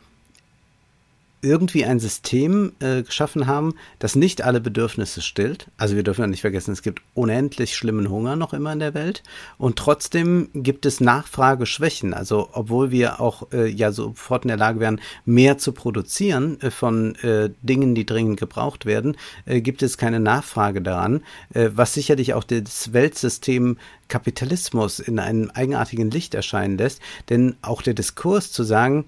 irgendwie 1.43 1.85
ein 1.85 1.99
System 1.99 2.73
äh, 2.79 3.03
geschaffen 3.03 3.47
haben, 3.47 3.75
das 3.99 4.15
nicht 4.15 4.43
alle 4.43 4.61
Bedürfnisse 4.61 5.21
stillt. 5.21 5.67
Also 5.77 5.95
wir 5.95 6.03
dürfen 6.03 6.21
ja 6.21 6.27
nicht 6.27 6.41
vergessen, 6.41 6.71
es 6.71 6.81
gibt 6.81 7.01
unendlich 7.13 7.75
schlimmen 7.75 8.09
Hunger 8.09 8.35
noch 8.35 8.53
immer 8.53 8.73
in 8.73 8.79
der 8.79 8.93
Welt 8.93 9.23
und 9.57 9.77
trotzdem 9.77 10.49
gibt 10.53 10.85
es 10.85 11.01
Nachfrageschwächen. 11.01 12.13
Also 12.13 12.49
obwohl 12.53 12.91
wir 12.91 13.19
auch 13.19 13.51
äh, 13.51 13.67
ja 13.67 13.91
sofort 13.91 14.45
in 14.45 14.47
der 14.47 14.57
Lage 14.57 14.79
wären, 14.79 15.01
mehr 15.25 15.57
zu 15.57 15.73
produzieren 15.73 16.59
äh, 16.61 16.71
von 16.71 17.15
äh, 17.15 17.49
Dingen, 17.61 17.93
die 17.93 18.05
dringend 18.05 18.39
gebraucht 18.39 18.85
werden, 18.85 19.17
äh, 19.45 19.61
gibt 19.61 19.83
es 19.83 19.97
keine 19.97 20.19
Nachfrage 20.19 20.81
daran, 20.81 21.23
äh, 21.53 21.69
was 21.73 21.93
sicherlich 21.93 22.33
auch 22.33 22.43
das 22.43 22.93
Weltsystem 22.93 23.77
Kapitalismus 24.07 24.99
in 24.99 25.19
einem 25.19 25.49
eigenartigen 25.51 26.11
Licht 26.11 26.35
erscheinen 26.35 26.77
lässt. 26.77 27.01
Denn 27.29 27.55
auch 27.61 27.81
der 27.81 27.93
Diskurs 27.93 28.51
zu 28.51 28.63
sagen, 28.63 29.05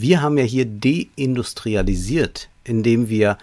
wir 0.00 0.22
haben 0.22 0.38
ja 0.38 0.44
hier 0.44 0.66
deindustrialisiert, 0.66 2.48
indem 2.64 3.08
wir 3.08 3.38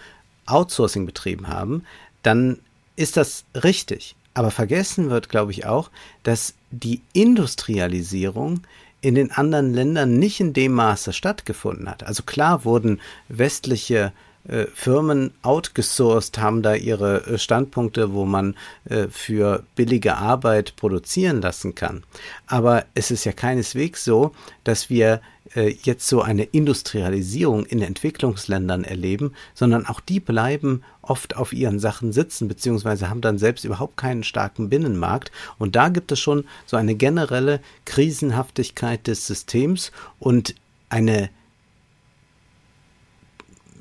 Outsourcing 0.45 1.05
betrieben 1.05 1.47
haben, 1.47 1.83
dann 2.23 2.59
ist 2.95 3.17
das 3.17 3.45
richtig. 3.55 4.15
Aber 4.33 4.51
vergessen 4.51 5.09
wird, 5.09 5.29
glaube 5.29 5.51
ich, 5.51 5.65
auch, 5.65 5.89
dass 6.23 6.53
die 6.71 7.01
Industrialisierung 7.13 8.61
in 9.01 9.15
den 9.15 9.31
anderen 9.31 9.73
Ländern 9.73 10.19
nicht 10.19 10.39
in 10.39 10.53
dem 10.53 10.73
Maße 10.73 11.11
stattgefunden 11.11 11.89
hat. 11.89 12.03
Also 12.03 12.23
klar 12.23 12.63
wurden 12.65 13.01
westliche 13.27 13.97
äh, 13.97 14.30
Firmen 14.73 15.31
outgesourced, 15.43 16.39
haben 16.39 16.61
da 16.61 16.73
ihre 16.73 17.25
äh, 17.25 17.37
Standpunkte, 17.37 18.13
wo 18.13 18.25
man 18.25 18.55
äh, 18.85 19.07
für 19.07 19.63
billige 19.75 20.17
Arbeit 20.17 20.75
produzieren 20.75 21.41
lassen 21.41 21.75
kann. 21.75 22.03
Aber 22.47 22.85
es 22.95 23.11
ist 23.11 23.23
ja 23.25 23.33
keineswegs 23.33 24.03
so, 24.03 24.31
dass 24.63 24.89
wir 24.89 25.21
äh, 25.53 25.75
jetzt 25.83 26.07
so 26.07 26.21
eine 26.21 26.43
Industrialisierung 26.43 27.65
in 27.65 27.81
Entwicklungsländern 27.81 28.83
erleben, 28.83 29.33
sondern 29.53 29.85
auch 29.85 29.99
die 29.99 30.19
bleiben 30.19 30.83
oft 31.01 31.35
auf 31.35 31.53
ihren 31.53 31.79
Sachen 31.79 32.13
sitzen, 32.13 32.47
beziehungsweise 32.47 33.09
haben 33.09 33.21
dann 33.21 33.37
selbst 33.37 33.65
überhaupt 33.65 33.97
keinen 33.97 34.23
starken 34.23 34.69
Binnenmarkt. 34.69 35.31
Und 35.57 35.75
da 35.75 35.89
gibt 35.89 36.11
es 36.11 36.19
schon 36.19 36.45
so 36.65 36.77
eine 36.77 36.95
generelle 36.95 37.59
Krisenhaftigkeit 37.85 39.07
des 39.07 39.27
Systems 39.27 39.91
und 40.19 40.55
eine 40.89 41.29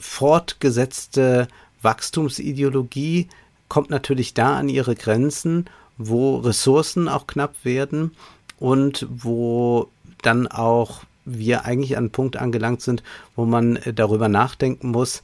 fortgesetzte 0.00 1.48
Wachstumsideologie 1.82 3.28
kommt 3.68 3.90
natürlich 3.90 4.34
da 4.34 4.58
an 4.58 4.68
ihre 4.68 4.96
Grenzen, 4.96 5.66
wo 5.96 6.38
Ressourcen 6.38 7.08
auch 7.08 7.26
knapp 7.26 7.54
werden 7.64 8.12
und 8.58 9.06
wo 9.08 9.88
dann 10.22 10.48
auch 10.48 11.02
wir 11.24 11.64
eigentlich 11.64 11.96
an 11.96 12.04
einen 12.04 12.12
Punkt 12.12 12.36
angelangt 12.36 12.80
sind, 12.80 13.02
wo 13.36 13.44
man 13.44 13.76
äh, 13.76 13.92
darüber 13.92 14.28
nachdenken 14.28 14.90
muss, 14.90 15.22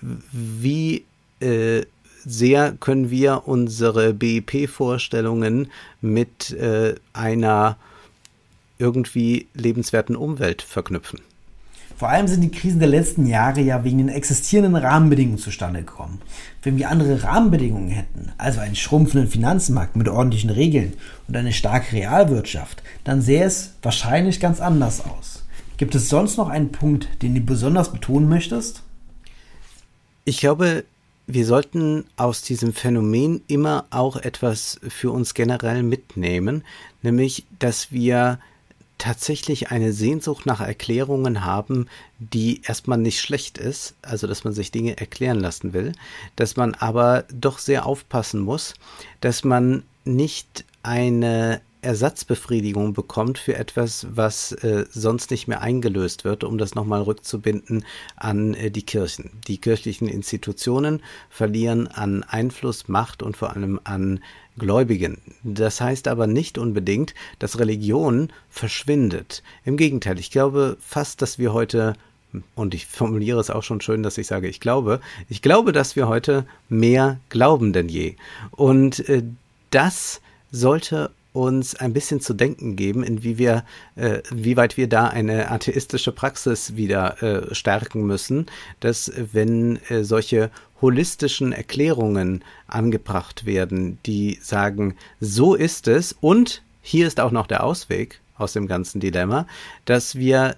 wie 0.00 1.04
äh, 1.40 1.82
sehr 2.24 2.72
können 2.72 3.10
wir 3.10 3.42
unsere 3.46 4.14
BIP-Vorstellungen 4.14 5.70
mit 6.00 6.50
äh, 6.52 6.94
einer 7.12 7.76
irgendwie 8.78 9.46
lebenswerten 9.54 10.16
Umwelt 10.16 10.62
verknüpfen. 10.62 11.20
Vor 11.96 12.08
allem 12.08 12.26
sind 12.26 12.40
die 12.40 12.50
Krisen 12.50 12.80
der 12.80 12.88
letzten 12.88 13.26
Jahre 13.26 13.60
ja 13.60 13.84
wegen 13.84 13.98
den 13.98 14.08
existierenden 14.08 14.74
Rahmenbedingungen 14.74 15.38
zustande 15.38 15.80
gekommen. 15.80 16.20
Wenn 16.62 16.76
wir 16.76 16.90
andere 16.90 17.22
Rahmenbedingungen 17.22 17.90
hätten, 17.90 18.32
also 18.36 18.60
einen 18.60 18.74
schrumpfenden 18.74 19.30
Finanzmarkt 19.30 19.94
mit 19.94 20.08
ordentlichen 20.08 20.50
Regeln 20.50 20.94
und 21.28 21.36
eine 21.36 21.52
starke 21.52 21.92
Realwirtschaft, 21.96 22.82
dann 23.04 23.22
sähe 23.22 23.44
es 23.44 23.74
wahrscheinlich 23.82 24.40
ganz 24.40 24.60
anders 24.60 25.04
aus. 25.04 25.44
Gibt 25.76 25.94
es 25.94 26.08
sonst 26.08 26.36
noch 26.36 26.48
einen 26.48 26.72
Punkt, 26.72 27.08
den 27.22 27.34
du 27.34 27.40
besonders 27.40 27.92
betonen 27.92 28.28
möchtest? 28.28 28.82
Ich 30.24 30.38
glaube, 30.38 30.84
wir 31.26 31.46
sollten 31.46 32.04
aus 32.16 32.42
diesem 32.42 32.72
Phänomen 32.72 33.42
immer 33.46 33.86
auch 33.90 34.16
etwas 34.16 34.80
für 34.88 35.10
uns 35.10 35.34
generell 35.34 35.82
mitnehmen, 35.82 36.64
nämlich, 37.02 37.46
dass 37.58 37.92
wir 37.92 38.38
tatsächlich 38.98 39.70
eine 39.70 39.92
Sehnsucht 39.92 40.46
nach 40.46 40.60
Erklärungen 40.60 41.44
haben, 41.44 41.88
die 42.18 42.62
erstmal 42.62 42.98
nicht 42.98 43.20
schlecht 43.20 43.58
ist, 43.58 43.94
also 44.02 44.26
dass 44.26 44.44
man 44.44 44.52
sich 44.52 44.70
Dinge 44.70 44.98
erklären 44.98 45.40
lassen 45.40 45.72
will, 45.72 45.92
dass 46.36 46.56
man 46.56 46.74
aber 46.74 47.24
doch 47.32 47.58
sehr 47.58 47.86
aufpassen 47.86 48.40
muss, 48.40 48.74
dass 49.20 49.44
man 49.44 49.82
nicht 50.04 50.64
eine 50.82 51.60
Ersatzbefriedigung 51.84 52.94
bekommt 52.94 53.38
für 53.38 53.56
etwas, 53.56 54.06
was 54.10 54.52
äh, 54.52 54.86
sonst 54.90 55.30
nicht 55.30 55.48
mehr 55.48 55.60
eingelöst 55.60 56.24
wird, 56.24 56.42
um 56.42 56.56
das 56.58 56.74
nochmal 56.74 57.02
rückzubinden 57.02 57.84
an 58.16 58.54
äh, 58.54 58.70
die 58.70 58.84
Kirchen. 58.84 59.30
Die 59.46 59.58
kirchlichen 59.58 60.08
Institutionen 60.08 61.02
verlieren 61.28 61.86
an 61.86 62.22
Einfluss, 62.22 62.88
Macht 62.88 63.22
und 63.22 63.36
vor 63.36 63.54
allem 63.54 63.78
an 63.84 64.20
Gläubigen. 64.58 65.18
Das 65.42 65.80
heißt 65.80 66.08
aber 66.08 66.26
nicht 66.26 66.58
unbedingt, 66.58 67.14
dass 67.38 67.58
Religion 67.58 68.32
verschwindet. 68.48 69.42
Im 69.64 69.76
Gegenteil, 69.76 70.18
ich 70.18 70.30
glaube 70.30 70.76
fast, 70.80 71.22
dass 71.22 71.38
wir 71.38 71.52
heute 71.52 71.94
und 72.54 72.74
ich 72.74 72.86
formuliere 72.86 73.40
es 73.40 73.50
auch 73.50 73.62
schon 73.62 73.80
schön, 73.80 74.02
dass 74.02 74.18
ich 74.18 74.26
sage, 74.26 74.48
ich 74.48 74.60
glaube, 74.60 75.00
ich 75.28 75.42
glaube, 75.42 75.72
dass 75.72 75.94
wir 75.94 76.08
heute 76.08 76.46
mehr 76.68 77.20
glauben 77.28 77.72
denn 77.72 77.88
je. 77.88 78.16
Und 78.50 79.08
äh, 79.08 79.22
das 79.70 80.20
sollte 80.50 81.10
uns 81.34 81.74
ein 81.74 81.92
bisschen 81.92 82.20
zu 82.20 82.32
denken 82.32 82.76
geben, 82.76 83.02
in 83.02 83.24
wie 83.24 83.38
wir, 83.38 83.64
äh, 83.96 84.20
wie 84.30 84.56
weit 84.56 84.76
wir 84.76 84.88
da 84.88 85.08
eine 85.08 85.50
atheistische 85.50 86.12
Praxis 86.12 86.76
wieder 86.76 87.22
äh, 87.22 87.54
stärken 87.54 88.06
müssen, 88.06 88.46
dass 88.78 89.12
wenn 89.32 89.80
äh, 89.88 90.04
solche 90.04 90.50
holistischen 90.80 91.52
Erklärungen 91.52 92.44
angebracht 92.68 93.46
werden, 93.46 93.98
die 94.06 94.38
sagen, 94.42 94.94
so 95.20 95.54
ist 95.54 95.88
es 95.88 96.14
und 96.20 96.62
hier 96.82 97.06
ist 97.06 97.18
auch 97.18 97.32
noch 97.32 97.48
der 97.48 97.64
Ausweg 97.64 98.20
aus 98.38 98.52
dem 98.52 98.68
ganzen 98.68 99.00
Dilemma, 99.00 99.46
dass 99.86 100.14
wir 100.14 100.56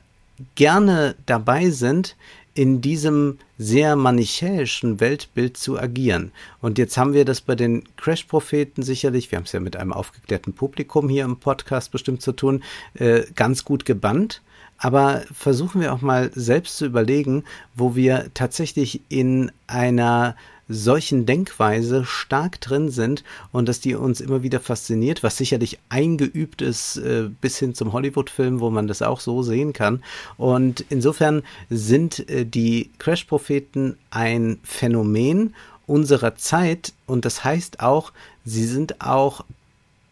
gerne 0.56 1.14
dabei 1.24 1.70
sind, 1.70 2.16
in 2.56 2.80
diesem 2.80 3.38
sehr 3.58 3.96
manichäischen 3.96 4.98
Weltbild 4.98 5.58
zu 5.58 5.78
agieren. 5.78 6.32
Und 6.62 6.78
jetzt 6.78 6.96
haben 6.96 7.12
wir 7.12 7.26
das 7.26 7.42
bei 7.42 7.54
den 7.54 7.84
Crash-Propheten 7.96 8.82
sicherlich, 8.82 9.30
wir 9.30 9.36
haben 9.36 9.44
es 9.44 9.52
ja 9.52 9.60
mit 9.60 9.76
einem 9.76 9.92
aufgeklärten 9.92 10.54
Publikum 10.54 11.10
hier 11.10 11.24
im 11.24 11.36
Podcast 11.36 11.92
bestimmt 11.92 12.22
zu 12.22 12.32
tun, 12.32 12.64
äh, 12.94 13.24
ganz 13.34 13.64
gut 13.64 13.84
gebannt. 13.84 14.42
Aber 14.78 15.22
versuchen 15.32 15.82
wir 15.82 15.92
auch 15.92 16.00
mal 16.00 16.30
selbst 16.34 16.78
zu 16.78 16.86
überlegen, 16.86 17.44
wo 17.74 17.94
wir 17.94 18.30
tatsächlich 18.32 19.02
in 19.10 19.52
einer 19.66 20.34
solchen 20.68 21.26
Denkweise 21.26 22.04
stark 22.04 22.60
drin 22.60 22.90
sind 22.90 23.24
und 23.52 23.68
dass 23.68 23.80
die 23.80 23.94
uns 23.94 24.20
immer 24.20 24.42
wieder 24.42 24.60
fasziniert, 24.60 25.22
was 25.22 25.36
sicherlich 25.36 25.78
eingeübt 25.88 26.62
ist 26.62 26.96
äh, 26.96 27.28
bis 27.40 27.58
hin 27.58 27.74
zum 27.74 27.92
Hollywood-Film, 27.92 28.60
wo 28.60 28.70
man 28.70 28.88
das 28.88 29.02
auch 29.02 29.20
so 29.20 29.42
sehen 29.42 29.72
kann. 29.72 30.02
Und 30.36 30.84
insofern 30.88 31.42
sind 31.70 32.28
äh, 32.28 32.44
die 32.44 32.90
Crash-Propheten 32.98 33.96
ein 34.10 34.58
Phänomen 34.62 35.54
unserer 35.86 36.34
Zeit 36.34 36.92
und 37.06 37.24
das 37.24 37.44
heißt 37.44 37.80
auch, 37.80 38.12
sie 38.44 38.64
sind 38.64 39.00
auch 39.00 39.44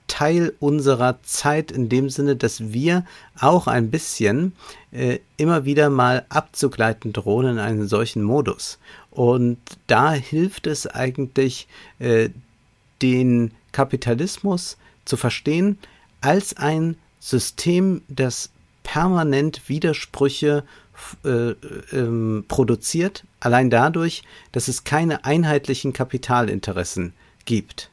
Teil 0.06 0.52
unserer 0.60 1.22
Zeit 1.22 1.70
in 1.72 1.88
dem 1.88 2.10
Sinne, 2.10 2.36
dass 2.36 2.72
wir 2.72 3.04
auch 3.40 3.66
ein 3.66 3.90
bisschen 3.90 4.52
äh, 4.92 5.18
immer 5.36 5.64
wieder 5.64 5.90
mal 5.90 6.26
abzugleiten 6.28 7.12
drohen 7.12 7.46
in 7.46 7.58
einen 7.58 7.88
solchen 7.88 8.22
Modus. 8.22 8.78
Und 9.10 9.58
da 9.86 10.12
hilft 10.12 10.66
es 10.66 10.86
eigentlich, 10.86 11.68
äh, 11.98 12.30
den 13.02 13.50
Kapitalismus 13.72 14.76
zu 15.04 15.16
verstehen 15.16 15.78
als 16.20 16.56
ein 16.56 16.96
System, 17.20 18.02
das 18.08 18.50
permanent 18.82 19.68
Widersprüche 19.68 20.64
äh, 21.24 21.50
ähm, 21.92 22.44
produziert, 22.48 23.24
allein 23.40 23.68
dadurch, 23.68 24.22
dass 24.52 24.68
es 24.68 24.84
keine 24.84 25.24
einheitlichen 25.24 25.92
Kapitalinteressen 25.92 27.14
gibt. 27.44 27.90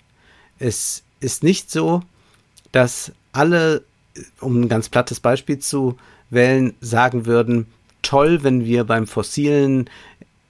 Es 0.60 1.04
ist 1.22 1.44
nicht 1.44 1.72
so, 1.72 2.02
dass 2.72 3.14
alle, 3.32 3.84
um 4.42 4.62
ein 4.62 4.70
ganz 4.70 4.90
plattes 4.90 5.20
Beispiel 5.20 5.60
zu 5.60 5.98
wählen, 6.30 6.74
sagen 6.82 7.26
würden, 7.26 7.68
toll, 8.02 8.44
wenn 8.44 8.66
wir 8.66 8.84
beim 8.84 9.08
fossilen 9.08 9.90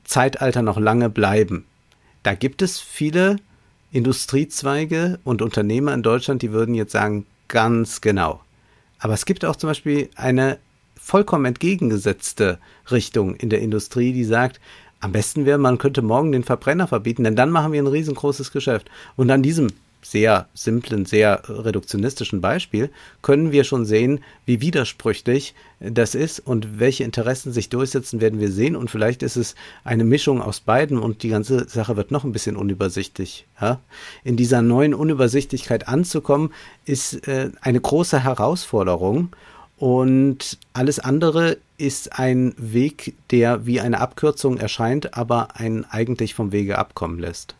Zeitalter 0.03 0.61
noch 0.61 0.77
lange 0.77 1.09
bleiben. 1.09 1.65
Da 2.23 2.33
gibt 2.33 2.61
es 2.61 2.79
viele 2.79 3.37
Industriezweige 3.91 5.19
und 5.23 5.41
Unternehmer 5.41 5.93
in 5.93 6.03
Deutschland, 6.03 6.41
die 6.41 6.51
würden 6.51 6.75
jetzt 6.75 6.91
sagen, 6.91 7.25
ganz 7.47 8.01
genau. 8.01 8.41
Aber 8.99 9.13
es 9.13 9.25
gibt 9.25 9.43
auch 9.43 9.55
zum 9.55 9.69
Beispiel 9.69 10.09
eine 10.15 10.57
vollkommen 10.95 11.45
entgegengesetzte 11.45 12.59
Richtung 12.91 13.35
in 13.35 13.49
der 13.49 13.61
Industrie, 13.61 14.13
die 14.13 14.23
sagt, 14.23 14.59
am 14.99 15.11
besten 15.11 15.45
wäre, 15.45 15.57
man 15.57 15.79
könnte 15.79 16.03
morgen 16.03 16.31
den 16.31 16.43
Verbrenner 16.43 16.87
verbieten, 16.87 17.23
denn 17.23 17.35
dann 17.35 17.49
machen 17.49 17.71
wir 17.73 17.81
ein 17.81 17.87
riesengroßes 17.87 18.51
Geschäft. 18.51 18.89
Und 19.15 19.31
an 19.31 19.41
diesem 19.41 19.67
sehr 20.01 20.47
simplen, 20.53 21.05
sehr 21.05 21.43
reduktionistischen 21.47 22.41
Beispiel 22.41 22.89
können 23.21 23.51
wir 23.51 23.63
schon 23.63 23.85
sehen, 23.85 24.19
wie 24.45 24.61
widersprüchlich 24.61 25.53
das 25.79 26.15
ist 26.15 26.39
und 26.39 26.79
welche 26.79 27.03
Interessen 27.03 27.51
sich 27.51 27.69
durchsetzen, 27.69 28.21
werden 28.21 28.39
wir 28.39 28.51
sehen. 28.51 28.75
Und 28.75 28.89
vielleicht 28.89 29.23
ist 29.23 29.35
es 29.35 29.55
eine 29.83 30.03
Mischung 30.03 30.41
aus 30.41 30.59
beiden 30.59 30.97
und 30.97 31.23
die 31.23 31.29
ganze 31.29 31.67
Sache 31.67 31.97
wird 31.97 32.11
noch 32.11 32.23
ein 32.23 32.31
bisschen 32.31 32.55
unübersichtlich. 32.55 33.45
Ja? 33.59 33.79
In 34.23 34.37
dieser 34.37 34.61
neuen 34.61 34.93
Unübersichtlichkeit 34.93 35.87
anzukommen, 35.87 36.51
ist 36.85 37.27
äh, 37.27 37.49
eine 37.61 37.81
große 37.81 38.23
Herausforderung. 38.23 39.35
Und 39.77 40.59
alles 40.73 40.99
andere 40.99 41.57
ist 41.79 42.19
ein 42.19 42.53
Weg, 42.57 43.15
der 43.31 43.65
wie 43.65 43.81
eine 43.81 43.99
Abkürzung 43.99 44.57
erscheint, 44.57 45.17
aber 45.17 45.55
einen 45.55 45.85
eigentlich 45.85 46.35
vom 46.35 46.51
Wege 46.51 46.77
abkommen 46.77 47.17
lässt. 47.17 47.55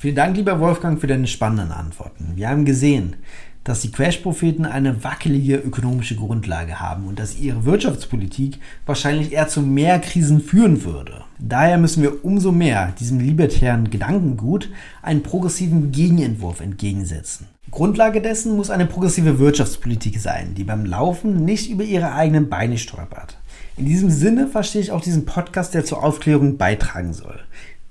Vielen 0.00 0.14
Dank, 0.14 0.34
lieber 0.34 0.60
Wolfgang, 0.60 0.98
für 0.98 1.08
deine 1.08 1.26
spannenden 1.26 1.72
Antworten. 1.72 2.32
Wir 2.34 2.48
haben 2.48 2.64
gesehen, 2.64 3.16
dass 3.64 3.82
die 3.82 3.92
Crash-Propheten 3.92 4.64
eine 4.64 5.04
wackelige 5.04 5.56
ökonomische 5.56 6.16
Grundlage 6.16 6.80
haben 6.80 7.06
und 7.06 7.18
dass 7.18 7.38
ihre 7.38 7.66
Wirtschaftspolitik 7.66 8.58
wahrscheinlich 8.86 9.32
eher 9.32 9.48
zu 9.48 9.60
mehr 9.60 9.98
Krisen 9.98 10.40
führen 10.40 10.84
würde. 10.84 11.20
Daher 11.38 11.76
müssen 11.76 12.02
wir 12.02 12.24
umso 12.24 12.50
mehr 12.50 12.94
diesem 12.98 13.20
libertären 13.20 13.90
Gedankengut 13.90 14.70
einen 15.02 15.22
progressiven 15.22 15.92
Gegenentwurf 15.92 16.60
entgegensetzen. 16.62 17.48
Grundlage 17.70 18.22
dessen 18.22 18.56
muss 18.56 18.70
eine 18.70 18.86
progressive 18.86 19.38
Wirtschaftspolitik 19.38 20.18
sein, 20.18 20.54
die 20.54 20.64
beim 20.64 20.86
Laufen 20.86 21.44
nicht 21.44 21.68
über 21.70 21.84
ihre 21.84 22.14
eigenen 22.14 22.48
Beine 22.48 22.78
stolpert. 22.78 23.36
In 23.76 23.84
diesem 23.84 24.08
Sinne 24.08 24.46
verstehe 24.46 24.80
ich 24.80 24.92
auch 24.92 25.02
diesen 25.02 25.26
Podcast, 25.26 25.74
der 25.74 25.84
zur 25.84 26.02
Aufklärung 26.02 26.56
beitragen 26.56 27.12
soll. 27.12 27.38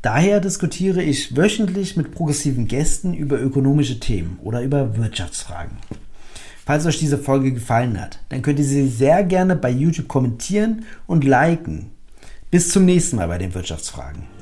Daher 0.02 0.40
diskutiere 0.40 1.04
ich 1.04 1.36
wöchentlich 1.36 1.98
mit 1.98 2.12
progressiven 2.12 2.68
Gästen 2.68 3.14
über 3.14 3.42
ökonomische 3.42 4.00
Themen 4.00 4.40
oder 4.42 4.62
über 4.62 4.96
Wirtschaftsfragen. 4.96 5.78
Falls 6.66 6.86
euch 6.86 7.00
diese 7.00 7.18
Folge 7.18 7.52
gefallen 7.52 8.00
hat, 8.00 8.20
dann 8.30 8.42
könnt 8.42 8.60
ihr 8.60 8.66
sie 8.66 8.88
sehr 8.88 9.24
gerne 9.26 9.58
bei 9.58 9.70
YouTube 9.70 10.08
kommentieren 10.08 10.86
und 11.06 11.26
liken. 11.26 11.92
Bis 12.50 12.70
zum 12.70 12.86
nächsten 12.86 13.18
Mal 13.18 13.28
bei 13.28 13.40
den 13.40 13.54
Wirtschaftsfragen. 13.54 14.39